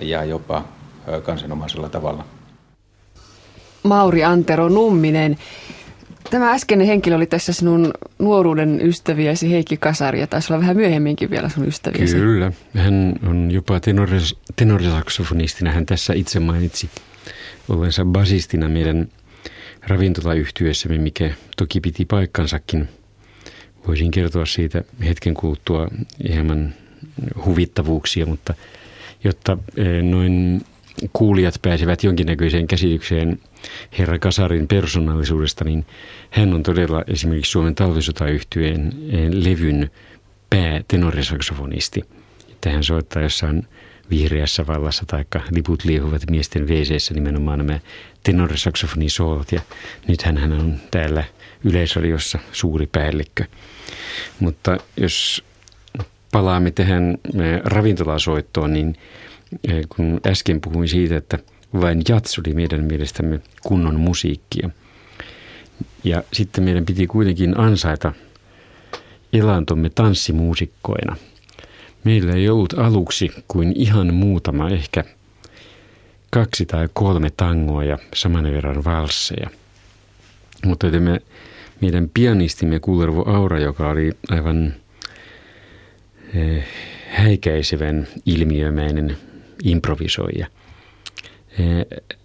ja 0.00 0.24
jopa 0.24 0.64
kansanomaisella 1.22 1.88
tavalla. 1.88 2.24
Mauri 3.82 4.24
Antero 4.24 4.68
Numminen, 4.68 5.36
Tämä 6.30 6.52
äskeinen 6.52 6.86
henkilö 6.86 7.16
oli 7.16 7.26
tässä 7.26 7.52
sinun 7.52 7.92
nuoruuden 8.18 8.80
ystäviäsi 8.86 9.50
Heikki 9.50 9.76
Kasari 9.76 10.20
ja 10.20 10.26
taisi 10.26 10.52
olla 10.52 10.60
vähän 10.60 10.76
myöhemminkin 10.76 11.30
vielä 11.30 11.48
sun 11.48 11.68
ystäviäsi. 11.68 12.16
Kyllä, 12.16 12.52
hän 12.74 13.14
on 13.26 13.50
jopa 13.50 13.80
tenoris, 13.80 14.36
tenorisaksofonistina. 14.56 15.70
Hän 15.70 15.86
tässä 15.86 16.12
itse 16.12 16.40
mainitsi 16.40 16.90
ollensa 17.68 18.04
basistina 18.04 18.68
meidän 18.68 19.08
ravintolayhtyessämme, 19.86 20.98
mikä 20.98 21.30
toki 21.56 21.80
piti 21.80 22.04
paikkansakin. 22.04 22.88
Voisin 23.86 24.10
kertoa 24.10 24.46
siitä 24.46 24.84
hetken 25.04 25.34
kuluttua 25.34 25.88
hieman 26.28 26.74
huvittavuuksia, 27.44 28.26
mutta 28.26 28.54
jotta 29.24 29.58
eh, 29.76 30.02
noin 30.02 30.62
kuulijat 31.12 31.54
pääsevät 31.62 32.04
jonkinnäköiseen 32.04 32.66
käsitykseen 32.66 33.40
herra 33.98 34.18
Kasarin 34.18 34.68
persoonallisuudesta, 34.68 35.64
niin 35.64 35.86
hän 36.30 36.54
on 36.54 36.62
todella 36.62 37.04
esimerkiksi 37.06 37.50
Suomen 37.50 37.74
talvisotayhtyeen 37.74 38.92
eh, 39.10 39.28
levyn 39.32 39.90
päätenorisaksofonisti. 40.50 42.04
Että 42.50 42.70
hän 42.70 42.84
soittaa 42.84 43.22
jossain 43.22 43.66
vihreässä 44.10 44.66
vallassa 44.66 45.04
tai 45.06 45.24
liput 45.50 45.84
liehuvat 45.84 46.30
miesten 46.30 46.68
wc 46.68 47.10
nimenomaan 47.10 47.58
nämä 47.58 47.80
tenorisaksofonisoolat 48.22 49.52
ja 49.52 49.60
nythän 50.08 50.36
hän 50.36 50.52
on 50.52 50.76
täällä 50.90 51.24
Yleisradiossa 51.64 52.38
suuri 52.52 52.86
päällikkö. 52.86 53.44
Mutta 54.40 54.76
jos 54.96 55.44
palaamme 56.32 56.70
tähän 56.70 57.18
ravintolasoittoon, 57.64 58.72
niin 58.72 58.96
kun 59.96 60.20
äsken 60.26 60.60
puhuin 60.60 60.88
siitä, 60.88 61.16
että 61.16 61.38
vain 61.80 62.02
jats 62.08 62.38
oli 62.38 62.54
meidän 62.54 62.84
mielestämme 62.84 63.40
kunnon 63.62 64.00
musiikkia. 64.00 64.70
Ja 66.04 66.22
sitten 66.32 66.64
meidän 66.64 66.86
piti 66.86 67.06
kuitenkin 67.06 67.60
ansaita 67.60 68.12
elantomme 69.32 69.90
tanssimuusikkoina. 69.90 71.16
Meillä 72.04 72.32
ei 72.32 72.48
ollut 72.48 72.72
aluksi 72.72 73.30
kuin 73.48 73.72
ihan 73.76 74.14
muutama, 74.14 74.70
ehkä 74.70 75.04
kaksi 76.30 76.66
tai 76.66 76.88
kolme 76.92 77.30
tangoa 77.36 77.84
ja 77.84 77.98
saman 78.14 78.44
verran 78.44 78.84
valsseja. 78.84 79.50
Mutta 80.66 80.86
me, 80.86 81.20
meidän 81.80 82.10
pianistimme 82.14 82.80
Kullervo 82.80 83.24
Aura, 83.26 83.58
joka 83.58 83.88
oli 83.88 84.12
aivan 84.30 84.74
häikäisevän 87.08 88.08
ilmiömäinen 88.26 89.16
improvisoija. 89.64 90.46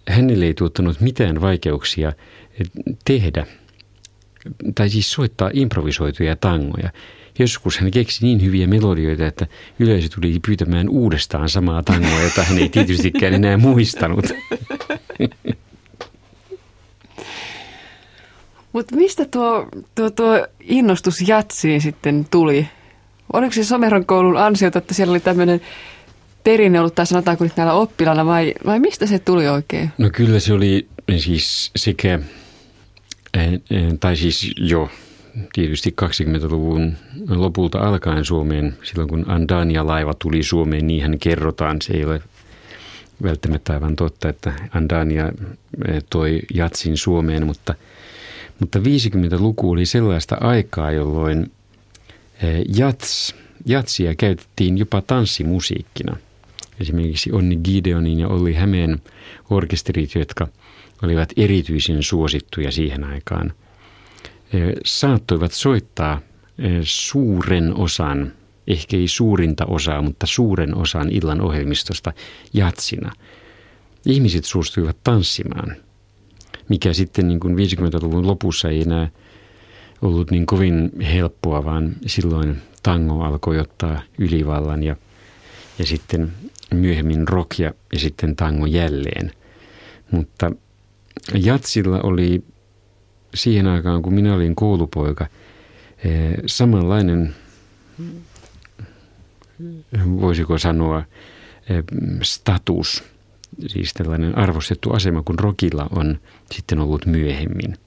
Hänelle 0.08 0.44
ei 0.44 0.54
tuottanut 0.54 1.00
mitään 1.00 1.40
vaikeuksia 1.40 2.12
tehdä 3.04 3.46
tai 4.74 4.90
siis 4.90 5.12
soittaa 5.12 5.50
improvisoituja 5.52 6.36
tangoja. 6.36 6.90
Joskus 7.38 7.78
hän 7.78 7.90
keksi 7.90 8.26
niin 8.26 8.42
hyviä 8.42 8.66
melodioita, 8.66 9.26
että 9.26 9.46
yleisö 9.78 10.08
tuli 10.14 10.40
pyytämään 10.46 10.88
uudestaan 10.88 11.48
samaa 11.48 11.82
tangoa, 11.82 12.22
jota 12.22 12.42
hän 12.42 12.58
ei 12.58 12.68
tietystikään 12.68 13.34
enää 13.34 13.56
muistanut. 13.56 14.24
Mutta 18.72 18.96
mistä 18.96 19.24
tuo, 19.24 19.68
tuo, 19.94 20.10
tuo 20.10 20.46
innostus 20.60 21.28
jatsiin 21.28 21.80
sitten 21.80 22.26
tuli? 22.30 22.68
Oliko 23.32 23.52
se 23.52 23.64
Someron 23.64 24.06
koulun 24.06 24.36
ansiota, 24.36 24.78
että 24.78 24.94
siellä 24.94 25.10
oli 25.10 25.20
tämmöinen 25.20 25.60
perinne 26.44 26.80
ollut, 26.80 26.94
tai 26.94 27.06
sanotaanko 27.06 27.44
nyt 27.44 27.56
näillä 27.56 27.72
oppilalla, 27.72 28.26
vai, 28.26 28.54
vai 28.66 28.80
mistä 28.80 29.06
se 29.06 29.18
tuli 29.18 29.48
oikein? 29.48 29.90
No 29.98 30.10
kyllä 30.12 30.40
se 30.40 30.52
oli 30.52 30.88
siis 31.16 31.70
sekä, 31.76 32.18
eh, 33.34 33.52
eh, 33.52 33.92
tai 34.00 34.16
siis 34.16 34.52
jo 34.56 34.90
tietysti 35.52 35.94
20-luvun 36.02 36.94
lopulta 37.28 37.78
alkaen 37.78 38.24
Suomeen, 38.24 38.76
silloin 38.82 39.08
kun 39.08 39.24
Andania-laiva 39.28 40.14
tuli 40.18 40.42
Suomeen, 40.42 40.86
niin 40.86 41.02
hän 41.02 41.18
kerrotaan, 41.18 41.82
se 41.82 41.92
ei 41.92 42.04
ole 42.04 42.22
välttämättä 43.22 43.72
aivan 43.72 43.96
totta, 43.96 44.28
että 44.28 44.52
Andania 44.74 45.32
eh, 45.88 46.04
toi 46.10 46.40
jatsin 46.54 46.96
Suomeen, 46.96 47.46
mutta, 47.46 47.74
mutta 48.60 48.78
50-luku 48.78 49.70
oli 49.70 49.86
sellaista 49.86 50.36
aikaa, 50.40 50.92
jolloin 50.92 51.50
jats, 52.76 53.34
jatsia 53.66 54.14
käytettiin 54.14 54.78
jopa 54.78 55.00
tanssimusiikkina 55.00 56.16
esimerkiksi 56.80 57.32
Onni 57.32 57.56
Gideonin 57.56 58.18
ja 58.18 58.28
Olli 58.28 58.54
Hämeen 58.54 59.02
orkesterit, 59.50 60.14
jotka 60.14 60.48
olivat 61.02 61.32
erityisen 61.36 62.02
suosittuja 62.02 62.72
siihen 62.72 63.04
aikaan, 63.04 63.52
saattoivat 64.84 65.52
soittaa 65.52 66.20
suuren 66.82 67.74
osan, 67.74 68.32
ehkä 68.66 68.96
ei 68.96 69.08
suurinta 69.08 69.64
osaa, 69.66 70.02
mutta 70.02 70.26
suuren 70.26 70.76
osan 70.76 71.10
illan 71.10 71.40
ohjelmistosta 71.40 72.12
jatsina. 72.52 73.12
Ihmiset 74.06 74.44
suostuivat 74.44 74.96
tanssimaan, 75.04 75.76
mikä 76.68 76.92
sitten 76.92 77.28
niin 77.28 77.40
kuin 77.40 77.54
50-luvun 77.54 78.26
lopussa 78.26 78.68
ei 78.68 78.82
enää 78.82 79.08
ollut 80.02 80.30
niin 80.30 80.46
kovin 80.46 80.90
helppoa, 81.12 81.64
vaan 81.64 81.96
silloin 82.06 82.56
tango 82.82 83.24
alkoi 83.24 83.60
ottaa 83.60 84.02
ylivallan 84.18 84.82
ja 84.82 84.96
ja 85.78 85.86
sitten 85.86 86.32
myöhemmin 86.74 87.28
rock 87.28 87.58
ja, 87.58 87.74
ja 87.92 87.98
sitten 87.98 88.36
tango 88.36 88.66
jälleen. 88.66 89.32
Mutta 90.10 90.52
jatsilla 91.34 92.00
oli 92.02 92.44
siihen 93.34 93.66
aikaan, 93.66 94.02
kun 94.02 94.14
minä 94.14 94.34
olin 94.34 94.54
koulupoika, 94.54 95.26
eh, 96.04 96.34
samanlainen, 96.46 97.34
voisiko 100.20 100.58
sanoa, 100.58 100.98
eh, 100.98 101.84
status, 102.22 103.04
siis 103.66 103.92
tällainen 103.94 104.38
arvostettu 104.38 104.92
asema, 104.92 105.22
kun 105.22 105.38
rockilla 105.38 105.86
on 105.90 106.18
sitten 106.52 106.78
ollut 106.78 107.06
myöhemmin. 107.06 107.78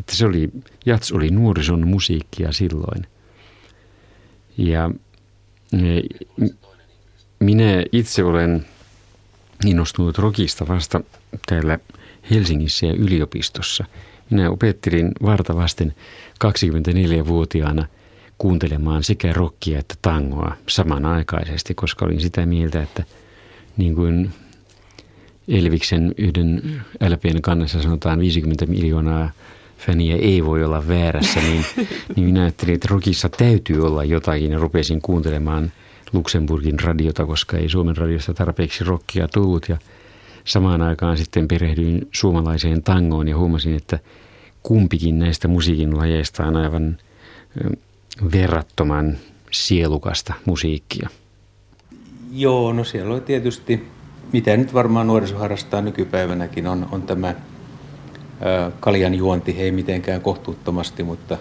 Että 0.00 0.16
se 0.16 0.26
oli, 0.26 0.50
jats 0.86 1.12
oli 1.12 1.30
nuorison 1.30 1.88
musiikkia 1.88 2.52
silloin. 2.52 3.06
Ja 4.58 4.90
eh, 5.72 6.02
minä 7.40 7.84
itse 7.92 8.24
olen 8.24 8.66
innostunut 9.66 10.18
rockista 10.18 10.68
vasta 10.68 11.00
täällä 11.46 11.78
Helsingissä 12.30 12.86
ja 12.86 12.92
yliopistossa. 12.92 13.84
Minä 14.30 14.50
opettelin 14.50 15.12
vartavasten 15.22 15.94
24-vuotiaana 16.44 17.86
kuuntelemaan 18.38 19.04
sekä 19.04 19.32
rockia 19.32 19.78
että 19.78 19.94
tangoa 20.02 20.56
samanaikaisesti, 20.68 21.74
koska 21.74 22.04
olin 22.04 22.20
sitä 22.20 22.46
mieltä, 22.46 22.82
että 22.82 23.04
niin 23.76 23.94
kuin 23.94 24.30
Elviksen 25.48 26.14
yhden 26.18 26.82
LPn 27.08 27.42
kannassa 27.42 27.82
sanotaan 27.82 28.18
50 28.18 28.66
miljoonaa 28.66 29.30
fäniä 29.86 30.16
ei 30.16 30.44
voi 30.44 30.64
olla 30.64 30.88
väärässä, 30.88 31.40
niin, 31.40 31.64
niin 32.16 32.26
minä 32.26 32.42
ajattelin, 32.42 32.74
että 32.74 32.88
rockissa 32.90 33.28
täytyy 33.28 33.86
olla 33.86 34.04
jotakin 34.04 34.52
ja 34.52 34.58
rupesin 34.58 35.00
kuuntelemaan 35.02 35.72
Luxemburgin 36.12 36.80
radiota, 36.80 37.26
koska 37.26 37.56
ei 37.56 37.68
Suomen 37.68 37.96
radiosta 37.96 38.34
tarpeeksi 38.34 38.84
rockia 38.84 39.28
tullut 39.28 39.68
ja 39.68 39.78
samaan 40.44 40.82
aikaan 40.82 41.16
sitten 41.16 41.48
perehdyin 41.48 42.08
suomalaiseen 42.12 42.82
tangoon 42.82 43.28
ja 43.28 43.36
huomasin, 43.36 43.76
että 43.76 43.98
kumpikin 44.62 45.18
näistä 45.18 45.48
musiikin 45.48 45.98
lajeista 45.98 46.46
on 46.46 46.56
aivan 46.56 46.98
verrattoman 48.32 49.16
sielukasta 49.50 50.34
musiikkia. 50.46 51.08
Joo, 52.32 52.72
no 52.72 52.84
siellä 52.84 53.14
on 53.14 53.22
tietysti, 53.22 53.86
mitä 54.32 54.56
nyt 54.56 54.74
varmaan 54.74 55.06
nuoriso 55.06 55.38
harrastaa 55.38 55.80
nykypäivänäkin, 55.80 56.66
on, 56.66 56.88
on 56.92 57.02
tämä 57.02 57.34
kaljan 58.80 59.14
juonti, 59.14 59.56
ei 59.58 59.72
mitenkään 59.72 60.20
kohtuuttomasti, 60.20 61.02
mutta, 61.02 61.38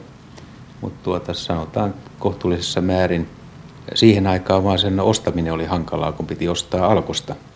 mutta 0.82 1.04
tuota, 1.04 1.34
sanotaan 1.34 1.94
kohtuullisessa 2.20 2.82
määrin. 2.82 3.28
Siihen 3.96 4.28
aikaan 4.28 4.64
vaan 4.64 4.80
sen 4.80 5.00
ostaminen 5.00 5.54
oli 5.54 5.66
hankalaa, 5.66 6.12
kun 6.12 6.28
piti 6.28 6.50
ostaa 6.50 6.92
alkosta– 6.92 7.36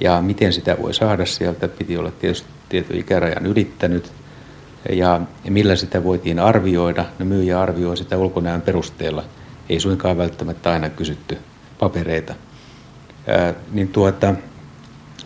ja 0.00 0.22
miten 0.22 0.52
sitä 0.52 0.76
voi 0.82 0.94
saada 0.94 1.26
sieltä, 1.26 1.68
piti 1.68 1.96
olla 1.96 2.10
tietysti 2.10 2.48
tietyn 2.68 2.98
ikärajan 2.98 3.46
ylittänyt 3.46 4.12
ja 4.90 5.20
millä 5.48 5.76
sitä 5.76 6.04
voitiin 6.04 6.38
arvioida. 6.38 7.04
No 7.18 7.26
myyjä 7.26 7.60
arvioi 7.60 7.96
sitä 7.96 8.16
ulkonäön 8.16 8.62
perusteella, 8.62 9.24
ei 9.68 9.80
suinkaan 9.80 10.18
välttämättä 10.18 10.70
aina 10.70 10.90
kysytty 10.90 11.38
papereita. 11.78 12.34
Ää, 13.26 13.54
niin 13.72 13.88
tuota, 13.88 14.34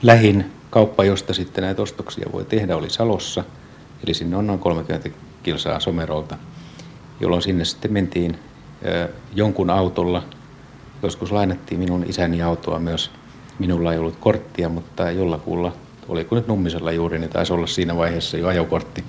lähin 0.02 0.52
kauppa, 0.72 1.04
josta 1.04 1.34
sitten 1.34 1.64
näitä 1.64 1.82
ostoksia 1.82 2.26
voi 2.32 2.44
tehdä, 2.44 2.76
oli 2.76 2.90
Salossa, 2.90 3.44
eli 4.04 4.14
sinne 4.14 4.36
on 4.36 4.46
noin 4.46 4.58
30 4.58 5.08
kilsaa 5.42 5.80
somerolta, 5.80 6.36
jolloin 7.20 7.42
sinne 7.42 7.64
sitten 7.64 7.92
mentiin 7.92 8.38
jonkun 9.34 9.70
autolla. 9.70 10.22
Joskus 11.02 11.32
lainattiin 11.32 11.80
minun 11.80 12.04
isäni 12.08 12.42
autoa 12.42 12.78
myös 12.78 13.10
Minulla 13.58 13.92
ei 13.92 13.98
ollut 13.98 14.16
korttia, 14.20 14.68
mutta 14.68 15.10
jollakulla, 15.10 15.72
oliko 16.08 16.36
nyt 16.36 16.48
Nummisella 16.48 16.92
juuri, 16.92 17.18
niin 17.18 17.30
taisi 17.30 17.52
olla 17.52 17.66
siinä 17.66 17.96
vaiheessa 17.96 18.36
jo 18.36 18.48
ajokortti. 18.48 19.04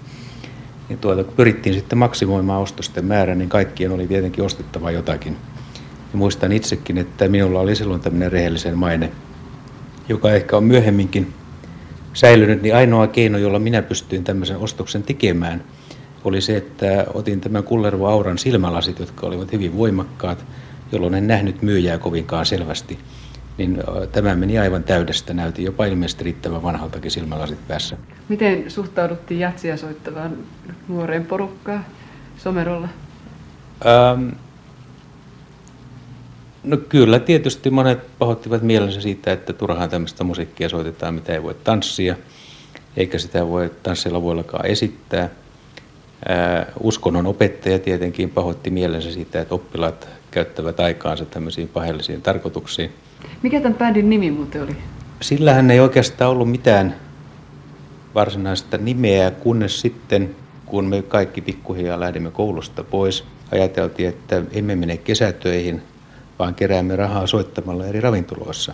Niin 0.90 1.00
tuota, 1.00 1.24
kun 1.24 1.34
pyrittiin 1.34 1.76
sitten 1.76 1.98
maksimoimaan 1.98 2.62
ostosten 2.62 3.06
määrä, 3.06 3.36
niin 3.36 3.50
kaikkien 3.50 3.92
oli 3.92 4.08
tietenkin 4.08 4.44
ostettava 4.44 4.92
jotakin. 4.92 5.38
Ja 6.14 6.18
muistan 6.18 6.52
itsekin, 6.52 6.98
että 6.98 7.28
minulla 7.28 7.60
oli 7.60 7.76
silloin 7.76 8.02
tämmöinen 8.02 8.32
rehellisen 8.32 8.78
maine, 8.78 9.12
joka 10.10 10.32
ehkä 10.32 10.58
on 10.58 10.64
myöhemminkin 10.64 11.34
säilynyt, 12.14 12.62
niin 12.62 12.76
ainoa 12.76 13.08
keino, 13.08 13.38
jolla 13.38 13.60
minä 13.60 13.82
pystyin 13.82 14.24
tämmöisen 14.24 14.58
ostoksen 14.58 15.04
tekemään, 15.04 15.64
oli 16.24 16.42
se, 16.42 16.58
että 16.58 17.06
otin 17.14 17.42
tämän 17.42 17.64
Kullervo 17.64 18.08
Auran 18.08 18.38
silmälasit, 18.38 19.00
jotka 19.00 19.28
olivat 19.28 19.52
hyvin 19.52 19.78
voimakkaat, 19.78 20.46
jolloin 20.92 21.14
en 21.14 21.28
nähnyt 21.28 21.62
myyjää 21.62 21.98
kovinkaan 21.98 22.46
selvästi 22.46 23.00
niin 23.58 23.84
tämä 24.12 24.36
meni 24.36 24.60
aivan 24.60 24.84
täydestä. 24.84 25.34
Näytti 25.34 25.64
jopa 25.64 25.86
ilmeisesti 25.86 26.24
riittävän 26.24 26.64
vanhaltakin 26.64 27.12
silmälasit 27.12 27.68
päässä. 27.68 27.98
Miten 28.30 28.72
suhtauduttiin 28.72 29.40
jatsia 29.40 29.78
soittavaan 29.78 30.38
nuoreen 30.88 31.26
porukkaan 31.26 31.86
Somerolla? 32.38 32.90
Ähm, 33.86 34.30
no 36.64 36.78
kyllä, 36.78 37.20
tietysti 37.20 37.70
monet 37.70 38.00
pahoittivat 38.20 38.62
mielensä 38.62 39.02
siitä, 39.02 39.32
että 39.32 39.54
turhaan 39.54 39.90
tämmöistä 39.90 40.24
musiikkia 40.24 40.70
soitetaan, 40.70 41.14
mitä 41.14 41.34
ei 41.34 41.44
voi 41.44 41.56
tanssia, 41.64 42.16
eikä 42.98 43.18
sitä 43.18 43.48
voi 43.48 43.72
tanssilla 43.84 44.22
voillakaan 44.22 44.66
esittää. 44.66 45.30
Uskonnon 46.80 47.28
opettaja 47.28 47.80
tietenkin 47.80 48.30
pahoitti 48.30 48.70
mielensä 48.70 49.12
siitä, 49.12 49.42
että 49.42 49.56
oppilaat 49.56 50.08
käyttävät 50.32 50.80
aikaansa 50.80 51.26
tämmöisiin 51.26 51.68
pahellisiin 51.68 52.22
tarkoituksiin. 52.22 52.92
Mikä 53.42 53.62
tämän 53.62 53.78
bändin 53.78 54.10
nimi 54.10 54.32
muuten 54.32 54.64
oli? 54.64 54.76
Sillähän 55.22 55.72
ei 55.72 55.80
oikeastaan 55.80 56.32
ollut 56.32 56.52
mitään 56.52 56.96
varsinaista 58.16 58.78
nimeä, 58.78 59.32
kunnes 59.32 59.82
sitten, 59.82 60.36
kun 60.66 60.86
me 60.86 61.02
kaikki 61.02 61.42
pikkuhiljaa 61.42 62.00
lähdimme 62.00 62.32
koulusta 62.32 62.84
pois, 62.84 63.24
ajateltiin, 63.52 64.10
että 64.10 64.42
emme 64.52 64.76
mene 64.76 64.98
kesätöihin, 64.98 65.82
vaan 66.44 66.56
keräämme 66.56 66.96
rahaa 66.96 67.28
soittamalla 67.28 67.86
eri 67.86 68.02
ravintoloissa. 68.02 68.74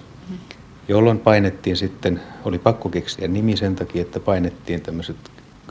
Jolloin 0.87 1.19
painettiin 1.19 1.77
sitten, 1.77 2.21
oli 2.45 2.59
pakko 2.59 2.89
keksiä 2.89 3.27
nimi 3.27 3.57
sen 3.57 3.75
takia, 3.75 4.01
että 4.01 4.19
painettiin 4.19 4.81
tämmöiset 4.81 5.15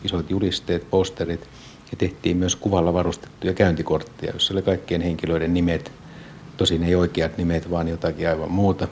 isot 0.05 0.31
julisteet, 0.31 0.91
posterit 0.91 1.49
ja 1.91 1.97
tehtiin 1.99 2.37
myös 2.37 2.57
kuvalla 2.57 2.93
varustettuja 2.93 3.55
käyntikortteja, 3.55 4.33
joissa 4.33 4.55
oli 4.55 4.63
kaikkien 4.63 5.01
henkilöiden 5.01 5.55
nimet– 5.55 5.93
Tosin 6.59 6.83
ei 6.83 6.95
oikeat 6.95 7.39
nimet, 7.39 7.71
vaan 7.71 7.89
jotakin 7.89 8.29
aivan 8.29 8.51
muuta. 8.51 8.89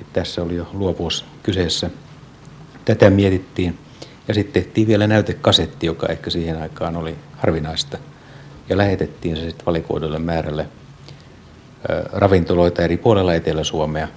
Et 0.00 0.12
tässä 0.12 0.42
oli 0.42 0.56
jo 0.56 0.66
luovuus 0.72 1.24
kyseessä. 1.42 1.90
Tätä 2.84 3.10
mietittiin. 3.10 3.78
Ja 4.28 4.34
sitten 4.34 4.62
tehtiin 4.62 4.88
vielä 4.88 5.06
näytekasetti, 5.06 5.86
joka 5.86 6.06
ehkä 6.06 6.30
siihen 6.30 6.62
aikaan 6.62 6.96
oli 6.96 7.16
harvinaista. 7.36 7.98
Ja 8.68 8.76
lähetettiin 8.76 9.36
se 9.36 9.42
sitten 9.42 9.66
valikoidulle 9.66 10.18
määrälle 10.18 10.66
ravintoloita 12.12 12.82
eri 12.82 12.96
puolella 12.96 13.34
Etelä-Suomea. 13.34 14.08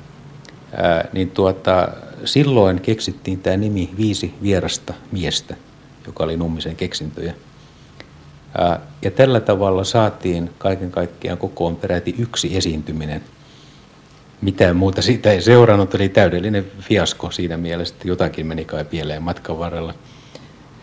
niin 1.14 1.32
tuota, 1.32 1.88
silloin 2.26 2.82
keksittiin 2.82 3.40
tämä 3.40 3.58
nimi 3.58 3.90
Viisi 3.98 4.34
vierasta 4.42 4.94
miestä, 5.12 5.56
joka 6.08 6.24
oli 6.24 6.38
Nummisen 6.38 6.76
keksintöjä. 6.76 7.34
Ja 9.02 9.12
tällä 9.12 9.40
tavalla 9.40 9.84
saatiin 9.84 10.50
kaiken 10.58 10.92
kaikkiaan 10.92 11.38
kokoon 11.38 11.76
peräti 11.76 12.16
yksi 12.18 12.58
esiintyminen. 12.58 13.24
Mitään 14.42 14.76
muuta 14.76 15.02
siitä 15.02 15.32
ei 15.32 15.42
seurannut, 15.42 15.94
oli 15.94 16.10
täydellinen 16.10 16.66
fiasko 16.80 17.32
siinä 17.32 17.58
mielessä, 17.58 17.96
että 17.96 18.08
jotakin 18.08 18.48
meni 18.48 18.66
kai 18.66 18.86
pieleen 18.86 19.24
matkan 19.24 19.60
varrella. 19.60 19.94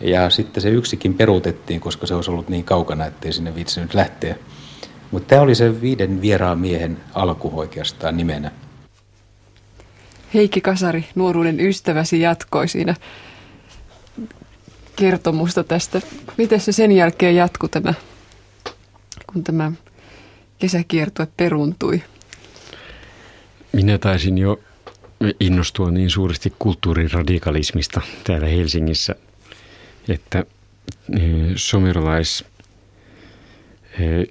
Ja 0.01 0.31
sitten 0.31 0.63
se 0.63 0.69
yksikin 0.69 1.15
peruutettiin, 1.15 1.81
koska 1.81 2.07
se 2.07 2.15
olisi 2.15 2.31
ollut 2.31 2.49
niin 2.49 2.65
kaukana, 2.65 3.07
ettei 3.07 3.33
sinne 3.33 3.55
viitsinyt 3.55 3.95
lähteä. 3.95 4.37
Mutta 5.11 5.29
tämä 5.29 5.43
oli 5.43 5.55
se 5.55 5.81
viiden 5.81 6.21
vieraan 6.21 6.59
miehen 6.59 6.97
alku 7.15 7.51
oikeastaan 7.55 8.17
nimenä. 8.17 8.51
Heikki 10.35 10.61
Kasari, 10.61 11.05
nuoruuden 11.15 11.61
ystäväsi, 11.61 12.21
jatkoi 12.21 12.69
siinä 12.69 12.95
kertomusta 14.97 15.65
tästä. 15.65 16.01
Miten 16.37 16.61
se 16.61 16.73
sen 16.73 16.93
jälkeen 16.93 17.37
jatkui 17.37 17.69
tämä, 17.69 17.95
kun 19.33 19.45
tämä 19.45 19.73
kesäkiertue 20.59 21.29
peruuntui? 21.37 22.03
Minä 23.73 23.99
taisin 23.99 24.39
jo 24.39 24.61
innostua 25.41 25.91
niin 25.91 26.11
suuresti 26.11 26.53
kulttuuriradikalismista 26.59 28.01
täällä 28.25 28.47
Helsingissä, 28.47 29.15
että 30.09 30.39
e, 30.39 31.21
somerolais 31.57 32.45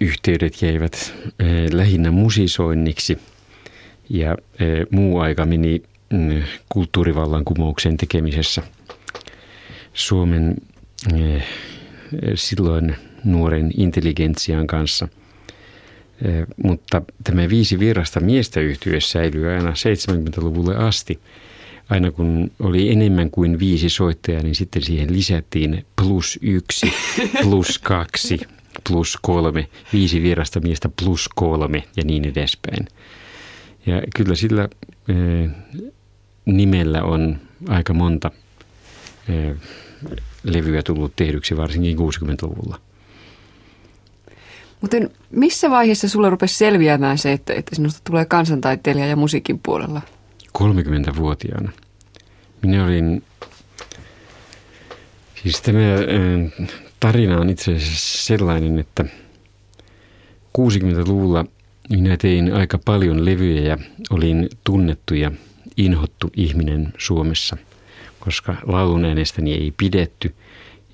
yhteydet 0.02 0.62
jäivät 0.62 1.14
lähinnä 1.72 2.12
musisoinniksi 2.12 3.18
ja 4.10 4.38
muu 4.92 5.20
aika 5.20 5.46
meni 5.46 5.84
kulttuurivallankumouksen 6.70 7.98
tekemisessä– 7.98 8.62
Suomen 9.96 10.56
silloin 12.36 12.96
nuoren 13.24 13.72
intelligentsian 13.78 14.68
kanssa. 14.68 15.08
mutta 16.64 17.02
tämä 17.24 17.50
viisi 17.50 17.80
virasta 17.80 18.20
miestä 18.20 18.60
yhtye 18.60 19.00
säilyi 19.00 19.46
aina 19.46 19.72
70-luvulle 19.72 20.76
asti. 20.76 21.20
Aina 21.90 22.12
kun 22.12 22.52
oli 22.60 22.92
enemmän 22.92 23.32
kuin 23.32 23.60
viisi 23.60 23.90
soittajaa, 23.90 24.44
niin 24.44 24.56
sitten 24.56 24.82
siihen 24.82 25.14
lisättiin 25.14 25.86
plus 26.02 26.40
yksi, 26.42 26.94
plus 27.42 27.80
kaksi, 27.80 28.40
plus 28.90 29.18
kolme, 29.22 29.68
viisi 29.94 30.24
virasta 30.24 30.60
miestä 30.60 30.90
plus 31.04 31.30
kolme 31.36 31.84
ja 31.98 32.04
niin 32.04 32.26
edespäin. 32.26 32.88
Ja 33.86 34.02
kyllä 34.16 34.36
sillä 34.36 34.70
nimellä 36.46 37.04
on 37.04 37.38
aika 37.70 37.94
monta 37.94 38.32
levyä 40.44 40.84
tullut 40.84 41.16
tehdyksi, 41.16 41.58
varsinkin 41.58 41.98
60-luvulla. 41.98 42.80
Mutta 44.82 44.98
missä 45.32 45.70
vaiheessa 45.70 46.10
sulle 46.10 46.30
rupesi 46.30 46.56
selviämään 46.56 47.18
se, 47.18 47.32
että, 47.32 47.54
että 47.54 47.76
sinusta 47.76 48.02
tulee 48.04 48.26
kansantaiteilija 48.26 49.06
ja 49.08 49.16
musiikin 49.16 49.60
puolella? 49.64 50.02
30-vuotiaana. 50.58 51.72
Minä 52.62 52.86
olin, 52.86 53.24
siis 55.44 55.62
tämä 55.62 55.80
tarina 57.06 57.40
on 57.40 57.50
itse 57.50 57.76
asiassa 57.76 58.26
sellainen, 58.26 58.80
että 58.80 59.06
60-luvulla 60.58 61.46
minä 61.90 62.18
tein 62.18 62.54
aika 62.54 62.80
paljon 62.86 63.26
levyjä 63.26 63.62
ja 63.62 63.78
olin 64.10 64.50
tunnettu 64.64 65.14
ja 65.14 65.32
inhottu 65.78 66.30
ihminen 66.38 66.94
Suomessa, 66.98 67.58
koska 68.20 68.56
laulun 68.64 69.06
äänestäni 69.06 69.54
ei 69.54 69.74
pidetty 69.78 70.36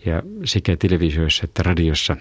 ja 0.06 0.24
sekä 0.46 0.78
televisioissa 0.78 1.44
että 1.44 1.64
radiossa 1.64 2.18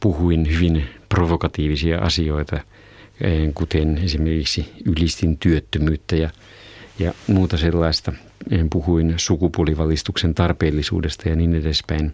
puhuin 0.00 0.48
hyvin 0.54 0.84
provokatiivisia 1.08 1.98
asioita, 1.98 2.56
eh, 3.20 3.54
kuten 3.54 3.98
esimerkiksi 4.04 4.72
ylistin 4.84 5.38
työttömyyttä 5.38 6.16
ja, 6.16 6.30
ja 6.98 7.14
muuta 7.26 7.56
sellaista. 7.56 8.12
Puhuin 8.70 9.14
sukupuolivalistuksen 9.16 10.34
tarpeellisuudesta 10.34 11.28
ja 11.28 11.36
niin 11.36 11.54
edespäin. 11.54 12.12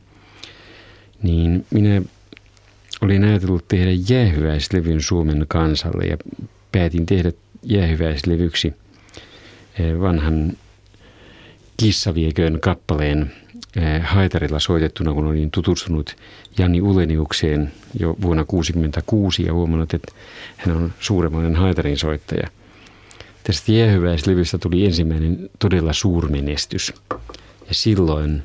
Niin 1.24 1.66
minä 1.70 2.02
olin 3.00 3.24
ajatellut 3.24 3.68
tehdä 3.68 3.90
jäähyväislevyn 4.08 5.00
Suomen 5.00 5.44
kansalle 5.48 6.04
ja 6.04 6.16
päätin 6.72 7.06
tehdä 7.06 7.32
jäähyväislevyksi 7.62 8.74
eh, 9.78 10.00
vanhan 10.00 10.52
Kissavieköön 11.76 12.60
kappaleen 12.60 13.32
eh, 13.76 14.02
haitarilla 14.02 14.60
soitettuna, 14.60 15.14
kun 15.14 15.26
olin 15.26 15.50
tutustunut 15.50 16.16
Jani 16.58 16.82
Uleniukseen 16.82 17.72
jo 18.00 18.08
vuonna 18.08 18.44
1966 18.44 19.42
ja 19.42 19.52
huomannut, 19.52 19.94
että 19.94 20.12
hän 20.56 20.76
on 20.76 20.92
suuremmoinen 21.00 21.56
haitarin 21.56 21.98
soittaja. 21.98 22.48
Tästä 23.44 23.72
jäähyväislevystä 23.72 24.58
tuli 24.58 24.86
ensimmäinen 24.86 25.50
todella 25.58 25.92
suurmenestys. 25.92 26.92
Ja 27.68 27.74
silloin, 27.74 28.42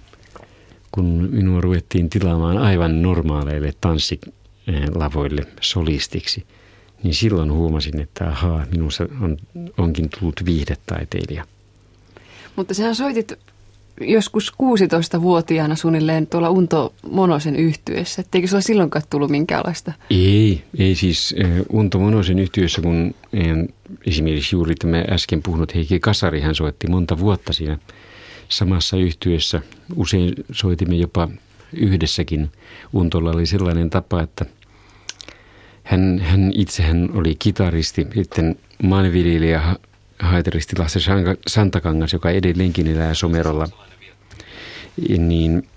kun 0.92 1.30
minua 1.32 1.62
ruvettiin 1.62 2.10
tilaamaan 2.10 2.58
aivan 2.58 3.02
normaaleille 3.02 3.74
tanssi 3.82 4.20
lavoille 4.96 5.42
solistiksi, 5.62 6.46
niin 7.04 7.14
silloin 7.14 7.52
huomasin, 7.52 8.02
että 8.02 8.28
ahaa, 8.28 8.66
minussa 8.72 9.08
on, 9.22 9.38
onkin 9.78 10.10
tullut 10.20 10.46
viihdetaiteilija. 10.46 11.46
Mutta 12.56 12.74
sehän 12.74 12.96
soitit 12.96 13.34
joskus 14.02 14.54
16-vuotiaana 14.54 15.76
suunnilleen 15.76 16.28
tuolla 16.28 16.50
Unto 16.50 16.94
Monosen 17.12 17.56
yhtyessä. 17.56 18.22
Etteikö 18.22 18.48
sulla 18.48 18.62
silloinkaan 18.62 19.04
tullut 19.10 19.32
minkäänlaista? 19.32 19.94
Ei, 20.10 20.64
ei 20.78 20.96
siis 20.96 21.36
Unto 21.74 22.00
Monosen 22.00 22.40
yhtyessä, 22.40 22.82
kun 22.82 23.16
esimerkiksi 24.06 24.56
juuri 24.56 24.76
tämä 24.76 25.04
äsken 25.10 25.44
puhunut 25.44 25.76
Heikki 25.76 26.00
Kasari, 26.00 26.42
hän 26.42 26.56
soitti 26.56 26.88
monta 26.88 27.20
vuotta 27.20 27.54
siinä 27.54 27.78
samassa 28.50 28.98
yhtyessä. 28.98 29.62
Usein 29.96 30.34
soitimme 30.52 30.96
jopa 30.96 31.28
yhdessäkin. 31.74 32.52
Untolla 32.94 33.32
oli 33.32 33.46
sellainen 33.46 33.90
tapa, 33.90 34.22
että– 34.22 34.46
hän, 35.90 36.20
hän 36.20 36.52
itsehän 36.56 37.10
oli 37.14 37.36
kitaristi, 37.40 38.08
sitten 38.16 38.56
maanviljelijä 38.84 39.76
haitaristi 40.20 40.76
Lasse 40.80 41.00
Santakangas, 41.48 42.14
joka 42.14 42.30
edelleenkin 42.30 42.88
elää 42.88 43.14
Somerolla. 43.14 43.68
Niin 45.18 45.68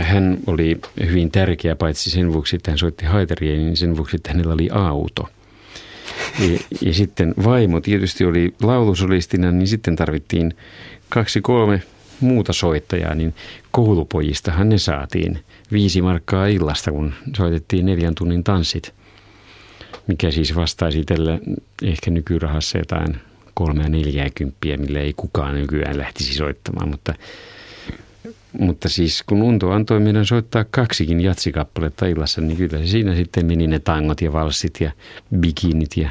hän 0.00 0.38
oli 0.46 0.80
hyvin 1.06 1.30
tärkeä 1.30 1.76
paitsi 1.76 2.10
sen 2.10 2.32
vuoksi, 2.32 2.56
että 2.56 2.70
hän 2.70 2.78
soitti 2.78 3.04
haitaria, 3.04 3.56
niin 3.56 3.76
sen 3.76 3.96
vuoksi, 3.96 4.16
että 4.16 4.30
hänellä 4.30 4.54
oli 4.54 4.68
auto. 4.72 5.28
Ja, 6.42 6.58
ja 6.80 6.94
sitten 6.94 7.34
vaimo 7.44 7.80
tietysti 7.80 8.24
oli 8.24 8.54
laulusolistina, 8.62 9.52
niin 9.52 9.68
sitten 9.68 9.96
tarvittiin 9.96 10.54
kaksi 11.08 11.40
kolme 11.40 11.82
muuta 12.20 12.52
soittajaa, 12.52 13.14
niin 13.14 13.34
koulupojistahan 13.70 14.68
ne 14.68 14.78
saatiin. 14.78 15.44
Viisi 15.72 16.02
markkaa 16.02 16.46
illasta, 16.46 16.90
kun 16.92 17.14
soitettiin 17.36 17.86
neljän 17.86 18.14
tunnin 18.14 18.44
tanssit– 18.44 18.92
mikä 20.06 20.30
siis 20.30 20.54
vastaisi 20.54 21.04
tällä 21.04 21.38
ehkä 21.82 22.10
nykyrahassa 22.10 22.78
jotain 22.78 23.16
kolmea 23.54 23.88
neljääkymppiä, 23.88 24.76
millä 24.76 25.00
ei 25.00 25.12
kukaan 25.16 25.54
nykyään 25.54 25.98
lähtisi 25.98 26.34
soittamaan, 26.34 26.88
mutta, 26.88 27.14
mutta 28.58 28.88
siis 28.88 29.22
kun 29.22 29.42
Unto 29.42 29.70
antoi 29.70 30.00
meidän 30.00 30.26
soittaa 30.26 30.64
kaksikin 30.70 31.20
jatsikappaletta 31.20 32.06
illassa, 32.06 32.40
niin 32.40 32.56
kyllä 32.56 32.78
se 32.78 32.86
siinä 32.86 33.14
sitten 33.14 33.46
meni 33.46 33.66
ne 33.66 33.78
tangot 33.78 34.20
ja 34.20 34.32
valssit 34.32 34.80
ja 34.80 34.92
bikinit 35.36 35.96
ja, 35.96 36.10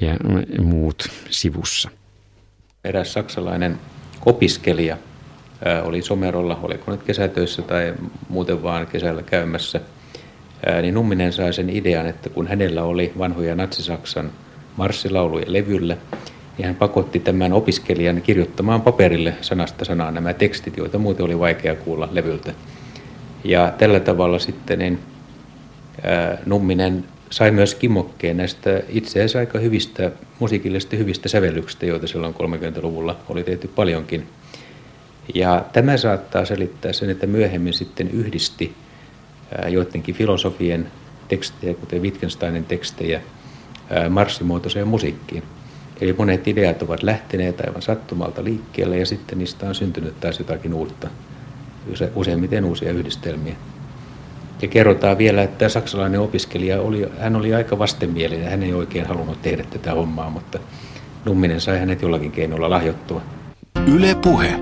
ja 0.00 0.16
muut 0.62 1.08
sivussa. 1.30 1.90
Eräs 2.84 3.12
saksalainen 3.12 3.78
opiskelija 4.26 4.96
oli 5.82 6.02
Somerolla, 6.02 6.60
oliko 6.62 6.90
nyt 6.90 7.02
kesätöissä 7.02 7.62
tai 7.62 7.94
muuten 8.28 8.62
vaan 8.62 8.86
kesällä 8.86 9.22
käymässä– 9.22 9.80
niin 10.82 10.94
Numminen 10.94 11.32
sai 11.32 11.52
sen 11.52 11.70
idean, 11.70 12.06
että 12.06 12.28
kun 12.28 12.46
hänellä 12.46 12.82
oli 12.82 13.12
vanhoja 13.18 13.54
natsisaksan 13.54 14.30
marssilauluja 14.76 15.44
levyllä, 15.48 15.96
niin 16.58 16.66
hän 16.66 16.74
pakotti 16.74 17.20
tämän 17.20 17.52
opiskelijan 17.52 18.22
kirjoittamaan 18.22 18.82
paperille 18.82 19.34
sanasta 19.40 19.84
sanaan 19.84 20.14
nämä 20.14 20.34
tekstit, 20.34 20.76
joita 20.76 20.98
muuten 20.98 21.24
oli 21.24 21.38
vaikea 21.38 21.74
kuulla 21.74 22.08
levyltä. 22.12 22.52
Ja 23.44 23.72
tällä 23.78 24.00
tavalla 24.00 24.38
sitten 24.38 24.78
niin, 24.78 24.98
ää, 26.02 26.38
Numminen 26.46 27.04
sai 27.32 27.50
myös 27.50 27.74
kimokkeen 27.74 28.36
näistä 28.36 28.82
itse 28.88 29.18
asiassa 29.18 29.38
aika 29.38 29.58
hyvistä, 29.58 30.10
musiikillisista 30.38 30.96
hyvistä 30.96 31.28
sävellyksistä, 31.28 31.86
joita 31.86 32.06
silloin 32.06 32.34
30-luvulla 32.34 33.16
oli 33.28 33.44
tehty 33.44 33.68
paljonkin. 33.68 34.26
Ja 35.34 35.64
tämä 35.72 35.96
saattaa 35.96 36.44
selittää 36.44 36.92
sen, 36.92 37.10
että 37.10 37.26
myöhemmin 37.26 37.74
sitten 37.74 38.10
yhdisti 38.10 38.74
joidenkin 39.68 40.14
filosofien 40.14 40.88
tekstejä, 41.28 41.74
kuten 41.74 42.02
Wittgensteinin 42.02 42.64
tekstejä, 42.64 43.20
marssimuotoiseen 44.10 44.88
musiikkiin. 44.88 45.42
Eli 46.00 46.12
monet 46.12 46.48
ideat 46.48 46.82
ovat 46.82 47.02
lähteneet 47.02 47.60
aivan 47.60 47.82
sattumalta 47.82 48.44
liikkeelle 48.44 48.98
ja 48.98 49.06
sitten 49.06 49.38
niistä 49.38 49.66
on 49.68 49.74
syntynyt 49.74 50.20
taas 50.20 50.38
jotakin 50.38 50.74
uutta, 50.74 51.08
useimmiten 52.14 52.64
uusia 52.64 52.92
yhdistelmiä. 52.92 53.54
Ja 54.62 54.68
kerrotaan 54.68 55.18
vielä, 55.18 55.42
että 55.42 55.68
saksalainen 55.68 56.20
opiskelija 56.20 56.80
oli, 56.80 57.08
hän 57.18 57.36
oli 57.36 57.54
aika 57.54 57.78
vastenmielinen, 57.78 58.50
hän 58.50 58.62
ei 58.62 58.74
oikein 58.74 59.06
halunnut 59.06 59.42
tehdä 59.42 59.64
tätä 59.64 59.94
hommaa, 59.94 60.30
mutta 60.30 60.58
Numminen 61.24 61.60
sai 61.60 61.78
hänet 61.78 62.02
jollakin 62.02 62.32
keinolla 62.32 62.70
lahjottua. 62.70 63.22
Yle 63.86 64.16
Puhe. 64.24 64.60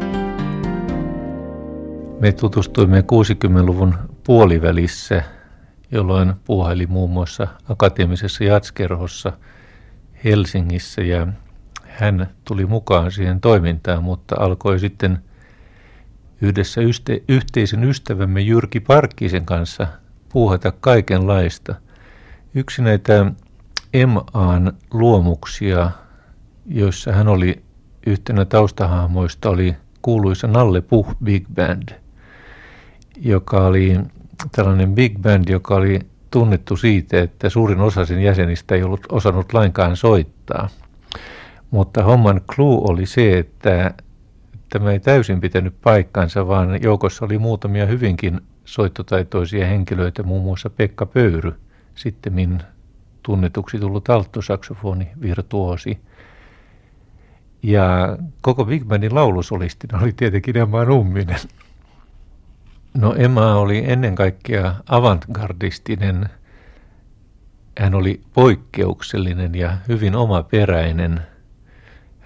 Me 2.21 2.33
tutustuimme 2.33 3.01
60-luvun 3.01 3.95
puolivälissä, 4.25 5.23
jolloin 5.91 6.33
puuhaili 6.45 6.87
muun 6.87 7.11
muassa 7.11 7.47
akateemisessa 7.69 8.45
jatskerhossa 8.45 9.33
Helsingissä 10.25 11.03
ja 11.03 11.27
hän 11.87 12.31
tuli 12.45 12.67
mukaan 12.67 13.13
siihen 13.13 13.41
toimintaan, 13.41 14.03
mutta 14.03 14.37
alkoi 14.39 14.79
sitten 14.79 15.19
yhdessä 16.43 16.81
yste, 16.81 17.23
yhteisen 17.29 17.85
ystävämme 17.85 18.41
Jyrki 18.41 18.81
Parkkisen 18.81 19.47
kanssa 19.47 19.87
puuhata 20.33 20.73
kaikenlaista. 20.81 21.75
Yksi 22.55 22.83
näitä 22.83 23.33
MAn 24.07 24.73
luomuksia, 24.91 25.91
joissa 26.67 27.13
hän 27.13 27.29
oli 27.29 27.63
yhtenä 28.07 28.45
taustahahmoista, 28.45 29.51
oli 29.51 29.77
kuuluisa 30.03 30.47
Nalle 30.47 30.81
Puh 30.81 31.17
Big 31.25 31.47
Band– 31.55 31.89
joka 33.21 33.67
oli 33.67 33.99
tällainen 34.53 34.95
big 34.95 35.19
band, 35.19 35.49
joka 35.49 35.75
oli 35.75 36.01
tunnettu 36.31 36.77
siitä, 36.77 37.23
että 37.23 37.49
suurin 37.49 37.81
osa 37.81 38.05
sen 38.05 38.23
jäsenistä 38.23 38.75
ei 38.75 38.83
ollut 38.83 39.07
osannut 39.13 39.53
lainkaan 39.53 39.97
soittaa. 39.97 40.69
Mutta 41.71 42.03
homman 42.03 42.41
clue 42.55 42.81
oli 42.91 43.07
se, 43.07 43.39
että 43.39 43.95
tämä 44.71 44.93
ei 44.93 45.01
täysin 45.01 45.41
pitänyt 45.41 45.75
paikkansa, 45.83 46.49
vaan 46.49 46.83
joukossa 46.83 47.25
oli 47.25 47.39
muutamia 47.39 47.87
hyvinkin 47.87 48.41
soittotaitoisia 48.65 49.67
henkilöitä, 49.67 50.23
muun 50.23 50.43
muassa 50.43 50.71
Pekka 50.71 51.07
Pöyry, 51.07 51.61
sitten 51.95 52.63
tunnetuksi 53.23 53.79
tullut 53.79 54.11
alttosaksofoni 54.11 55.09
virtuosi. 55.21 55.99
Ja 57.63 58.19
koko 58.41 58.65
Big 58.65 58.85
Bandin 58.85 59.15
laulusolistina 59.15 59.99
oli 60.03 60.13
tietenkin 60.13 60.57
Emma 60.57 60.85
Numminen. 60.85 61.41
No 62.95 63.15
Emma 63.19 63.55
oli 63.55 63.85
ennen 63.87 64.15
kaikkea 64.15 64.75
avantgardistinen. 64.89 66.29
Hän 67.79 67.95
oli 67.95 68.21
poikkeuksellinen 68.35 69.55
ja 69.55 69.77
hyvin 69.89 70.17
omaperäinen. 70.17 71.21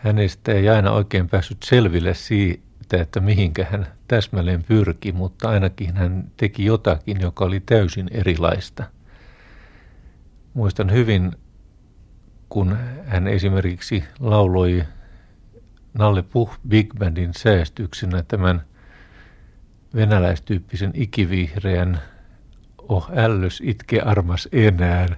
Hänestä 0.05 0.53
ei 0.53 0.69
aina 0.69 0.93
oikein 0.93 1.29
päässyt 1.29 1.63
selville 1.63 2.15
siitä, 2.15 3.01
että 3.01 3.21
mihinkä 3.21 3.67
hän 3.71 3.87
täsmälleen 4.09 4.65
pyrki, 4.65 5.13
mutta 5.13 5.49
ainakin 5.49 5.97
hän 5.97 6.31
teki 6.37 6.65
jotakin, 6.65 7.21
joka 7.21 7.45
oli 7.45 7.61
täysin 7.61 8.09
erilaista. 8.11 8.85
Muistan 10.55 10.93
hyvin, 10.93 11.33
kun 12.49 12.77
hän 13.05 13.29
esimerkiksi 13.29 14.05
lauloi 14.21 14.85
Nalle 15.95 16.23
Puh 16.23 16.59
Big 16.69 16.95
Bandin 16.99 17.35
säästyksenä 17.37 18.23
tämän 18.23 18.63
venäläistyyppisen 19.95 20.91
ikivihreän 20.95 22.01
Oh 22.89 23.11
ällös 23.17 23.63
itke 23.65 24.01
armas 24.01 24.49
enää 24.53 25.09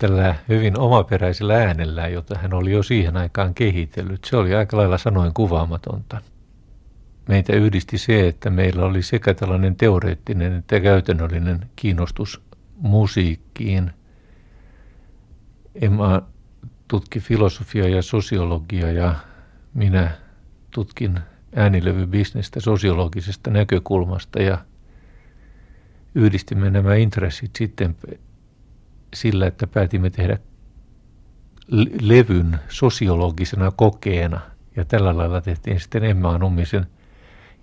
tällä 0.00 0.34
hyvin 0.48 0.78
omaperäisellä 0.78 1.54
äänellä, 1.54 2.08
jota 2.08 2.38
hän 2.38 2.54
oli 2.54 2.72
jo 2.72 2.82
siihen 2.82 3.16
aikaan 3.16 3.54
kehitellyt. 3.54 4.24
Se 4.24 4.36
oli 4.36 4.54
aika 4.54 4.76
lailla 4.76 4.98
sanoin 4.98 5.34
kuvaamatonta. 5.34 6.20
Meitä 7.28 7.52
yhdisti 7.52 7.98
se, 7.98 8.28
että 8.28 8.50
meillä 8.50 8.84
oli 8.84 9.02
sekä 9.02 9.34
tällainen 9.34 9.76
teoreettinen 9.76 10.52
että 10.52 10.80
käytännöllinen 10.80 11.60
kiinnostus 11.76 12.42
musiikkiin. 12.76 13.90
Emma 15.74 16.22
tutki 16.88 17.20
filosofiaa 17.20 17.88
ja 17.88 18.02
sosiologiaa 18.02 18.90
ja 18.90 19.14
minä 19.74 20.10
tutkin 20.70 21.20
äänilevybisnestä 21.56 22.60
sosiologisesta 22.60 23.50
näkökulmasta 23.50 24.42
ja 24.42 24.58
yhdistimme 26.14 26.70
nämä 26.70 26.94
intressit 26.94 27.50
sitten 27.56 27.96
sillä, 29.14 29.46
että 29.46 29.66
päätimme 29.66 30.10
tehdä 30.10 30.38
levyn 32.00 32.58
sosiologisena 32.68 33.70
kokeena. 33.70 34.40
Ja 34.76 34.84
tällä 34.84 35.16
lailla 35.16 35.40
tehtiin 35.40 35.80
sitten 35.80 36.04
Emma 36.04 36.38
Nummisen 36.38 36.86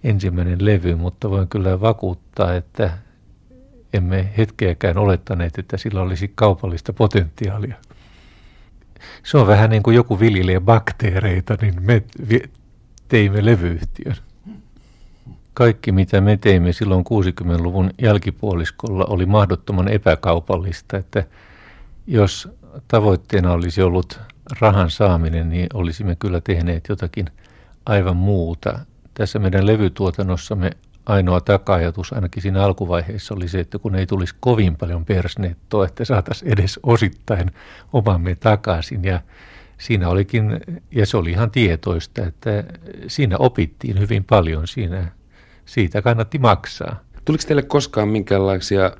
ensimmäinen 0.03 0.65
levy, 0.65 0.95
mutta 0.95 1.29
voin 1.29 1.47
kyllä 1.47 1.81
vakuuttaa, 1.81 2.55
että 2.55 2.97
emme 3.93 4.29
hetkeäkään 4.37 4.97
olettaneet, 4.97 5.57
että 5.57 5.77
sillä 5.77 6.01
olisi 6.01 6.31
kaupallista 6.35 6.93
potentiaalia. 6.93 7.75
Se 9.23 9.37
on 9.37 9.47
vähän 9.47 9.69
niin 9.69 9.83
kuin 9.83 9.95
joku 9.95 10.19
viljelee 10.19 10.59
bakteereita, 10.59 11.57
niin 11.61 11.73
me 11.83 12.03
teimme 13.07 13.45
levyyhtiön. 13.45 14.15
Kaikki, 15.57 15.91
mitä 15.91 16.21
me 16.21 16.37
teimme 16.37 16.73
silloin 16.73 17.03
60-luvun 17.05 17.91
jälkipuoliskolla, 18.01 19.05
oli 19.05 19.25
mahdottoman 19.25 19.87
epäkaupallista, 19.87 20.97
että 20.97 21.23
jos 22.07 22.49
tavoitteena 22.87 23.51
olisi 23.51 23.81
ollut 23.81 24.19
rahan 24.59 24.89
saaminen, 24.89 25.49
niin 25.49 25.67
olisimme 25.73 26.15
kyllä 26.15 26.41
tehneet 26.41 26.85
jotakin 26.89 27.29
aivan 27.85 28.17
muuta. 28.17 28.79
Tässä 29.13 29.39
meidän 29.39 29.67
levytuotannossamme 29.67 30.71
ainoa 31.05 31.41
taka-ajatus 31.41 32.13
ainakin 32.13 32.41
siinä 32.41 32.63
alkuvaiheessa 32.63 33.33
oli 33.33 33.47
se, 33.47 33.59
että 33.59 33.79
kun 33.79 33.95
ei 33.95 34.05
tulisi 34.05 34.35
kovin 34.39 34.75
paljon 34.75 35.05
persnettoa, 35.05 35.85
että 35.85 36.05
saataisiin 36.05 36.53
edes 36.53 36.79
osittain 36.83 37.51
omamme 37.93 38.35
takaisin. 38.35 39.03
Ja 39.03 39.21
siinä 39.77 40.09
olikin, 40.09 40.59
ja 40.91 41.05
se 41.05 41.17
oli 41.17 41.31
ihan 41.31 41.51
tietoista, 41.51 42.25
että 42.25 42.63
siinä 43.07 43.35
opittiin 43.39 43.99
hyvin 43.99 44.23
paljon, 44.23 44.67
siinä, 44.67 45.17
siitä 45.67 46.01
kannatti 46.01 46.37
maksaa. 46.37 47.03
Tuliko 47.25 47.43
teille 47.47 47.63
koskaan 47.63 48.07
minkäänlaisia 48.07 48.91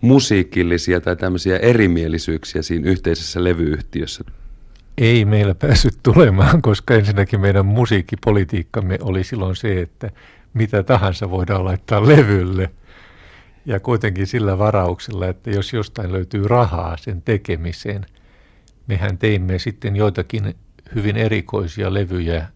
musiikillisia 0.00 1.00
tai 1.00 1.16
tämmöisiä 1.16 1.56
erimielisyyksiä 1.56 2.62
siinä 2.62 2.90
yhteisessä 2.90 3.44
levyyhtiössä? 3.44 4.24
Ei 4.98 5.24
meillä 5.24 5.54
päässyt 5.54 5.98
tulemaan, 6.02 6.62
koska 6.62 6.94
ensinnäkin 6.94 7.40
meidän 7.40 7.66
musiikkipolitiikkamme 7.66 8.98
oli 9.02 9.24
silloin 9.24 9.56
se, 9.56 9.80
että 9.80 10.10
mitä 10.54 10.82
tahansa 10.82 11.30
voidaan 11.30 11.64
laittaa 11.64 12.08
levylle. 12.08 12.70
Ja 13.66 13.80
kuitenkin 13.80 14.26
sillä 14.26 14.58
varauksella, 14.58 15.26
että 15.26 15.50
jos 15.50 15.72
jostain 15.72 16.12
löytyy 16.12 16.48
rahaa 16.48 16.96
sen 16.96 17.22
tekemiseen, 17.22 18.06
mehän 18.86 19.18
teimme 19.18 19.58
sitten 19.58 19.96
joitakin 19.96 20.54
hyvin 20.94 21.16
erikoisia 21.16 21.94
levyjä, 21.94 22.46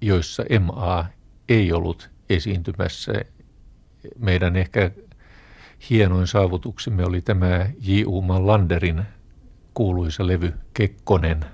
joissa 0.00 0.44
MA 0.60 1.04
ei 1.48 1.72
ollut 1.72 2.10
esiintymässä. 2.30 3.12
Meidän 4.18 4.56
ehkä 4.56 4.90
hienoin 5.90 6.26
saavutuksemme 6.26 7.04
oli 7.04 7.20
tämä 7.20 7.66
J.U. 7.80 8.22
Mallanderin 8.22 9.02
kuuluisa 9.74 10.26
levy 10.26 10.52
Kekkonen, 10.74 11.44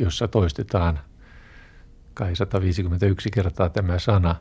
jossa 0.00 0.28
toistetaan– 0.28 1.00
kai 2.14 2.36
151 2.36 3.30
kertaa 3.30 3.68
tämä 3.68 3.98
sana, 3.98 4.34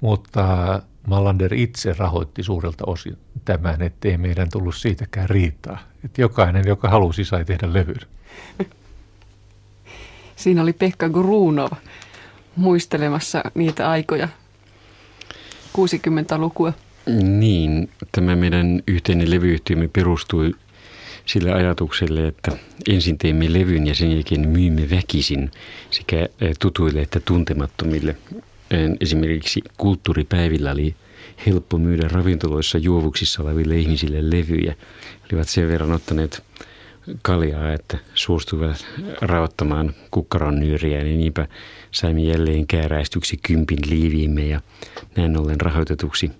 mutta 0.00 0.82
Mallander 1.06 1.54
itse 1.54 1.92
rahoitti 1.92 2.42
suurelta 2.42 2.84
osin 2.86 3.16
tämän, 3.44 3.82
ettei 3.82 4.18
meidän 4.18 4.48
tullut 4.52 4.74
siitäkään 4.74 5.30
riitaa. 5.30 5.78
Että 6.04 6.20
jokainen, 6.20 6.64
joka 6.66 6.88
halusi, 6.88 7.24
sai 7.24 7.44
tehdä 7.44 7.72
levyn. 7.72 8.00
Siinä 10.36 10.62
oli 10.62 10.72
Pekka 10.72 11.08
Grunov 11.08 11.72
muistelemassa 12.56 13.42
niitä 13.54 13.90
aikoja, 13.90 14.28
60-lukua. 15.76 16.72
Niin, 17.22 17.88
tämä 18.12 18.36
meidän 18.36 18.82
yhteinen 18.86 19.30
levyyhtiömme 19.30 19.88
perustui 19.88 20.54
sillä 21.26 21.54
ajatukselle, 21.54 22.26
että 22.26 22.52
ensin 22.88 23.18
teemme 23.18 23.52
levyn 23.52 23.86
ja 23.86 23.94
sen 23.94 24.12
jälkeen 24.12 24.48
myymme 24.48 24.90
väkisin 24.90 25.50
sekä 25.90 26.28
eh, 26.40 26.56
tutuille 26.58 27.00
että 27.00 27.20
tuntemattomille. 27.20 28.16
Esimerkiksi 29.00 29.62
kulttuuripäivillä 29.76 30.70
oli 30.70 30.94
helppo 31.46 31.78
myydä 31.78 32.08
ravintoloissa 32.08 32.78
juovuksissa 32.78 33.42
oleville 33.42 33.76
ihmisille 33.76 34.30
levyjä. 34.30 34.74
Olivat 35.32 35.48
sen 35.48 35.68
verran 35.68 35.92
ottaneet 35.92 36.42
kaljaa, 37.22 37.72
että 37.72 37.98
suostuivat 38.14 38.86
raottamaan 39.20 39.94
kukkaron 40.10 40.60
nyyriä, 40.60 41.02
niin 41.02 41.18
niinpä 41.18 41.46
saimme 41.90 42.22
jälleen 42.22 42.66
kääräistyksi 42.66 43.36
kympin 43.42 43.78
liiviimme 43.88 44.46
ja 44.46 44.60
näin 45.16 45.36
ollen 45.36 45.60
rahoitetuksi, 45.60 46.30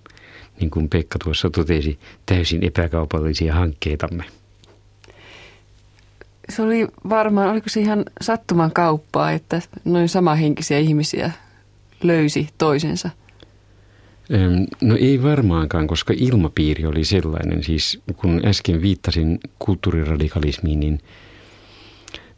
niin 0.59 0.71
kuin 0.71 0.89
Pekka 0.89 1.19
tuossa 1.23 1.49
totesi, 1.49 1.99
täysin 2.25 2.63
epäkaupallisia 2.63 3.53
hankkeitamme 3.53 4.23
se 6.49 6.61
oli 6.61 6.87
varmaan, 7.09 7.49
oliko 7.49 7.69
se 7.69 7.79
ihan 7.79 8.05
sattuman 8.21 8.71
kauppaa, 8.71 9.31
että 9.31 9.61
noin 9.85 10.09
samahenkisiä 10.09 10.79
ihmisiä 10.79 11.31
löysi 12.03 12.49
toisensa? 12.57 13.09
No 14.81 14.95
ei 14.99 15.23
varmaankaan, 15.23 15.87
koska 15.87 16.13
ilmapiiri 16.17 16.85
oli 16.85 17.03
sellainen. 17.03 17.63
Siis 17.63 18.01
kun 18.15 18.41
äsken 18.45 18.81
viittasin 18.81 19.39
kulttuuriradikalismiin, 19.59 20.79
niin 20.79 20.99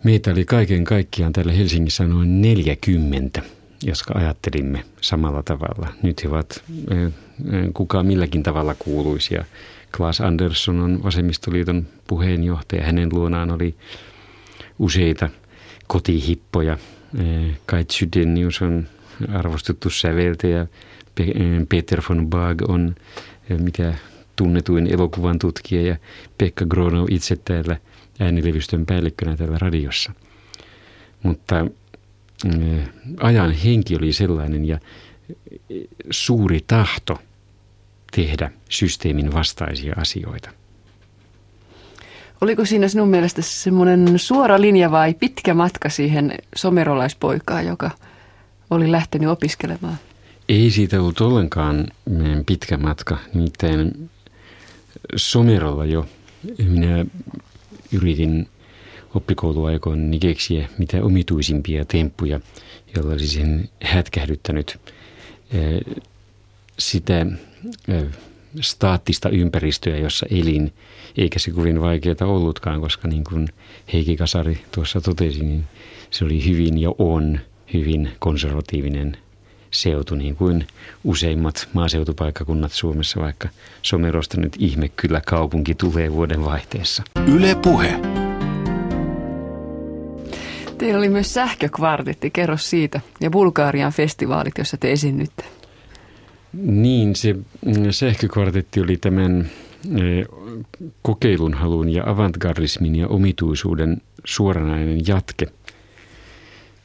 meitä 0.04 0.32
oli 0.32 0.46
kaiken 0.46 0.84
kaikkiaan 0.84 1.34
täällä 1.34 1.52
Helsingissä 1.52 2.08
noin 2.08 2.42
40, 2.42 3.42
jotka 3.84 4.14
ajattelimme 4.20 4.84
samalla 5.02 5.44
tavalla. 5.44 5.88
Nyt 6.04 6.24
he 6.24 6.30
ovat 6.30 6.64
kuka 7.74 8.04
milläkin 8.04 8.44
tavalla 8.44 8.76
kuuluisia. 8.80 9.46
Klaas 9.98 10.22
Andersson 10.22 10.80
on 10.80 11.04
vasemmistoliiton 11.04 11.88
puheenjohtaja. 12.08 12.84
Hänen 12.84 13.10
luonaan 13.12 13.52
oli 13.52 13.76
useita 14.80 15.30
kotihippoja. 15.88 16.78
Kai 17.66 17.86
Chydenius 17.86 18.62
on 18.62 18.88
arvostettu 19.34 19.90
säveltäjä. 19.90 20.68
Peter 21.70 22.02
von 22.10 22.30
Baag 22.30 22.62
on 22.70 22.96
mitä 23.60 23.94
tunnetuin 24.36 24.94
elokuvan 24.94 25.40
tutkija 25.40 25.82
ja 25.82 25.96
Pekka 26.38 26.66
Grono 26.66 27.08
itse 27.10 27.36
täällä 27.36 27.78
äänilevystön 28.20 28.86
päällikkönä 28.86 29.38
täällä 29.38 29.58
radiossa. 29.58 30.12
Mutta 31.24 31.66
ajan 33.20 33.52
henki 33.52 33.96
oli 33.96 34.14
sellainen 34.14 34.66
ja 34.66 34.80
suuri 36.12 36.60
tahto– 36.68 37.20
tehdä 38.12 38.52
systeemin 38.70 39.34
vastaisia 39.34 39.94
asioita. 39.98 40.50
Oliko 42.42 42.66
siinä 42.66 42.88
sinun 42.88 43.10
mielestä 43.10 43.42
semmoinen 43.42 44.20
suora 44.20 44.62
linja 44.62 44.92
vai 44.92 45.14
pitkä 45.14 45.54
matka 45.54 45.90
siihen 45.90 46.34
somerolaispoikaan, 46.56 47.66
joka 47.66 47.92
oli 48.70 48.92
lähtenyt 48.92 49.30
opiskelemaan? 49.30 49.98
Ei 50.50 50.72
siitä 50.72 51.02
ollut 51.02 51.22
ollenkaan 51.22 51.88
pitkä 52.46 52.78
matka. 52.78 53.18
Nimittäin 53.34 54.10
Somerolla 55.16 55.86
jo 55.86 56.06
minä 56.58 57.06
yritin 57.92 58.48
oppikouluaikoina 59.16 60.18
keksiä 60.20 60.70
mitä 60.78 61.04
omituisimpia 61.04 61.86
temppuja, 61.86 62.40
joilla 62.96 63.14
olisin 63.14 63.70
hätkähdyttänyt 63.84 64.80
sitä 66.80 67.26
staattista 68.62 69.30
ympäristöä, 69.30 69.98
jossa 69.98 70.26
elin, 70.30 70.74
eikä 71.18 71.40
se 71.40 71.52
kovin 71.52 71.82
vaikeaa 71.82 72.26
ollutkaan, 72.26 72.82
koska 72.82 73.08
niin 73.08 73.24
kuin 73.24 73.48
Heikki 73.94 74.18
Kasari 74.18 74.62
tuossa 74.72 75.02
totesi, 75.02 75.44
niin 75.44 75.64
se 76.12 76.26
oli 76.26 76.46
hyvin 76.46 76.78
ja 76.78 76.90
on 76.98 77.40
hyvin 77.74 78.12
konservatiivinen 78.20 79.18
seutu, 79.72 80.16
niin 80.16 80.36
kuin 80.36 80.68
useimmat 81.04 81.70
maaseutupaikkakunnat 81.74 82.72
Suomessa, 82.72 83.22
vaikka 83.22 83.50
somerosta 83.82 84.42
nyt 84.42 84.56
ihme 84.60 84.90
kyllä 84.90 85.22
kaupunki 85.28 85.76
tulee 85.76 86.12
vuoden 86.12 86.46
vaihteessa. 86.46 87.04
Yle 87.28 87.56
Puhe. 87.56 88.00
Teillä 90.78 90.98
oli 90.98 91.10
myös 91.10 91.34
sähkökvartetti, 91.34 92.30
kerro 92.30 92.58
siitä, 92.58 93.02
ja 93.22 93.30
Bulgarian 93.30 93.92
festivaalit, 93.92 94.58
jossa 94.58 94.78
te 94.78 94.92
esiinnytte. 94.92 95.44
Niin, 96.54 97.16
se 97.16 97.34
mm, 97.34 97.92
sähkökvartetti 97.92 98.82
oli 98.82 98.98
tämän 98.98 99.50
e, 99.86 100.26
kokeilun 101.02 101.54
halun 101.54 101.90
ja 101.90 102.04
avantgardismin 102.06 102.96
ja 102.96 103.08
omituisuuden 103.08 104.02
suoranainen 104.26 105.08
jatke. 105.08 105.48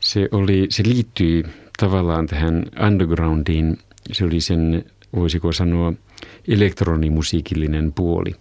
Se, 0.00 0.28
oli, 0.32 0.66
se 0.70 0.82
liittyi 0.86 1.44
tavallaan 1.76 2.26
tähän 2.26 2.64
undergroundiin. 2.86 3.78
Se 4.12 4.24
oli 4.24 4.40
sen, 4.40 4.84
voisiko 5.16 5.52
sanoa, 5.52 5.92
elektronimusiikillinen 6.48 7.92
puoli, 7.92 8.34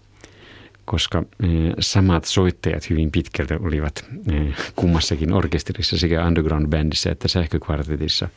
koska 0.86 1.24
e, 1.44 1.48
samat 1.80 2.26
soittajat 2.26 2.90
hyvin 2.90 3.12
pitkältä 3.12 3.60
olivat 3.62 4.06
e, 4.32 4.54
kummassakin 4.76 5.34
orkesterissa 5.34 5.98
sekä 5.98 6.28
underground-bändissä 6.28 7.12
että 7.12 7.28
sähkökvartetissa. 7.28 8.30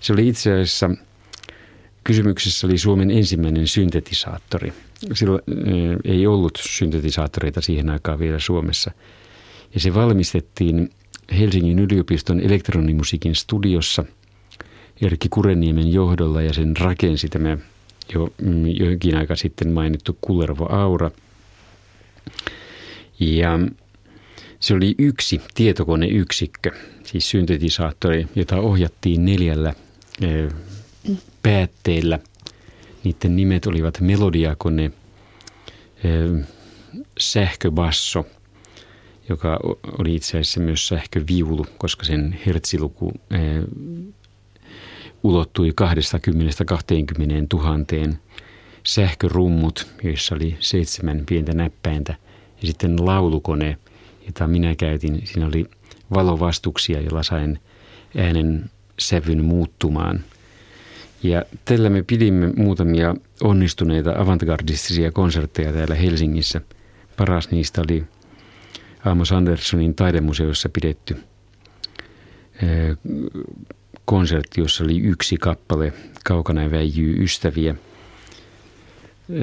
Se 0.00 0.12
oli 0.12 0.28
itse 0.28 0.52
asiassa– 0.52 0.90
Kysymyksessä 2.04 2.66
oli 2.66 2.78
Suomen 2.78 3.10
ensimmäinen 3.10 3.66
syntetisaattori. 3.66 4.72
Silloin 5.12 5.42
eh, 5.48 6.12
ei 6.12 6.26
ollut 6.26 6.58
syntetisaattoreita 6.60 7.60
siihen 7.60 7.90
aikaan 7.90 8.18
vielä 8.18 8.38
Suomessa. 8.38 8.90
Ja 9.74 9.80
se 9.80 9.94
valmistettiin 9.94 10.90
Helsingin 11.38 11.78
yliopiston 11.78 12.40
elektronimusiikin 12.40 13.34
studiossa 13.34 14.04
Erkki 15.02 15.28
Kureniemen 15.28 15.92
johdolla 15.92 16.42
ja 16.42 16.52
sen 16.52 16.76
rakensi 16.76 17.28
tämä 17.28 17.58
jo 18.14 18.32
mm, 18.42 18.66
jokin 18.66 19.16
aika 19.16 19.36
sitten 19.36 19.72
mainittu 19.72 20.18
Kullervo 20.20 20.66
Aura. 20.70 21.10
Ja 23.20 23.58
se 24.60 24.74
oli 24.74 24.94
yksi 24.98 25.40
tietokoneyksikkö, 25.54 26.70
siis 27.04 27.30
syntetisaattori, 27.30 28.26
jota 28.34 28.56
ohjattiin 28.56 29.24
neljällä 29.24 29.74
päätteillä. 31.42 32.18
Niiden 33.04 33.36
nimet 33.36 33.66
olivat 33.66 34.00
melodiakone, 34.00 34.90
sähköbasso, 37.18 38.26
joka 39.32 39.58
oli 39.98 40.14
itse 40.14 40.30
asiassa 40.30 40.60
myös 40.60 40.88
sähköviulu, 40.88 41.66
koska 41.78 42.04
sen 42.04 42.38
hertsiluku 42.46 43.12
ulottui 45.22 45.72
20-20 45.80 47.46
tuhanteen. 47.48 48.18
Sähkörummut, 48.84 49.86
joissa 50.02 50.34
oli 50.34 50.56
seitsemän 50.60 51.22
pientä 51.28 51.52
näppäintä. 51.54 52.14
Ja 52.60 52.66
sitten 52.66 53.06
laulukone, 53.06 53.78
jota 54.26 54.46
minä 54.46 54.74
käytin. 54.74 55.26
Siinä 55.26 55.46
oli 55.46 55.64
valovastuksia, 56.14 57.00
joilla 57.00 57.22
sain 57.22 57.58
äänen 58.16 58.70
sävyn 58.98 59.44
muuttumaan– 59.44 60.20
ja 61.22 61.44
tällä 61.64 61.90
me 61.90 62.02
pidimme 62.02 62.52
muutamia 62.56 63.14
onnistuneita 63.42 64.14
avantgardistisia 64.16 65.12
konsertteja 65.12 65.72
täällä 65.72 65.94
Helsingissä. 65.94 66.60
Paras 67.16 67.50
niistä 67.50 67.80
oli 67.80 68.04
Amos 69.04 69.32
Anderssonin 69.32 69.94
taidemuseossa 69.94 70.68
pidetty 70.68 71.16
konsertti, 74.04 74.60
jossa 74.60 74.84
oli 74.84 74.98
yksi 75.00 75.36
kappale 75.36 75.92
Kaukana 76.24 76.70
väijyy 76.70 77.24
ystäviä. 77.24 77.74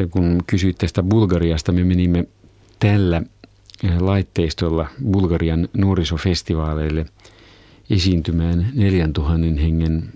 Kun 0.10 0.43
kysyit 0.47 0.78
tästä 0.78 1.03
Bulgariasta, 1.03 1.72
me 1.72 1.84
menimme 1.84 2.26
tällä 2.80 3.22
laitteistolla 3.99 4.88
Bulgarian 5.12 5.70
nuorisofestivaaleille 5.78 7.05
esiintymään 7.89 8.72
4000 8.74 9.62
hengen 9.62 10.14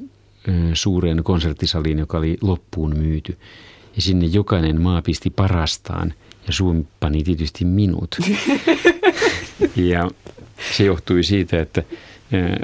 suureen 0.74 1.24
konserttisaliin, 1.24 2.00
joka 2.00 2.18
oli 2.18 2.38
loppuun 2.42 2.98
myyty. 2.98 3.38
Ja 3.96 4.02
sinne 4.02 4.26
jokainen 4.26 4.82
maa 4.82 5.02
pisti 5.02 5.30
parastaan 5.30 6.14
ja 6.48 6.54
Suomi 6.54 6.86
pani 7.00 7.24
tietysti 7.24 7.66
minut. 7.66 8.16
ja 9.76 10.10
se 10.76 10.84
johtui 10.84 11.24
siitä, 11.24 11.62
että 11.62 11.84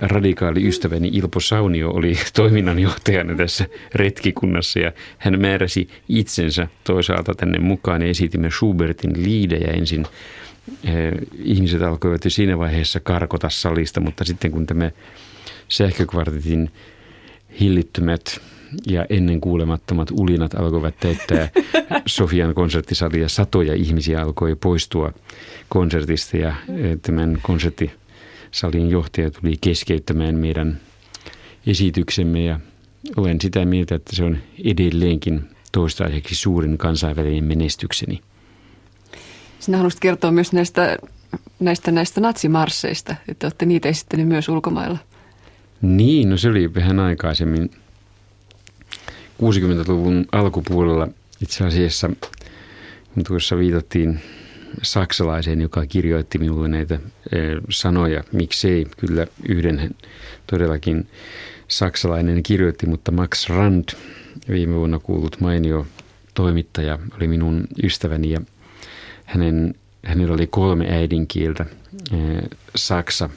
radikaali 0.01 0.67
ystäväni 0.67 1.09
Ilpo 1.13 1.39
Saunio 1.39 1.89
oli 1.89 2.17
toiminnanjohtajana 2.33 3.35
tässä 3.35 3.65
retkikunnassa 3.95 4.79
ja 4.79 4.91
hän 5.17 5.41
määräsi 5.41 5.89
itsensä 6.09 6.67
toisaalta 6.83 7.35
tänne 7.35 7.59
mukaan 7.59 8.01
ja 8.01 8.07
esitimme 8.07 8.51
Schubertin 8.51 9.23
liidejä 9.23 9.71
ensin. 9.73 10.05
Ihmiset 11.43 11.81
alkoivat 11.81 12.25
jo 12.25 12.29
siinä 12.29 12.57
vaiheessa 12.57 12.99
karkota 12.99 13.49
salista, 13.49 13.99
mutta 13.99 14.25
sitten 14.25 14.51
kun 14.51 14.65
tämä 14.65 14.91
sähkökvartetin 15.67 16.71
hillittömät 17.59 18.41
ja 18.87 19.05
ennen 19.09 19.41
kuulemattomat 19.41 20.11
ulinat 20.11 20.53
alkoivat 20.53 20.95
täyttää 20.99 21.49
Sofian 22.05 22.53
konserttisalia. 22.53 23.29
Satoja 23.29 23.73
ihmisiä 23.73 24.21
alkoi 24.21 24.55
poistua 24.55 25.13
konsertista 25.69 26.37
ja 26.37 26.49
eh, 26.49 26.97
tämän 27.01 27.39
konserttisalin 27.41 28.89
johtaja 28.89 29.31
tuli 29.31 29.55
keskeyttämään 29.61 30.35
meidän 30.35 30.79
esityksemme 31.67 32.43
ja 32.43 32.59
olen 33.17 33.41
sitä 33.41 33.65
mieltä, 33.65 33.95
että 33.95 34.15
se 34.15 34.23
on 34.23 34.37
edelleenkin 34.63 35.41
toistaiseksi 35.71 36.35
suurin 36.35 36.77
kansainvälinen 36.77 37.43
menestykseni. 37.43 38.21
Sinä 39.59 39.77
haluaisit 39.77 39.99
kertoa 39.99 40.31
myös 40.31 40.53
näistä, 40.53 40.97
näistä, 41.59 41.91
näistä 41.91 42.21
natsimarsseista, 42.21 43.15
että 43.27 43.47
olette 43.47 43.65
niitä 43.65 43.89
esittäneet 43.89 44.29
myös 44.29 44.49
ulkomailla. 44.49 44.97
Niin, 45.81 46.29
no 46.29 46.37
se 46.37 46.49
oli 46.49 46.73
vähän 46.73 46.99
aikaisemmin 46.99 47.71
60-luvun 49.41 50.25
alkupuolella 50.31 51.07
itse 51.41 51.65
asiassa, 51.65 52.09
tuossa 53.27 53.57
viitattiin 53.57 54.19
saksalaiseen, 54.81 55.61
joka 55.61 55.85
kirjoitti 55.85 56.37
minulle 56.37 56.67
näitä 56.67 56.99
sanoja. 57.69 58.23
Miksei, 58.31 58.87
kyllä 58.97 59.27
yhden 59.49 59.95
todellakin 60.47 61.07
saksalainen 61.67 62.43
kirjoitti, 62.43 62.85
mutta 62.87 63.11
Max 63.11 63.49
Rand, 63.49 63.89
viime 64.49 64.75
vuonna 64.75 64.99
kuullut 64.99 65.41
mainio 65.41 65.87
toimittaja, 66.33 66.99
oli 67.17 67.27
minun 67.27 67.67
ystäväni 67.83 68.31
ja 68.31 68.41
hänen, 69.25 69.75
hänellä 70.05 70.33
oli 70.33 70.47
kolme 70.47 70.87
äidinkieltä, 70.89 71.65
saksa, 72.75 73.29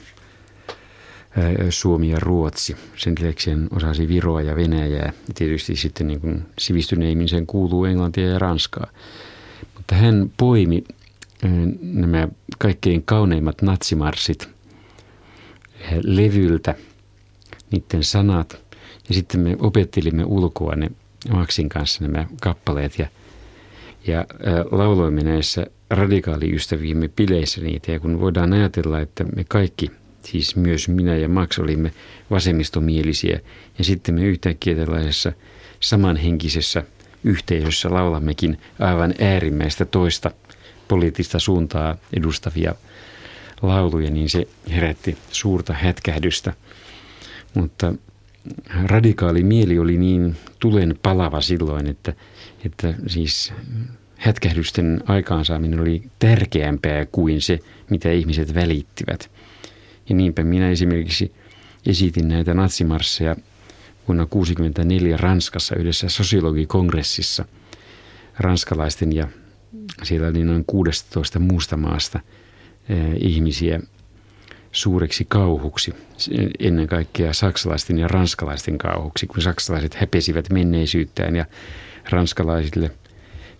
Suomi 1.69 2.09
ja 2.09 2.19
Ruotsi. 2.19 2.75
Sen 2.95 3.15
lisäksi 3.19 3.49
hän 3.49 3.67
osasi 3.71 4.07
Viroa 4.07 4.41
ja 4.41 4.55
Venäjää. 4.55 5.05
Ja 5.05 5.33
tietysti 5.35 5.75
sitten 5.75 6.07
niin 6.07 6.21
kuin 6.21 6.43
sivistyneimmin 6.59 7.29
sen 7.29 7.47
kuuluu 7.47 7.85
Englantia 7.85 8.27
ja 8.27 8.39
Ranskaa. 8.39 8.87
Mutta 9.75 9.95
hän 9.95 10.31
poimi 10.37 10.83
nämä 11.81 12.27
kaikkein 12.57 13.03
kauneimmat 13.03 13.61
natsimarssit 13.61 14.49
levyltä, 16.03 16.75
niiden 17.71 18.03
sanat. 18.03 18.61
Ja 19.09 19.15
sitten 19.15 19.39
me 19.39 19.57
opettelimme 19.59 20.25
ulkoa 20.25 20.75
ne 20.75 20.91
Maxin 21.31 21.69
kanssa 21.69 22.03
nämä 22.03 22.27
kappaleet 22.41 22.99
ja, 22.99 23.07
ja 24.07 24.25
lauloimme 24.71 25.23
näissä 25.23 25.67
radikaaliystäviimme 25.89 27.07
pileissä 27.07 27.61
niitä. 27.61 27.91
Ja 27.91 27.99
kun 27.99 28.19
voidaan 28.19 28.53
ajatella, 28.53 28.99
että 28.99 29.23
me 29.23 29.43
kaikki– 29.43 29.91
siis 30.25 30.55
myös 30.55 30.87
minä 30.87 31.15
ja 31.15 31.29
Max 31.29 31.59
olimme 31.59 31.93
vasemmistomielisiä 32.29 33.39
ja 33.77 33.83
sitten 33.83 34.15
me 34.15 34.23
yhtäkkiä 34.23 34.75
tällaisessa 34.75 35.33
samanhenkisessä 35.79 36.83
yhteisössä 37.23 37.93
laulammekin 37.93 38.57
aivan 38.79 39.13
äärimmäistä 39.21 39.85
toista 39.85 40.31
poliittista 40.87 41.39
suuntaa 41.39 41.97
edustavia 42.13 42.75
lauluja, 43.61 44.11
niin 44.11 44.29
se 44.29 44.47
herätti 44.69 45.17
suurta 45.31 45.73
hätkähdystä. 45.73 46.53
Mutta 47.53 47.93
radikaali 48.85 49.43
mieli 49.43 49.79
oli 49.79 49.97
niin 49.97 50.35
tulen 50.59 50.99
palava 51.03 51.41
silloin, 51.41 51.87
että, 51.87 52.13
että 52.65 52.93
siis 53.07 53.53
hätkähdysten 54.17 55.03
aikaansaaminen 55.07 55.79
oli 55.79 56.03
tärkeämpää 56.19 57.05
kuin 57.05 57.41
se, 57.41 57.59
mitä 57.89 58.11
ihmiset 58.11 58.53
välittivät. 58.53 59.31
Ja 60.09 60.15
niinpä 60.15 60.43
minä 60.43 60.69
esimerkiksi 60.69 61.33
esitin 61.85 62.27
näitä 62.27 62.53
natsimarsseja 62.53 63.35
vuonna 64.07 64.25
1964 64.25 65.17
Ranskassa 65.17 65.75
yhdessä 65.75 66.09
sosiologikongressissa. 66.09 67.45
Ranskalaisten 68.39 69.13
ja 69.13 69.27
siellä 70.03 70.27
oli 70.27 70.43
noin 70.43 70.63
16 70.67 71.39
muusta 71.39 71.77
maasta 71.77 72.19
eh, 72.89 73.13
ihmisiä 73.21 73.79
suureksi 74.71 75.25
kauhuksi, 75.29 75.93
ennen 76.59 76.87
kaikkea 76.87 77.33
saksalaisten 77.33 77.99
ja 77.99 78.07
ranskalaisten 78.07 78.77
kauhuksi, 78.77 79.27
kun 79.27 79.41
saksalaiset 79.41 79.95
häpesivät 79.95 80.49
menneisyyttään 80.49 81.35
ja 81.35 81.45
ranskalaisille 82.09 82.91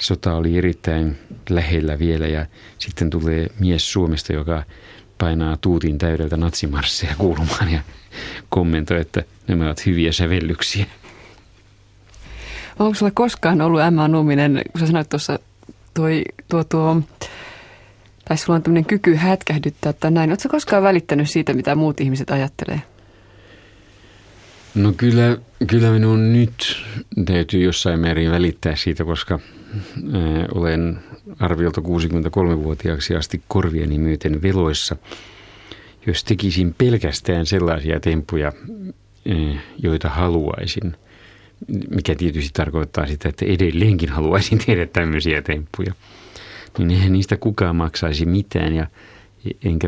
sota 0.01 0.33
oli 0.33 0.57
erittäin 0.57 1.17
lähellä 1.49 1.99
vielä 1.99 2.27
ja 2.27 2.45
sitten 2.77 3.09
tulee 3.09 3.47
mies 3.59 3.93
Suomesta, 3.93 4.33
joka 4.33 4.63
painaa 5.17 5.57
tuutin 5.57 5.97
täydeltä 5.97 6.37
natsimarsseja 6.37 7.15
kuulumaan 7.17 7.71
ja 7.71 7.81
kommentoi, 8.49 9.01
että 9.01 9.23
nämä 9.47 9.65
ovat 9.65 9.85
hyviä 9.85 10.11
sävellyksiä. 10.11 10.85
Onko 12.79 12.95
sulla 12.95 13.11
koskaan 13.15 13.61
ollut 13.61 13.81
Emma 13.81 14.07
Numminen, 14.07 14.61
kun 14.71 14.79
sä 14.79 14.87
sanoit 14.87 15.09
tuossa 15.09 15.39
toi, 15.93 16.23
tuo, 16.49 16.63
tuo, 16.63 17.01
tai 18.27 18.37
sulla 18.37 18.55
on 18.55 18.63
tämmöinen 18.63 18.85
kyky 18.85 19.15
hätkähdyttää 19.15 19.93
tai 19.93 20.11
näin. 20.11 20.29
Oletko 20.29 20.49
koskaan 20.49 20.83
välittänyt 20.83 21.29
siitä, 21.29 21.53
mitä 21.53 21.75
muut 21.75 22.01
ihmiset 22.01 22.31
ajattelee? 22.31 22.81
No 24.75 24.93
kyllä, 24.97 25.37
kyllä 25.67 25.91
minun 25.91 26.33
nyt 26.33 26.83
täytyy 27.25 27.63
jossain 27.63 27.99
määrin 27.99 28.31
välittää 28.31 28.75
siitä, 28.75 29.05
koska 29.05 29.39
ää, 30.13 30.45
olen 30.55 30.99
arviolta 31.39 31.81
63-vuotiaaksi 31.81 33.15
asti 33.15 33.41
korvieni 33.47 33.97
myöten 33.97 34.41
veloissa. 34.41 34.95
Jos 36.07 36.23
tekisin 36.23 36.75
pelkästään 36.77 37.45
sellaisia 37.45 37.99
temppuja, 37.99 38.51
ää, 39.29 39.61
joita 39.77 40.09
haluaisin, 40.09 40.95
mikä 41.95 42.15
tietysti 42.15 42.49
tarkoittaa 42.53 43.07
sitä, 43.07 43.29
että 43.29 43.45
edelleenkin 43.45 44.09
haluaisin 44.09 44.57
tehdä 44.65 44.85
tämmöisiä 44.85 45.41
temppuja, 45.41 45.93
niin 46.77 46.91
eihän 46.91 47.13
niistä 47.13 47.37
kukaan 47.37 47.75
maksaisi 47.75 48.25
mitään 48.25 48.75
ja 48.75 48.87
enkä 49.65 49.87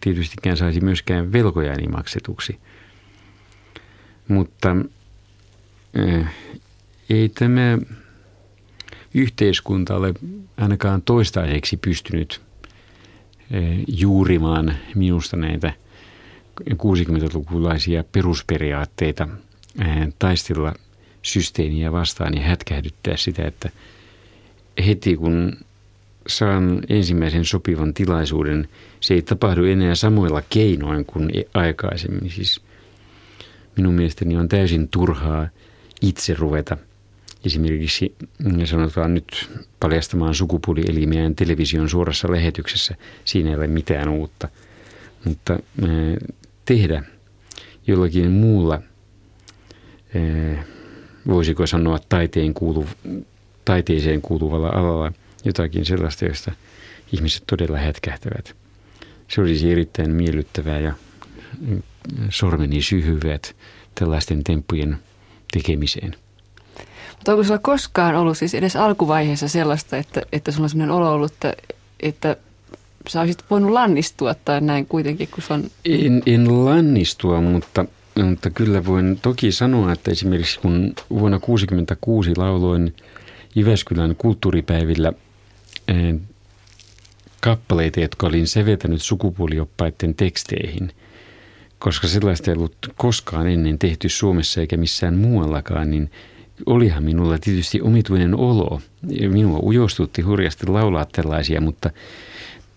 tietystikään 0.00 0.56
saisi 0.56 0.80
myöskään 0.80 1.32
velkojani 1.32 1.86
maksetuksi. 1.86 2.58
Mutta 4.28 4.76
äh, 5.98 6.34
ei 7.10 7.28
tämä 7.28 7.78
yhteiskunta 9.14 9.96
ole 9.96 10.14
ainakaan 10.56 11.02
toistaiseksi 11.02 11.76
pystynyt 11.76 12.40
äh, 13.54 13.62
juurimaan 13.86 14.76
minusta 14.94 15.36
näitä 15.36 15.72
60-lukulaisia 16.70 18.04
perusperiaatteita 18.12 19.28
äh, 19.80 20.08
taistella 20.18 20.74
systeemiä 21.22 21.92
vastaan 21.92 22.34
ja 22.34 22.42
hätkähdyttää 22.42 23.16
sitä, 23.16 23.46
että 23.46 23.70
heti 24.86 25.16
kun 25.16 25.56
saan 26.26 26.82
ensimmäisen 26.88 27.44
sopivan 27.44 27.94
tilaisuuden, 27.94 28.68
se 29.00 29.14
ei 29.14 29.22
tapahdu 29.22 29.64
enää 29.64 29.94
samoilla 29.94 30.42
keinoin 30.50 31.04
kuin 31.04 31.30
aikaisemmin. 31.54 32.30
Siis 32.30 32.60
minun 33.76 33.94
mielestäni 33.94 34.36
on 34.36 34.48
täysin 34.48 34.88
turhaa 34.88 35.48
itse 36.02 36.34
ruveta 36.34 36.76
esimerkiksi 37.44 38.16
sanotaan 38.64 39.14
nyt 39.14 39.50
paljastamaan 39.80 40.34
sukupuolielimiään 40.34 41.36
television 41.36 41.88
suorassa 41.88 42.32
lähetyksessä. 42.32 42.94
Siinä 43.24 43.50
ei 43.50 43.56
ole 43.56 43.66
mitään 43.66 44.08
uutta. 44.08 44.48
Mutta 45.24 45.58
tehdä 46.64 47.02
jollakin 47.86 48.30
muulla 48.30 48.82
voisiko 51.26 51.66
sanoa 51.66 51.98
taiteen 52.08 52.54
kuulu, 52.54 52.86
taiteeseen 53.64 54.22
kuuluvalla 54.22 54.68
alalla 54.68 55.12
jotakin 55.44 55.84
sellaista, 55.84 56.24
josta 56.24 56.52
ihmiset 57.12 57.42
todella 57.46 57.78
hätkähtävät. 57.78 58.56
Se 59.28 59.40
olisi 59.40 59.72
erittäin 59.72 60.10
miellyttävää 60.10 60.80
ja 60.80 60.94
sormeni 62.30 62.82
syhyvät 62.82 63.56
tällaisten 63.94 64.44
temppujen 64.44 64.98
tekemiseen. 65.52 66.16
Mutta 67.20 67.32
onko 67.32 67.44
sulla 67.44 67.58
koskaan 67.58 68.14
ollut 68.14 68.38
siis 68.38 68.54
edes 68.54 68.76
alkuvaiheessa 68.76 69.48
sellaista, 69.48 69.96
että, 69.96 70.22
että 70.32 70.52
sulla 70.52 70.64
on 70.64 70.70
sellainen 70.70 70.96
olo 70.96 71.12
ollut, 71.12 71.32
että, 71.32 71.54
että 72.00 72.36
sä 73.08 73.20
olisit 73.20 73.44
voinut 73.50 73.70
lannistua 73.70 74.34
tai 74.34 74.60
näin 74.60 74.86
kuitenkin, 74.86 75.28
kun 75.34 75.42
se 75.42 75.52
on... 75.52 75.64
En, 75.84 76.22
en 76.26 76.64
lannistua, 76.64 77.40
mutta 77.40 77.84
mutta 78.24 78.50
kyllä 78.50 78.86
voin 78.86 79.18
toki 79.22 79.52
sanoa, 79.52 79.92
että 79.92 80.10
esimerkiksi 80.10 80.60
kun 80.60 80.72
vuonna 81.10 81.38
1966 81.38 82.36
lauloin 82.36 82.96
Jyväskylän 83.54 84.16
kulttuuripäivillä 84.16 85.12
eh, 85.88 86.14
kappaleita, 87.40 88.00
jotka 88.00 88.26
olin 88.26 88.46
sevetänyt 88.46 89.02
sukupuolioppaiden 89.02 90.14
teksteihin, 90.14 90.90
koska 91.78 92.08
sellaista 92.08 92.50
ei 92.50 92.56
ollut 92.56 92.76
koskaan 92.96 93.46
ennen 93.46 93.78
tehty 93.78 94.08
Suomessa 94.08 94.60
eikä 94.60 94.76
missään 94.76 95.16
muuallakaan, 95.16 95.90
niin 95.90 96.10
olihan 96.66 97.04
minulla 97.04 97.38
tietysti 97.38 97.80
omituinen 97.80 98.34
olo. 98.34 98.80
Minua 99.28 99.58
ujostutti 99.58 100.22
hurjasti 100.22 100.66
laulaa 100.66 101.06
tällaisia, 101.12 101.60
mutta 101.60 101.90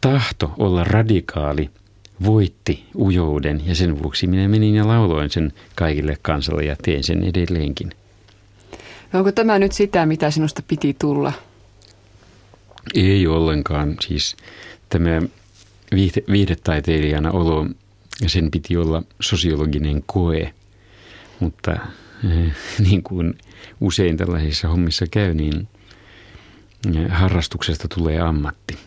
tahto 0.01 0.51
olla 0.57 0.83
radikaali– 0.83 1.69
voitti 2.23 2.85
ujouden 2.95 3.61
ja 3.65 3.75
sen 3.75 4.03
vuoksi 4.03 4.27
minä 4.27 4.47
menin 4.47 4.75
ja 4.75 4.87
lauloin 4.87 5.29
sen 5.29 5.53
kaikille 5.75 6.17
kansalle 6.21 6.65
ja 6.65 6.75
teen 6.81 7.03
sen 7.03 7.23
edelleenkin. 7.23 7.91
No 9.13 9.19
onko 9.19 9.31
tämä 9.31 9.59
nyt 9.59 9.71
sitä, 9.71 10.05
mitä 10.05 10.31
sinusta 10.31 10.61
piti 10.67 10.95
tulla? 10.99 11.33
Ei 12.93 13.27
ollenkaan. 13.27 13.97
Siis 14.01 14.35
tämä 14.89 15.21
viihde, 15.95 16.23
viihdetaiteilijana 16.31 17.31
olo, 17.31 17.67
sen 18.27 18.51
piti 18.51 18.77
olla 18.77 19.03
sosiologinen 19.19 20.03
koe. 20.05 20.53
Mutta 21.39 21.71
äh, 21.71 22.55
niin 22.89 23.03
kuin 23.03 23.37
usein 23.81 24.17
tällaisissa 24.17 24.67
hommissa 24.67 25.05
käy, 25.11 25.33
niin 25.33 25.67
eh, 26.95 27.11
harrastuksesta 27.11 27.87
tulee 27.87 28.19
ammatti. 28.19 28.77